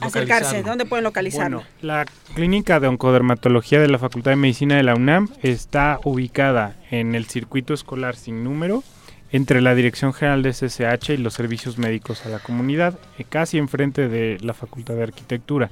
acercarse? 0.00 0.62
¿Dónde 0.62 0.84
pueden 0.84 1.04
localizarlo? 1.04 1.58
Bueno, 1.58 1.70
la 1.80 2.04
clínica 2.34 2.78
de 2.78 2.88
oncodermatología 2.88 3.80
de 3.80 3.88
la 3.88 3.98
Facultad 3.98 4.32
de 4.32 4.36
Medicina 4.36 4.76
de 4.76 4.82
la 4.82 4.94
UNAM 4.94 5.30
está 5.42 5.98
ubicada 6.04 6.76
en 6.90 7.14
el 7.14 7.24
circuito 7.24 7.72
escolar 7.72 8.16
sin 8.16 8.44
número 8.44 8.84
entre 9.32 9.60
la 9.60 9.74
Dirección 9.74 10.12
General 10.12 10.42
de 10.42 10.52
SSH 10.52 11.14
y 11.14 11.16
los 11.18 11.34
servicios 11.34 11.78
médicos 11.78 12.26
a 12.26 12.28
la 12.28 12.40
comunidad, 12.40 12.98
eh, 13.18 13.24
casi 13.28 13.58
enfrente 13.58 14.08
de 14.08 14.38
la 14.40 14.54
Facultad 14.54 14.94
de 14.94 15.04
Arquitectura. 15.04 15.70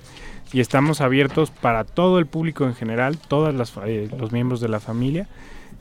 Y 0.52 0.61
estamos 0.61 1.00
abiertos 1.00 1.50
para 1.50 1.84
todo 1.84 2.18
el 2.18 2.26
público 2.26 2.64
en 2.64 2.74
general, 2.74 3.18
todos 3.18 3.54
los 3.54 4.32
miembros 4.32 4.61
de 4.61 4.68
la 4.68 4.80
familia 4.80 5.28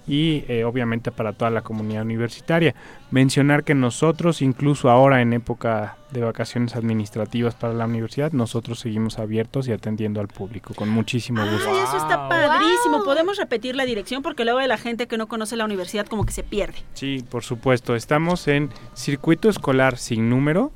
y 0.08 0.46
eh, 0.48 0.64
obviamente 0.64 1.12
para 1.12 1.34
toda 1.34 1.52
la 1.52 1.62
comunidad 1.62 2.04
universitaria. 2.04 2.74
Mencionar 3.12 3.64
que 3.64 3.76
nosotros, 3.76 4.42
incluso 4.42 4.90
ahora 4.90 5.22
en 5.22 5.34
época 5.34 5.98
de 6.12 6.22
vacaciones 6.22 6.76
administrativas 6.76 7.56
para 7.56 7.74
la 7.74 7.86
universidad, 7.86 8.32
nosotros 8.32 8.80
seguimos 8.80 9.20
abiertos 9.20 9.68
y 9.68 9.74
atendiendo 9.74 10.22
al 10.22 10.30
público 10.30 10.74
con 10.74 10.90
muchísimo 10.90 11.42
gusto. 11.46 11.70
Ay, 11.70 11.78
eso 11.84 11.98
está 11.98 12.30
padrísimo. 12.30 13.04
Podemos 13.04 13.38
repetir 13.38 13.76
la 13.76 13.86
dirección 13.86 14.24
porque 14.24 14.46
luego 14.46 14.62
la 14.62 14.78
gente 14.78 15.08
que 15.08 15.18
no 15.18 15.28
conoce 15.28 15.56
la 15.58 15.66
universidad 15.66 16.06
como 16.08 16.26
que 16.26 16.32
se 16.32 16.44
pierde. 16.44 16.78
Sí, 16.94 17.24
por 17.30 17.44
supuesto. 17.44 17.96
Estamos 17.96 18.48
en 18.48 18.70
circuito 18.94 19.50
escolar 19.50 19.98
sin 19.98 20.30
número 20.30 20.72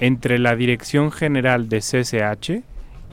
entre 0.00 0.38
la 0.38 0.56
Dirección 0.56 1.12
General 1.12 1.68
de 1.68 1.80
CCH 1.80 2.62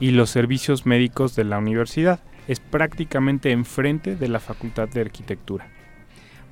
y 0.00 0.10
los 0.10 0.30
servicios 0.30 0.86
médicos 0.86 1.36
de 1.36 1.44
la 1.44 1.58
universidad. 1.58 2.20
Es 2.48 2.60
prácticamente 2.60 3.50
enfrente 3.50 4.16
de 4.16 4.28
la 4.28 4.40
Facultad 4.40 4.88
de 4.88 5.00
Arquitectura. 5.00 5.68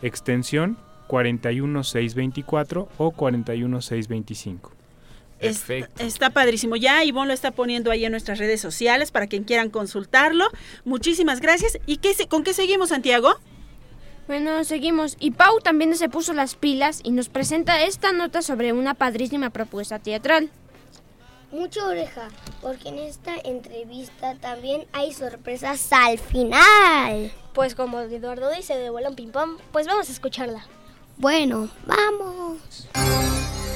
extensión 0.03 0.77
41624 1.15 2.89
o 2.99 3.11
41625. 3.13 4.73
Es- 5.41 5.65
está 5.99 6.31
padrísimo. 6.31 6.77
Ya 6.77 7.05
Ivonne 7.05 7.29
lo 7.29 7.35
está 7.35 7.51
poniendo 7.51 7.91
ahí 7.91 8.05
en 8.05 8.13
nuestras 8.13 8.39
redes 8.39 8.61
sociales 8.61 9.11
para 9.11 9.27
quien 9.27 9.45
quieran 9.45 9.69
consultarlo. 9.71 10.47
Muchísimas 10.85 11.41
gracias. 11.41 11.79
¿Y 11.87 11.99
qué 11.99 12.15
se- 12.15 12.29
con 12.29 12.45
qué 12.45 12.55
seguimos, 12.55 12.89
Santiago? 12.91 13.35
Bueno, 14.27 14.65
seguimos. 14.65 15.17
Y 15.21 15.33
Pau 15.33 15.61
también 15.61 15.95
se 15.97 16.09
puso 16.09 16.33
las 16.33 16.55
pilas 16.55 17.01
y 17.05 17.11
nos 17.11 17.29
presenta 17.29 17.83
esta 17.85 18.13
nota 18.13 18.41
sobre 18.41 18.73
una 18.73 18.95
padrísima 18.95 19.51
propuesta 19.51 19.99
teatral. 19.99 20.51
Mucha 21.53 21.87
oreja, 21.87 22.29
porque 22.63 22.89
en 22.89 22.99
esta 22.99 23.35
entrevista 23.45 24.35
también 24.37 24.87
hay 24.93 25.13
sorpresas 25.13 25.93
al 25.93 26.19
final. 26.19 27.31
Pues 27.53 27.75
como 27.77 28.01
Eduardo 28.01 28.51
dice 28.51 28.77
de 28.77 28.91
un 28.91 29.15
ping 29.15 29.29
pong, 29.29 29.59
pues 29.73 29.87
vamos 29.87 30.09
a 30.09 30.13
escucharla. 30.13 30.65
Bueno, 31.17 31.69
vamos. 31.87 32.89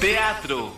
Teatro. 0.01 0.71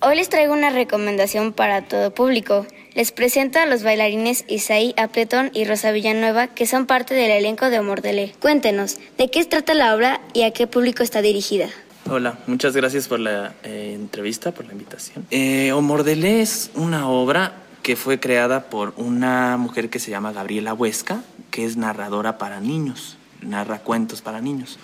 Hoy 0.00 0.16
les 0.16 0.28
traigo 0.28 0.52
una 0.52 0.70
recomendación 0.70 1.52
para 1.52 1.82
todo 1.82 2.12
público. 2.12 2.66
Les 2.94 3.12
presento 3.12 3.60
a 3.60 3.66
los 3.66 3.84
bailarines 3.84 4.44
Isaí 4.48 4.94
Appleton 4.96 5.50
y 5.54 5.64
Rosa 5.64 5.92
Villanueva, 5.92 6.48
que 6.48 6.66
son 6.66 6.86
parte 6.86 7.14
del 7.14 7.30
elenco 7.30 7.70
de 7.70 7.78
Omordelé. 7.78 8.34
Cuéntenos, 8.40 8.98
¿de 9.16 9.30
qué 9.30 9.44
trata 9.44 9.74
la 9.74 9.94
obra 9.94 10.20
y 10.34 10.42
a 10.42 10.50
qué 10.50 10.66
público 10.66 11.04
está 11.04 11.22
dirigida? 11.22 11.68
Hola, 12.10 12.36
muchas 12.48 12.74
gracias 12.74 13.06
por 13.06 13.20
la 13.20 13.54
eh, 13.62 13.92
entrevista, 13.94 14.50
por 14.50 14.66
la 14.66 14.72
invitación. 14.72 15.24
Eh, 15.30 15.70
Omordelé 15.70 16.42
es 16.42 16.72
una 16.74 17.08
obra 17.08 17.54
que 17.84 17.94
fue 17.94 18.18
creada 18.18 18.64
por 18.64 18.92
una 18.96 19.56
mujer 19.56 19.88
que 19.88 20.00
se 20.00 20.10
llama 20.10 20.32
Gabriela 20.32 20.74
Huesca, 20.74 21.22
que 21.52 21.64
es 21.64 21.76
narradora 21.76 22.38
para 22.38 22.60
niños, 22.60 23.16
narra 23.40 23.78
cuentos 23.78 24.20
para 24.20 24.40
niños. 24.40 24.78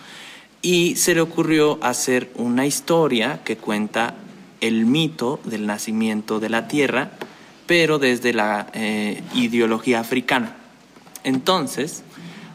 Y 0.62 0.96
se 0.96 1.14
le 1.14 1.20
ocurrió 1.20 1.78
hacer 1.82 2.30
una 2.34 2.66
historia 2.66 3.40
que 3.44 3.56
cuenta 3.56 4.14
el 4.60 4.86
mito 4.86 5.40
del 5.44 5.66
nacimiento 5.66 6.40
de 6.40 6.48
la 6.48 6.66
Tierra, 6.68 7.12
pero 7.66 7.98
desde 7.98 8.32
la 8.32 8.68
eh, 8.72 9.22
ideología 9.34 10.00
africana. 10.00 10.56
Entonces, 11.22 12.02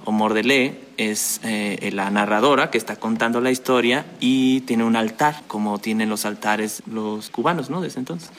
Omordelé 0.05 0.81
es 0.97 1.39
eh, 1.43 1.91
la 1.93 2.09
narradora 2.11 2.69
que 2.71 2.77
está 2.77 2.97
contando 2.97 3.41
la 3.41 3.51
historia 3.51 4.05
y 4.19 4.61
tiene 4.61 4.83
un 4.83 4.95
altar, 4.95 5.41
como 5.47 5.79
tienen 5.79 6.09
los 6.09 6.25
altares 6.25 6.83
los 6.91 7.29
cubanos, 7.29 7.69
¿no? 7.69 7.81
Desde 7.81 7.99
entonces. 7.99 8.29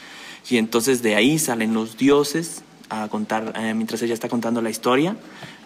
Y 0.48 0.58
entonces 0.58 1.02
de 1.02 1.16
ahí 1.16 1.38
salen 1.38 1.72
los 1.72 1.96
dioses 1.96 2.62
a 2.90 3.08
contar, 3.08 3.54
eh, 3.56 3.72
mientras 3.74 4.02
ella 4.02 4.14
está 4.14 4.28
contando 4.28 4.60
la 4.60 4.70
historia, 4.70 5.16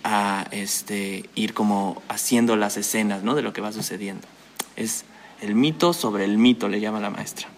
a 0.05 0.47
este, 0.51 1.29
ir 1.35 1.55
como 1.55 2.03
haciendo 2.09 2.57
las 2.57 2.77
escenas, 2.77 3.23
¿no? 3.23 3.35
De 3.35 3.43
lo 3.43 3.53
que 3.53 3.61
va 3.61 3.73
sucediendo. 3.73 4.27
Es 4.77 5.05
el 5.41 5.55
mito 5.55 5.93
sobre 5.93 6.25
el 6.25 6.39
mito, 6.39 6.69
le 6.69 6.81
llama 6.81 7.01
la 7.01 7.11
maestra. 7.11 7.49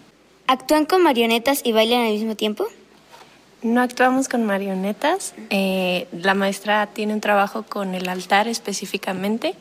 ¿Actúan 0.47 0.85
con 0.85 1.03
marionetas 1.03 1.61
y 1.63 1.71
bailan 1.71 2.01
al 2.01 2.11
mismo 2.11 2.35
tiempo? 2.35 2.65
No 3.61 3.81
actuamos 3.81 4.27
con 4.27 4.45
marionetas. 4.45 5.33
eh, 5.49 6.07
la 6.11 6.33
maestra 6.33 6.87
tiene 6.87 7.13
un 7.13 7.21
trabajo 7.21 7.63
con 7.63 7.95
el 7.95 8.09
altar 8.09 8.47
específicamente 8.47 9.55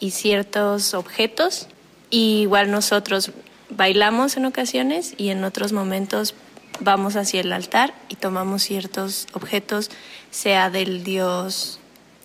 y 0.00 0.10
ciertos 0.10 0.94
objetos. 0.94 1.68
Y 2.10 2.42
igual 2.42 2.70
nosotros 2.70 3.32
bailamos 3.70 4.36
en 4.36 4.46
ocasiones 4.46 5.14
y 5.16 5.30
en 5.30 5.44
otros 5.44 5.72
momentos 5.72 6.34
vamos 6.80 7.16
hacia 7.16 7.40
el 7.40 7.52
altar 7.52 7.94
y 8.08 8.14
tomamos 8.14 8.62
ciertos 8.62 9.26
objetos, 9.32 9.90
sea 10.30 10.70
del 10.70 11.04
dios 11.04 11.77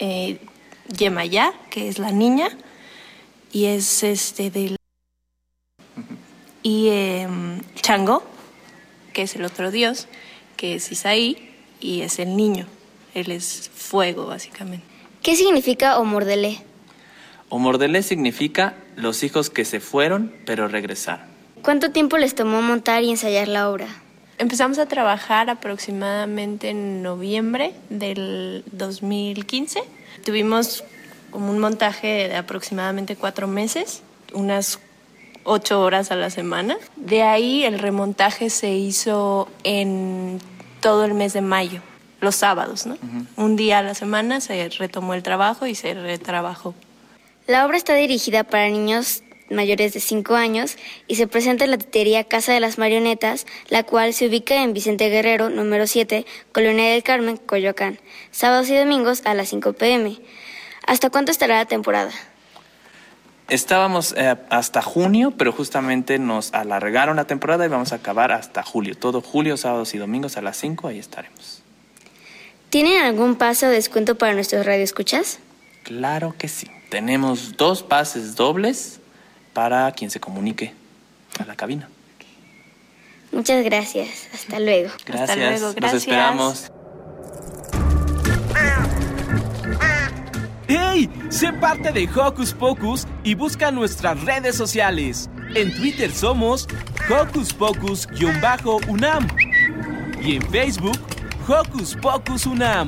eh, 0.03 0.37
Yemayá, 0.97 1.53
que 1.69 1.87
es 1.87 1.97
la 1.97 2.11
niña, 2.11 2.49
y 3.53 3.65
es 3.65 4.03
este 4.03 4.51
del 4.51 4.75
y 6.61 6.89
em, 6.89 7.61
Chango, 7.75 8.23
que 9.13 9.21
es 9.21 9.35
el 9.35 9.45
otro 9.45 9.71
dios, 9.71 10.07
que 10.57 10.75
es 10.75 10.91
Isaí 10.91 11.49
y 11.79 12.01
es 12.01 12.19
el 12.19 12.35
niño. 12.35 12.67
Él 13.13 13.31
es 13.31 13.69
fuego, 13.73 14.25
básicamente. 14.27 14.85
¿Qué 15.21 15.37
significa 15.37 15.97
Omordelé? 15.99 16.61
Omordelé 17.47 18.03
significa 18.03 18.75
los 18.97 19.23
hijos 19.23 19.49
que 19.49 19.63
se 19.63 19.79
fueron 19.79 20.33
pero 20.45 20.67
regresaron. 20.67 21.27
¿Cuánto 21.61 21.91
tiempo 21.91 22.17
les 22.17 22.35
tomó 22.35 22.61
montar 22.61 23.03
y 23.03 23.11
ensayar 23.11 23.47
la 23.47 23.69
obra? 23.69 24.02
Empezamos 24.37 24.79
a 24.79 24.87
trabajar 24.87 25.49
aproximadamente 25.49 26.69
en 26.69 27.03
noviembre 27.03 27.73
del 27.89 28.63
2015. 28.71 29.83
Tuvimos 30.25 30.83
como 31.31 31.51
un 31.51 31.59
montaje 31.59 32.27
de 32.27 32.35
aproximadamente 32.35 33.15
cuatro 33.15 33.47
meses, 33.47 34.03
unas 34.33 34.79
ocho 35.43 35.81
horas 35.81 36.11
a 36.11 36.15
la 36.15 36.29
semana. 36.29 36.77
De 36.95 37.23
ahí 37.23 37.63
el 37.63 37.79
remontaje 37.79 38.49
se 38.49 38.71
hizo 38.71 39.49
en 39.63 40.39
todo 40.79 41.05
el 41.05 41.13
mes 41.13 41.33
de 41.33 41.41
mayo, 41.41 41.81
los 42.21 42.35
sábados, 42.35 42.85
¿no? 42.85 42.97
Un 43.35 43.55
día 43.55 43.79
a 43.79 43.83
la 43.83 43.93
semana 43.93 44.41
se 44.41 44.69
retomó 44.69 45.13
el 45.13 45.23
trabajo 45.23 45.65
y 45.67 45.75
se 45.75 45.93
retrabajó. 45.93 46.73
La 47.47 47.65
obra 47.65 47.77
está 47.77 47.95
dirigida 47.95 48.43
para 48.43 48.69
niños 48.69 49.22
mayores 49.53 49.93
de 49.93 49.99
5 49.99 50.35
años 50.35 50.77
y 51.07 51.15
se 51.15 51.27
presenta 51.27 51.63
en 51.63 51.71
la 51.71 51.77
tetería 51.77 52.23
Casa 52.23 52.53
de 52.53 52.59
las 52.59 52.77
Marionetas, 52.77 53.45
la 53.69 53.83
cual 53.83 54.13
se 54.13 54.27
ubica 54.27 54.63
en 54.63 54.73
Vicente 54.73 55.09
Guerrero, 55.09 55.49
número 55.49 55.87
7, 55.87 56.25
Colonia 56.51 56.91
del 56.91 57.03
Carmen, 57.03 57.37
Coyoacán, 57.37 57.99
sábados 58.31 58.69
y 58.69 58.77
domingos 58.77 59.21
a 59.25 59.33
las 59.33 59.49
5 59.49 59.73
pm. 59.73 60.19
¿Hasta 60.85 61.09
cuánto 61.09 61.31
estará 61.31 61.57
la 61.57 61.65
temporada? 61.65 62.11
Estábamos 63.49 64.13
eh, 64.17 64.35
hasta 64.49 64.81
junio, 64.81 65.31
pero 65.37 65.51
justamente 65.51 66.17
nos 66.17 66.53
alargaron 66.53 67.17
la 67.17 67.25
temporada 67.25 67.65
y 67.65 67.69
vamos 67.69 67.91
a 67.91 67.97
acabar 67.97 68.31
hasta 68.31 68.63
julio. 68.63 68.95
Todo 68.95 69.21
julio, 69.21 69.57
sábados 69.57 69.93
y 69.93 69.97
domingos 69.97 70.37
a 70.37 70.41
las 70.41 70.57
5, 70.57 70.87
ahí 70.87 70.99
estaremos. 70.99 71.61
¿Tienen 72.69 73.03
algún 73.03 73.35
paso 73.35 73.67
de 73.67 73.73
descuento 73.73 74.17
para 74.17 74.33
nuestros 74.33 74.65
radioescuchas? 74.65 75.39
Claro 75.83 76.33
que 76.37 76.47
sí. 76.47 76.67
Tenemos 76.89 77.55
dos 77.57 77.83
pases 77.83 78.35
dobles 78.35 78.99
para 79.53 79.91
quien 79.91 80.09
se 80.09 80.19
comunique 80.19 80.73
a 81.39 81.45
la 81.45 81.55
cabina. 81.55 81.89
Muchas 83.31 83.63
gracias. 83.63 84.27
Hasta 84.33 84.59
luego. 84.59 84.89
Gracias. 85.05 85.29
Hasta 85.29 85.35
luego. 85.35 85.65
Nos 85.65 85.75
Gracias. 85.75 86.01
esperamos. 86.03 86.71
¡Hey! 90.67 91.09
Sé 91.29 91.51
parte 91.53 91.91
de 91.91 92.07
Hocus 92.07 92.53
Pocus 92.53 93.07
y 93.23 93.33
busca 93.35 93.71
nuestras 93.71 94.23
redes 94.23 94.55
sociales. 94.55 95.29
En 95.55 95.75
Twitter 95.75 96.11
somos 96.11 96.67
Hocus 97.09 97.53
Pocus-UNAM 97.53 99.27
y 100.21 100.35
en 100.35 100.41
Facebook 100.49 100.99
Hocus 101.47 101.95
Pocus 101.95 102.45
UNAM. 102.45 102.87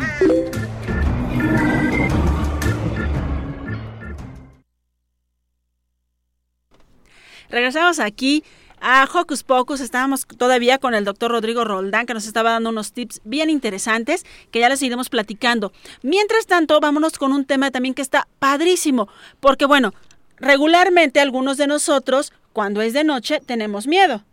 Regresamos 7.55 7.99
aquí 7.99 8.43
a 8.81 9.07
Hocus 9.11 9.43
Pocus. 9.43 9.79
Estábamos 9.79 10.27
todavía 10.27 10.77
con 10.77 10.93
el 10.93 11.05
doctor 11.05 11.31
Rodrigo 11.31 11.63
Roldán, 11.63 12.05
que 12.05 12.13
nos 12.13 12.27
estaba 12.27 12.51
dando 12.51 12.69
unos 12.69 12.91
tips 12.91 13.21
bien 13.23 13.49
interesantes 13.49 14.25
que 14.51 14.59
ya 14.59 14.67
les 14.67 14.81
iremos 14.81 15.07
platicando. 15.07 15.71
Mientras 16.01 16.47
tanto, 16.47 16.77
vámonos 16.81 17.17
con 17.17 17.31
un 17.31 17.45
tema 17.45 17.71
también 17.71 17.93
que 17.93 18.01
está 18.01 18.27
padrísimo, 18.39 19.07
porque 19.39 19.63
bueno, 19.63 19.93
regularmente 20.35 21.21
algunos 21.21 21.55
de 21.55 21.67
nosotros, 21.67 22.33
cuando 22.51 22.81
es 22.81 22.91
de 22.91 23.05
noche, 23.05 23.39
tenemos 23.39 23.87
miedo. 23.87 24.25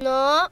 No. 0.00 0.48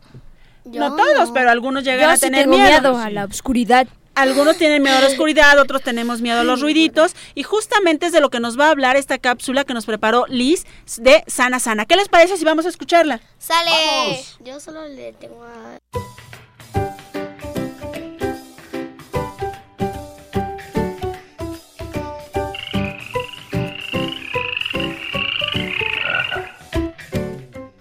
no 0.67 0.95
todos, 0.95 1.31
pero 1.31 1.51
algunos 1.51 1.85
llegan 1.85 2.01
Yo 2.01 2.11
a 2.11 2.17
sí 2.17 2.21
tener 2.21 2.43
tengo 2.43 2.59
miedo. 2.59 2.69
miedo 2.69 2.99
a 2.99 3.09
la 3.09 3.25
oscuridad. 3.25 3.89
Algunos 4.19 4.57
tienen 4.57 4.83
miedo 4.83 4.97
a 4.97 5.01
la 5.01 5.07
oscuridad, 5.07 5.61
otros 5.61 5.81
tenemos 5.81 6.21
miedo 6.21 6.41
a 6.41 6.43
los 6.43 6.61
ruiditos 6.61 7.15
y 7.37 7.45
justamente 7.45 8.07
es 8.07 8.13
de 8.13 8.21
lo 8.21 8.31
que 8.31 8.41
nos 8.41 8.59
va 8.59 8.67
a 8.67 8.71
hablar 8.71 8.97
esta 8.97 9.19
cápsula 9.19 9.63
que 9.63 9.75
nos 9.75 9.87
preparó 9.87 10.27
Liz 10.27 10.67
de 10.97 11.23
Sana 11.29 11.61
Sana. 11.61 11.87
¿Qué 11.87 11.95
les 11.95 12.09
parece 12.09 12.37
si 12.37 12.45
vamos 12.45 12.67
a 12.67 12.69
escucharla? 12.69 13.21
¡Sale! 13.39 13.71
Vamos. 13.71 14.39
Yo 14.41 14.59
solo 14.59 14.89
le 14.89 15.13
tengo 15.13 15.45
a... 15.45 15.79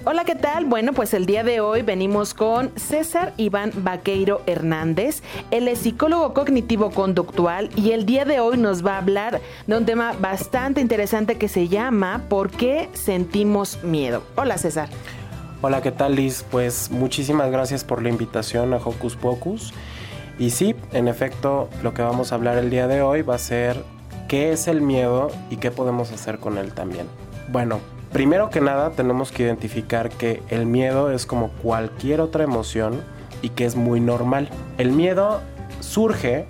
Hola, 0.09 0.23
¿qué 0.23 0.35
tal? 0.35 0.63
Bueno, 0.63 0.93
pues 0.93 1.13
el 1.13 1.25
día 1.25 1.43
de 1.43 1.59
hoy 1.59 1.81
venimos 1.81 2.33
con 2.33 2.71
César 2.77 3.33
Iván 3.35 3.73
Vaqueiro 3.75 4.41
Hernández. 4.45 5.21
Él 5.51 5.67
es 5.67 5.79
psicólogo 5.79 6.33
cognitivo-conductual 6.33 7.69
y 7.75 7.91
el 7.91 8.05
día 8.05 8.23
de 8.23 8.39
hoy 8.39 8.57
nos 8.57 8.85
va 8.85 8.93
a 8.93 8.99
hablar 8.99 9.41
de 9.67 9.77
un 9.77 9.85
tema 9.85 10.13
bastante 10.13 10.79
interesante 10.79 11.37
que 11.37 11.49
se 11.49 11.67
llama 11.67 12.23
¿Por 12.29 12.51
qué 12.51 12.87
sentimos 12.93 13.83
miedo? 13.83 14.23
Hola, 14.37 14.57
César. 14.57 14.87
Hola, 15.61 15.81
¿qué 15.81 15.91
tal 15.91 16.15
Liz? 16.15 16.45
Pues 16.49 16.89
muchísimas 16.89 17.51
gracias 17.51 17.83
por 17.83 18.01
la 18.01 18.07
invitación 18.07 18.73
a 18.73 18.77
Hocus 18.77 19.17
Pocus. 19.17 19.73
Y 20.39 20.51
sí, 20.51 20.73
en 20.93 21.09
efecto, 21.09 21.67
lo 21.83 21.93
que 21.93 22.01
vamos 22.01 22.31
a 22.31 22.35
hablar 22.35 22.57
el 22.57 22.69
día 22.69 22.87
de 22.87 23.01
hoy 23.01 23.23
va 23.23 23.35
a 23.35 23.39
ser 23.39 23.83
qué 24.29 24.53
es 24.53 24.69
el 24.69 24.79
miedo 24.79 25.31
y 25.49 25.57
qué 25.57 25.69
podemos 25.69 26.13
hacer 26.13 26.39
con 26.39 26.57
él 26.57 26.71
también. 26.71 27.07
Bueno, 27.49 27.81
primero 28.11 28.49
que 28.49 28.61
nada 28.61 28.91
tenemos 28.91 29.31
que 29.31 29.43
identificar 29.43 30.09
que 30.09 30.41
el 30.49 30.65
miedo 30.65 31.11
es 31.11 31.25
como 31.25 31.49
cualquier 31.49 32.21
otra 32.21 32.43
emoción 32.43 33.01
y 33.41 33.49
que 33.49 33.65
es 33.65 33.75
muy 33.75 33.99
normal. 33.99 34.49
El 34.77 34.91
miedo 34.91 35.41
surge 35.79 36.45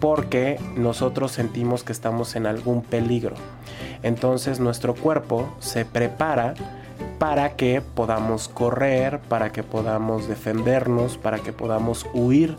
porque 0.00 0.58
nosotros 0.76 1.32
sentimos 1.32 1.84
que 1.84 1.92
estamos 1.92 2.34
en 2.36 2.46
algún 2.46 2.82
peligro. 2.82 3.36
Entonces 4.02 4.58
nuestro 4.58 4.94
cuerpo 4.94 5.54
se 5.60 5.84
prepara 5.84 6.54
para 7.18 7.54
que 7.54 7.80
podamos 7.80 8.48
correr, 8.48 9.20
para 9.20 9.52
que 9.52 9.62
podamos 9.62 10.26
defendernos, 10.26 11.18
para 11.18 11.38
que 11.38 11.52
podamos 11.52 12.06
huir 12.12 12.56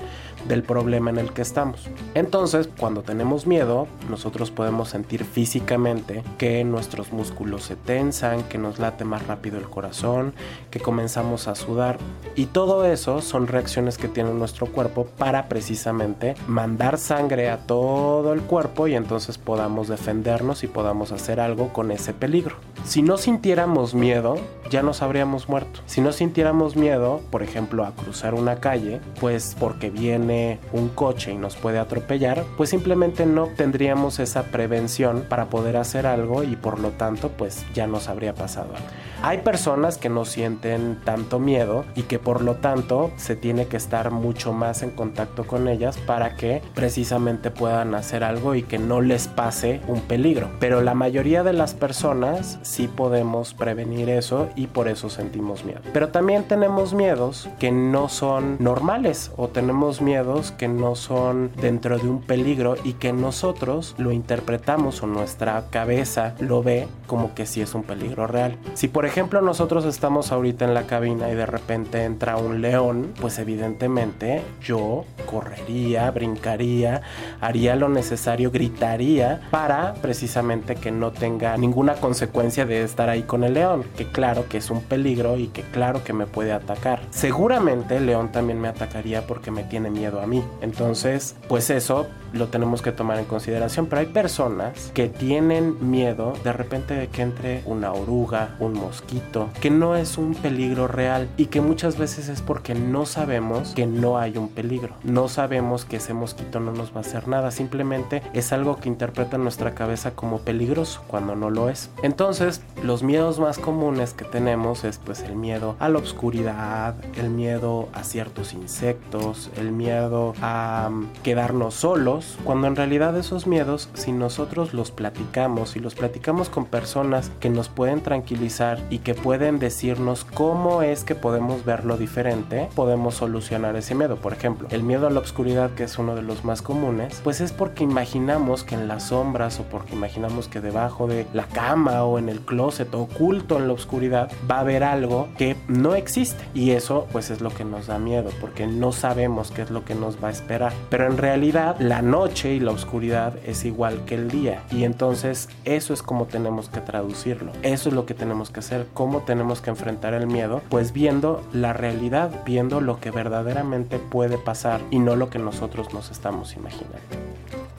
del 0.48 0.64
problema 0.64 1.10
en 1.10 1.18
el 1.18 1.32
que 1.32 1.42
estamos. 1.42 1.90
Entonces, 2.14 2.70
cuando 2.80 3.02
tenemos 3.02 3.48
miedo, 3.48 3.88
nosotros 4.10 4.52
podemos 4.52 4.90
sentir 4.90 5.26
físicamente 5.26 6.24
que 6.38 6.64
nuestros 6.64 7.12
músculos 7.12 7.64
se 7.64 7.76
tensan, 7.76 8.44
que 8.44 8.58
nos 8.58 8.80
late 8.80 9.06
más 9.06 9.26
rápido 9.28 9.58
el 9.58 9.70
corazón, 9.70 10.34
que 10.70 10.80
comenzamos 10.80 11.48
a 11.48 11.56
sudar. 11.56 11.98
Y 12.36 12.48
todo 12.48 12.86
eso 12.86 13.22
son 13.22 13.48
reacciones 13.48 13.98
que 13.98 14.08
tiene 14.08 14.34
nuestro 14.34 14.68
cuerpo 14.68 15.08
para 15.18 15.48
precisamente 15.48 16.36
mandar 16.48 16.98
sangre 16.98 17.50
a 17.50 17.58
todo 17.58 18.34
el 18.34 18.42
cuerpo 18.42 18.88
y 18.88 18.96
entonces 18.96 19.38
podamos 19.38 19.88
defendernos 19.88 20.64
y 20.64 20.68
podamos 20.68 21.12
hacer 21.12 21.40
algo 21.40 21.72
con 21.74 21.92
ese 21.92 22.14
peligro. 22.14 22.56
Si 22.86 23.02
no 23.02 23.18
sintiéramos 23.18 23.94
miedo, 23.94 24.36
ya 24.70 24.82
nos 24.82 25.02
habríamos 25.02 25.48
muerto. 25.48 25.82
Si 25.86 26.02
no 26.02 26.12
sintiéramos 26.12 26.76
miedo, 26.76 27.22
por 27.32 27.44
ejemplo, 27.44 27.86
a 27.86 27.92
cruzar 27.92 28.34
una 28.34 28.58
calle, 28.58 29.00
pues 29.20 29.56
porque 29.60 29.90
viene 29.90 30.33
un 30.72 30.90
coche 30.90 31.32
y 31.32 31.38
nos 31.38 31.56
puede 31.56 31.80
atropellar, 31.80 32.44
pues 32.58 32.70
simplemente 32.70 33.26
no 33.26 33.48
tendríamos 33.48 34.20
esa 34.20 34.44
prevención 34.44 35.26
para 35.30 35.46
poder 35.46 35.78
hacer 35.78 36.06
algo 36.06 36.44
y 36.44 36.56
por 36.56 36.80
lo 36.80 36.92
tanto 36.92 37.30
pues 37.30 37.66
ya 37.74 37.88
nos 37.88 38.08
habría 38.08 38.34
pasado 38.34 38.76
algo. 38.76 38.88
Hay 39.26 39.38
personas 39.38 39.98
que 39.98 40.10
no 40.10 40.26
sienten 40.26 41.00
tanto 41.06 41.40
miedo 41.40 41.86
y 41.96 42.02
que 42.02 42.20
por 42.20 42.42
lo 42.42 42.56
tanto 42.56 43.10
se 43.16 43.38
tiene 43.38 43.68
que 43.68 43.78
estar 43.78 44.12
mucho 44.12 44.52
más 44.52 44.84
en 44.84 44.92
contacto 44.92 45.48
con 45.48 45.70
ellas 45.70 45.98
para 45.98 46.36
que 46.36 46.62
precisamente 46.76 47.50
puedan 47.50 47.96
hacer 47.96 48.26
algo 48.26 48.54
y 48.54 48.64
que 48.64 48.80
no 48.80 49.00
les 49.00 49.30
pase 49.30 49.80
un 49.88 50.02
peligro. 50.02 50.50
Pero 50.60 50.82
la 50.82 50.94
mayoría 50.94 51.42
de 51.42 51.54
las 51.54 51.74
personas 51.74 52.60
sí 52.64 52.90
podemos 52.90 53.54
prevenir 53.54 54.10
eso 54.10 54.50
y 54.58 54.68
por 54.68 54.90
eso 54.90 55.10
sentimos 55.10 55.64
miedo. 55.64 55.80
Pero 55.94 56.10
también 56.10 56.44
tenemos 56.44 56.94
miedos 56.94 57.48
que 57.60 57.72
no 57.72 58.10
son 58.10 58.58
normales 58.60 59.32
o 59.38 59.48
tenemos 59.48 60.02
miedos 60.02 60.52
que 60.52 60.68
no 60.68 60.96
son 60.96 61.50
dentro 61.62 61.98
de 61.98 62.10
un 62.10 62.22
peligro 62.22 62.76
y 62.84 62.92
que 62.92 63.14
nosotros 63.14 63.96
lo 63.98 64.12
interpretamos 64.12 65.02
o 65.02 65.08
nuestra 65.08 65.64
cabeza 65.70 66.36
lo 66.40 66.62
ve 66.62 66.90
como 67.08 67.34
que 67.36 67.46
sí 67.46 67.62
es 67.62 67.74
un 67.74 67.84
peligro 67.84 68.28
real. 68.28 68.58
Si 68.74 68.90
por 68.90 69.13
nosotros 69.42 69.86
estamos 69.86 70.32
ahorita 70.32 70.66
en 70.66 70.74
la 70.74 70.88
cabina 70.88 71.30
y 71.30 71.36
de 71.36 71.46
repente 71.46 72.04
entra 72.04 72.38
un 72.38 72.62
león, 72.62 73.14
pues 73.22 73.38
evidentemente 73.38 74.42
yo 74.62 75.06
correría, 75.28 76.10
brincaría, 76.10 77.02
haría 77.40 77.76
lo 77.76 77.90
necesario, 77.90 78.50
gritaría 78.50 79.42
para 79.52 79.94
precisamente 79.96 80.76
que 80.76 80.92
no 80.92 81.12
tenga 81.12 81.56
ninguna 81.58 81.94
consecuencia 81.96 82.66
de 82.66 82.84
estar 82.84 83.10
ahí 83.10 83.22
con 83.24 83.44
el 83.44 83.54
león, 83.54 83.84
que 83.96 84.08
claro 84.08 84.48
que 84.50 84.58
es 84.58 84.72
un 84.72 84.82
peligro 84.82 85.38
y 85.38 85.48
que 85.48 85.62
claro 85.62 86.04
que 86.04 86.14
me 86.14 86.26
puede 86.26 86.52
atacar. 86.52 87.02
Seguramente 87.12 87.98
el 87.98 88.08
león 88.08 88.32
también 88.32 88.60
me 88.60 88.68
atacaría 88.68 89.28
porque 89.28 89.52
me 89.52 89.64
tiene 89.64 89.92
miedo 89.92 90.22
a 90.22 90.28
mí. 90.28 90.44
Entonces, 90.62 91.36
pues 91.48 91.70
eso 91.70 92.08
lo 92.34 92.48
tenemos 92.48 92.82
que 92.82 92.92
tomar 92.92 93.20
en 93.20 93.26
consideración. 93.26 93.88
Pero 93.88 94.02
hay 94.02 94.08
personas 94.08 94.92
que 94.94 95.08
tienen 95.08 95.90
miedo 95.90 96.34
de 96.44 96.54
repente 96.54 96.94
de 96.94 97.08
que 97.08 97.22
entre 97.22 97.62
una 97.66 97.94
oruga, 97.94 98.56
un 98.60 98.74
mosquito, 98.74 99.50
que 99.62 99.70
no 99.70 99.96
es 99.96 100.18
un 100.18 100.36
peligro 100.36 100.88
real 100.88 101.30
y 101.38 101.48
que 101.48 101.62
muchas 101.62 101.98
veces 101.98 102.30
es 102.30 102.42
porque 102.42 102.76
no 102.76 103.06
sabemos 103.06 103.74
que 103.74 103.86
no 103.86 104.18
hay 104.18 104.38
un 104.38 104.50
peligro. 104.50 104.96
No 105.04 105.28
sabemos 105.28 105.86
que 105.86 105.98
ese 105.98 106.14
mosquito 106.14 106.60
no 106.60 106.72
nos 106.72 106.92
va 106.92 106.98
a 106.98 107.02
hacer 107.02 107.28
nada. 107.28 107.52
Simplemente 107.52 108.22
es 108.34 108.52
algo 108.54 108.78
que 108.78 108.90
interpreta 108.90 109.38
nuestra 109.38 109.76
cabeza 109.76 110.12
como 110.12 110.40
peligroso 110.40 111.04
cuando 111.08 111.36
no 111.36 111.50
lo 111.50 111.70
es. 111.70 111.90
Entonces, 112.02 112.62
los 112.84 113.04
miedos 113.04 113.40
más 113.40 113.58
comunes 113.58 114.14
que 114.14 114.26
tenemos 114.26 114.84
es 114.84 114.98
pues 114.98 115.22
el 115.22 115.36
miedo 115.36 115.76
a 115.80 115.90
la 115.90 116.00
oscuridad, 116.00 116.96
el 117.16 117.30
miedo 117.30 117.90
a 117.94 118.04
ciertos 118.04 118.54
insectos, 118.54 119.50
el 119.58 119.72
miedo 119.72 120.34
a 120.42 120.90
um, 120.90 121.08
quedarnos 121.24 121.76
solos, 121.76 122.23
cuando 122.44 122.68
en 122.68 122.76
realidad 122.76 123.18
esos 123.18 123.48
miedos, 123.48 123.90
si 123.94 124.12
nosotros 124.12 124.74
los 124.74 124.92
platicamos 124.92 125.76
y 125.76 125.80
los 125.80 125.96
platicamos 125.96 126.50
con 126.50 126.66
personas 126.66 127.32
que 127.40 127.50
nos 127.50 127.70
pueden 127.70 128.02
tranquilizar 128.02 128.80
y 128.90 129.00
que 129.00 129.14
pueden 129.14 129.60
decirnos 129.60 130.26
cómo 130.26 130.82
es 130.82 131.04
que 131.04 131.16
podemos 131.16 131.66
verlo 131.66 131.98
diferente, 131.98 132.70
podemos 132.76 133.16
solucionar 133.16 133.76
ese 133.76 133.96
miedo. 133.96 134.18
Por 134.18 134.34
ejemplo, 134.34 134.68
el 134.72 134.84
miedo 134.84 135.08
a 135.08 135.10
la 135.10 135.20
oscuridad, 135.20 135.72
que 135.72 135.84
es 135.84 135.98
uno 135.98 136.16
de 136.16 136.22
los 136.22 136.44
más 136.44 136.62
comunes, 136.62 137.22
pues 137.24 137.42
es 137.42 137.52
porque 137.52 137.84
imaginamos 137.84 138.64
que 138.64 138.76
en 138.76 138.88
las 138.88 139.08
sombras 139.08 139.60
o 139.60 139.64
porque 139.64 139.96
imaginamos 139.96 140.48
que 140.48 140.62
debajo 140.62 141.08
de 141.08 141.26
la 141.34 141.46
cama 141.46 142.04
o 142.04 142.20
en 142.20 142.30
el 142.30 142.42
closet 142.42 142.94
oculto 142.94 143.58
en 143.58 143.68
la 143.68 143.74
oscuridad 143.74 144.32
va 144.50 144.58
a 144.58 144.62
haber 144.62 144.84
algo 144.84 145.30
que 145.38 145.56
no 145.68 145.96
existe. 145.96 146.44
Y 146.54 146.72
eso 146.72 147.08
pues 147.12 147.30
es 147.30 147.42
lo 147.42 147.50
que 147.50 147.66
nos 147.66 147.88
da 147.88 148.00
miedo, 148.00 148.30
porque 148.42 148.68
no 148.68 148.92
sabemos 148.92 149.52
qué 149.52 149.64
es 149.64 149.72
lo 149.72 149.86
que 149.86 149.96
nos 149.96 150.24
va 150.24 150.30
a 150.30 150.32
esperar. 150.32 150.74
Pero 150.90 151.08
en 151.08 151.18
realidad 151.18 151.76
la 151.80 152.02
noche 152.14 152.54
y 152.54 152.60
la 152.60 152.70
oscuridad 152.70 153.34
es 153.44 153.66
igual 153.66 154.06
que 154.06 154.14
el 154.14 154.30
día. 154.30 154.62
Y 154.70 154.84
entonces 154.84 155.50
eso 155.66 155.96
es 155.96 156.04
como 156.04 156.28
tenemos 156.28 156.70
que 156.70 156.80
traducirlo. 156.80 157.52
Eso 157.64 157.90
es 157.90 157.96
lo 157.96 158.06
que 158.06 158.14
tenemos 158.14 158.52
que 158.52 158.60
hacer. 158.60 158.86
¿Cómo 158.94 159.22
tenemos 159.22 159.62
que 159.62 159.72
enfrentar 159.72 160.14
el 160.14 160.28
miedo? 160.28 160.62
Pues 160.70 160.94
viendo 160.94 161.42
la 161.54 161.74
realidad, 161.74 162.44
viendo 162.46 162.82
lo 162.82 163.00
que 163.00 163.10
verdaderamente 163.10 163.98
puede 163.98 164.38
pasar 164.38 164.80
y 164.92 165.00
no 165.00 165.16
lo 165.16 165.32
que 165.32 165.40
nosotros 165.40 165.92
nos 165.92 166.12
estamos 166.12 166.56
imaginando. 166.56 167.00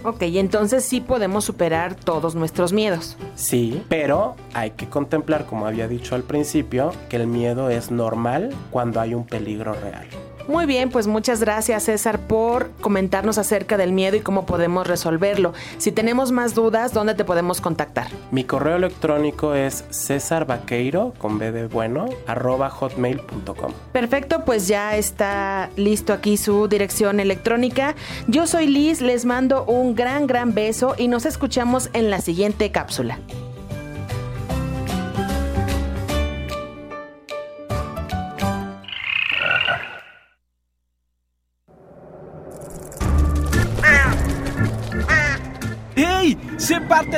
Ok, 0.02 0.22
entonces 0.22 0.84
sí 0.84 1.00
podemos 1.00 1.44
superar 1.44 1.94
todos 1.94 2.34
nuestros 2.34 2.72
miedos. 2.72 3.16
Sí, 3.36 3.84
pero 3.88 4.34
hay 4.52 4.72
que 4.72 4.88
contemplar, 4.88 5.46
como 5.46 5.68
había 5.68 5.86
dicho 5.86 6.16
al 6.16 6.24
principio, 6.24 6.90
que 7.08 7.16
el 7.16 7.28
miedo 7.28 7.70
es 7.70 7.92
normal 7.92 8.52
cuando 8.72 9.00
hay 9.00 9.14
un 9.14 9.24
peligro 9.24 9.74
real. 9.74 10.08
Muy 10.46 10.66
bien, 10.66 10.90
pues 10.90 11.06
muchas 11.06 11.40
gracias 11.40 11.84
César 11.84 12.20
por 12.20 12.70
comentarnos 12.80 13.38
acerca 13.38 13.76
del 13.76 13.92
miedo 13.92 14.16
y 14.16 14.20
cómo 14.20 14.44
podemos 14.46 14.86
resolverlo. 14.86 15.54
Si 15.78 15.90
tenemos 15.90 16.32
más 16.32 16.54
dudas, 16.54 16.92
¿dónde 16.92 17.14
te 17.14 17.24
podemos 17.24 17.60
contactar? 17.60 18.08
Mi 18.30 18.44
correo 18.44 18.76
electrónico 18.76 19.54
es 19.54 19.84
cesarvaqueiro, 19.90 21.14
con 21.18 21.38
B 21.38 21.52
de 21.52 21.66
bueno, 21.66 22.06
arroba 22.26 22.68
hotmail.com. 22.70 23.72
Perfecto, 23.92 24.44
pues 24.44 24.68
ya 24.68 24.96
está 24.96 25.70
listo 25.76 26.12
aquí 26.12 26.36
su 26.36 26.68
dirección 26.68 27.20
electrónica. 27.20 27.94
Yo 28.26 28.46
soy 28.46 28.66
Liz, 28.66 29.00
les 29.00 29.24
mando 29.24 29.64
un 29.64 29.94
gran, 29.94 30.26
gran 30.26 30.54
beso 30.54 30.94
y 30.98 31.08
nos 31.08 31.24
escuchamos 31.26 31.90
en 31.92 32.10
la 32.10 32.20
siguiente 32.20 32.70
cápsula. 32.70 33.18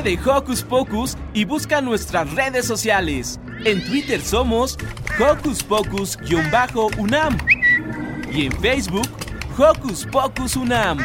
De 0.03 0.19
Hocus 0.25 0.63
Pocus 0.63 1.17
y 1.33 1.45
busca 1.45 1.81
nuestras 1.81 2.31
redes 2.35 2.67
sociales. 2.67 3.41
En 3.65 3.83
Twitter 3.85 4.21
somos 4.21 4.77
Hocus 5.19 5.63
Pocus-UNAM 5.63 7.39
y 8.31 8.47
en 8.47 8.53
Facebook 8.61 9.09
Hocus 9.59 10.07
Pocus 10.07 10.57
UNAM. 10.57 10.99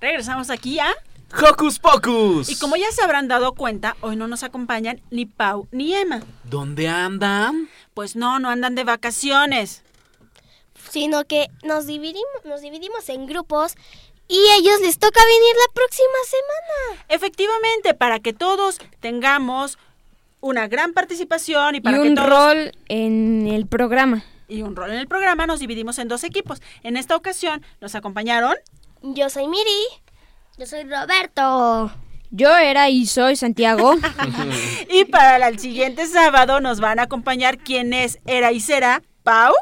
Regresamos 0.00 0.50
aquí 0.50 0.78
a 0.78 0.94
Hocus 1.32 1.78
Pocus. 1.80 2.48
Y 2.48 2.56
como 2.58 2.76
ya 2.76 2.90
se 2.92 3.02
habrán 3.02 3.26
dado 3.26 3.54
cuenta, 3.54 3.96
hoy 4.00 4.14
no 4.14 4.28
nos 4.28 4.44
acompañan 4.44 5.00
ni 5.10 5.26
Pau 5.26 5.66
ni 5.72 5.94
Emma. 5.94 6.22
¿Dónde 6.44 6.88
andan? 6.88 7.68
Pues 7.92 8.14
no, 8.14 8.38
no 8.38 8.50
andan 8.50 8.76
de 8.76 8.84
vacaciones. 8.84 9.82
Sino 10.96 11.26
que 11.26 11.50
nos 11.62 11.86
dividimos, 11.86 12.42
nos 12.44 12.62
dividimos 12.62 13.06
en 13.10 13.26
grupos 13.26 13.74
y 14.28 14.38
a 14.48 14.56
ellos 14.56 14.80
les 14.80 14.98
toca 14.98 15.20
venir 15.20 15.56
la 15.66 15.74
próxima 15.74 16.08
semana. 16.24 17.04
Efectivamente, 17.10 17.92
para 17.92 18.18
que 18.18 18.32
todos 18.32 18.78
tengamos 19.00 19.76
una 20.40 20.68
gran 20.68 20.94
participación 20.94 21.74
y 21.74 21.82
para 21.82 21.98
y 21.98 22.00
que 22.00 22.08
un 22.08 22.14
todos... 22.14 22.30
rol 22.30 22.72
en 22.88 23.46
el 23.46 23.66
programa. 23.66 24.24
Y 24.48 24.62
un 24.62 24.74
rol 24.74 24.90
en 24.90 24.96
el 24.96 25.06
programa 25.06 25.46
nos 25.46 25.60
dividimos 25.60 25.98
en 25.98 26.08
dos 26.08 26.24
equipos. 26.24 26.62
En 26.82 26.96
esta 26.96 27.14
ocasión 27.14 27.62
nos 27.82 27.94
acompañaron... 27.94 28.56
Yo 29.02 29.28
soy 29.28 29.48
Miri. 29.48 29.82
Yo 30.56 30.64
soy 30.64 30.84
Roberto. 30.84 31.92
Yo 32.30 32.56
era 32.56 32.88
y 32.88 33.04
soy 33.04 33.36
Santiago. 33.36 33.96
y 34.88 35.04
para 35.04 35.46
el 35.48 35.58
siguiente 35.58 36.06
sábado 36.06 36.62
nos 36.62 36.80
van 36.80 37.00
a 37.00 37.02
acompañar 37.02 37.58
quién 37.58 37.92
es, 37.92 38.18
era 38.24 38.50
y 38.52 38.60
será 38.60 39.02
Pau. 39.24 39.52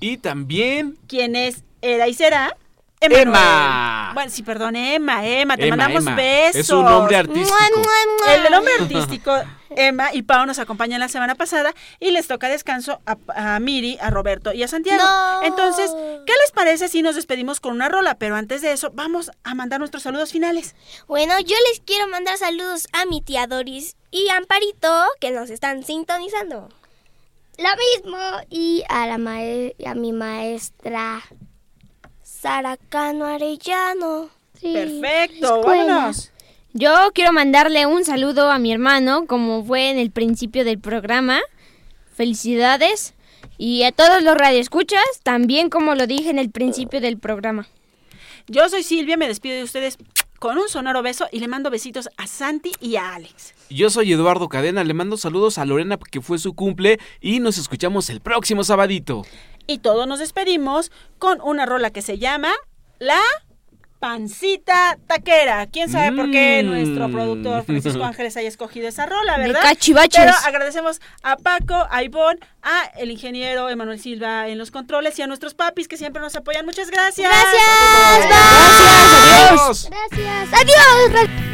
Y 0.00 0.18
también... 0.18 0.98
¿Quién 1.06 1.36
es, 1.36 1.62
era 1.82 2.08
y 2.08 2.14
será? 2.14 2.56
Emanuel. 3.00 3.28
Emma. 3.28 4.10
Bueno, 4.14 4.30
sí, 4.30 4.42
perdón, 4.42 4.76
Emma, 4.76 5.26
Emma, 5.26 5.56
te 5.56 5.66
Emma, 5.66 5.76
mandamos 5.76 6.06
Emma. 6.06 6.16
besos. 6.16 6.56
Es 6.56 6.70
un 6.70 6.84
nombre 6.84 7.16
artístico. 7.16 7.54
El 8.28 8.50
nombre 8.50 8.72
artístico, 8.80 9.36
Emma 9.76 10.14
y 10.14 10.22
Pau 10.22 10.46
nos 10.46 10.58
acompañan 10.58 11.00
la 11.00 11.08
semana 11.08 11.34
pasada 11.34 11.74
y 12.00 12.12
les 12.12 12.26
toca 12.28 12.48
descanso 12.48 13.00
a, 13.04 13.16
a 13.56 13.60
Miri, 13.60 13.98
a 14.00 14.08
Roberto 14.08 14.52
y 14.54 14.62
a 14.62 14.68
Santiago. 14.68 15.02
No. 15.02 15.42
Entonces, 15.42 15.90
¿qué 16.26 16.32
les 16.42 16.52
parece 16.52 16.88
si 16.88 17.02
nos 17.02 17.16
despedimos 17.16 17.60
con 17.60 17.72
una 17.72 17.90
rola? 17.90 18.14
Pero 18.14 18.36
antes 18.36 18.62
de 18.62 18.72
eso, 18.72 18.90
vamos 18.94 19.30
a 19.42 19.54
mandar 19.54 19.80
nuestros 19.80 20.02
saludos 20.04 20.32
finales. 20.32 20.74
Bueno, 21.06 21.38
yo 21.40 21.56
les 21.70 21.80
quiero 21.80 22.08
mandar 22.08 22.38
saludos 22.38 22.88
a 22.92 23.04
mi 23.04 23.20
tía 23.20 23.46
Doris 23.46 23.96
y 24.10 24.28
a 24.30 24.36
Amparito 24.36 25.04
que 25.20 25.30
nos 25.30 25.50
están 25.50 25.84
sintonizando. 25.84 26.68
Lo 27.58 27.68
mismo. 28.02 28.18
Y 28.50 28.82
a, 28.88 29.06
la 29.06 29.18
mae- 29.18 29.74
a 29.86 29.94
mi 29.94 30.12
maestra 30.12 31.22
Saracano 32.22 33.26
Arellano. 33.26 34.30
Sí, 34.60 34.72
Perfecto, 34.72 35.62
vámonos. 35.62 36.30
Yo 36.72 36.92
quiero 37.14 37.32
mandarle 37.32 37.86
un 37.86 38.04
saludo 38.04 38.50
a 38.50 38.58
mi 38.58 38.72
hermano, 38.72 39.26
como 39.26 39.64
fue 39.64 39.90
en 39.90 39.98
el 39.98 40.10
principio 40.10 40.64
del 40.64 40.78
programa. 40.80 41.40
Felicidades. 42.14 43.14
Y 43.56 43.84
a 43.84 43.92
todos 43.92 44.22
los 44.22 44.34
radioescuchas, 44.36 45.04
también 45.22 45.70
como 45.70 45.94
lo 45.94 46.06
dije 46.08 46.30
en 46.30 46.38
el 46.40 46.50
principio 46.50 47.00
del 47.00 47.18
programa. 47.18 47.68
Yo 48.48 48.68
soy 48.68 48.82
Silvia, 48.82 49.16
me 49.16 49.28
despido 49.28 49.56
de 49.56 49.62
ustedes 49.62 49.96
con 50.44 50.58
un 50.58 50.68
sonoro 50.68 51.00
beso 51.00 51.26
y 51.32 51.40
le 51.40 51.48
mando 51.48 51.70
besitos 51.70 52.10
a 52.18 52.26
Santi 52.26 52.72
y 52.78 52.96
a 52.96 53.14
Alex. 53.14 53.54
Yo 53.70 53.88
soy 53.88 54.12
Eduardo 54.12 54.50
Cadena, 54.50 54.84
le 54.84 54.92
mando 54.92 55.16
saludos 55.16 55.56
a 55.56 55.64
Lorena 55.64 55.96
que 55.96 56.20
fue 56.20 56.38
su 56.38 56.52
cumple 56.52 57.00
y 57.22 57.40
nos 57.40 57.56
escuchamos 57.56 58.10
el 58.10 58.20
próximo 58.20 58.62
sabadito. 58.62 59.22
Y 59.66 59.78
todos 59.78 60.06
nos 60.06 60.18
despedimos 60.18 60.92
con 61.18 61.40
una 61.40 61.64
rola 61.64 61.88
que 61.88 62.02
se 62.02 62.18
llama 62.18 62.52
La 62.98 63.22
Pancita 64.08 64.98
Taquera. 65.06 65.66
¿Quién 65.66 65.88
sabe 65.88 66.14
por 66.14 66.30
qué 66.30 66.62
Mm. 66.62 66.66
nuestro 66.66 67.10
productor 67.10 67.64
Francisco 67.66 68.04
Ángeles 68.04 68.36
haya 68.36 68.48
escogido 68.48 68.86
esa 68.86 69.06
rola, 69.06 69.38
De 69.38 69.46
verdad? 69.46 69.62
cachivaches. 69.62 70.20
Pero 70.22 70.34
agradecemos 70.44 71.00
a 71.22 71.36
Paco, 71.36 71.86
a 71.90 72.02
Ivonne, 72.02 72.38
a 72.62 72.82
el 72.98 73.10
ingeniero 73.10 73.70
Emanuel 73.70 73.98
Silva 73.98 74.48
en 74.48 74.58
los 74.58 74.70
controles 74.70 75.18
y 75.18 75.22
a 75.22 75.26
nuestros 75.26 75.54
papis 75.54 75.88
que 75.88 75.96
siempre 75.96 76.20
nos 76.20 76.36
apoyan. 76.36 76.66
Muchas 76.66 76.90
gracias. 76.90 77.30
Gracias. 77.30 77.62
Adiós. 79.50 79.88
Gracias. 79.90 80.48
Adiós. 80.52 81.30
A 81.50 81.53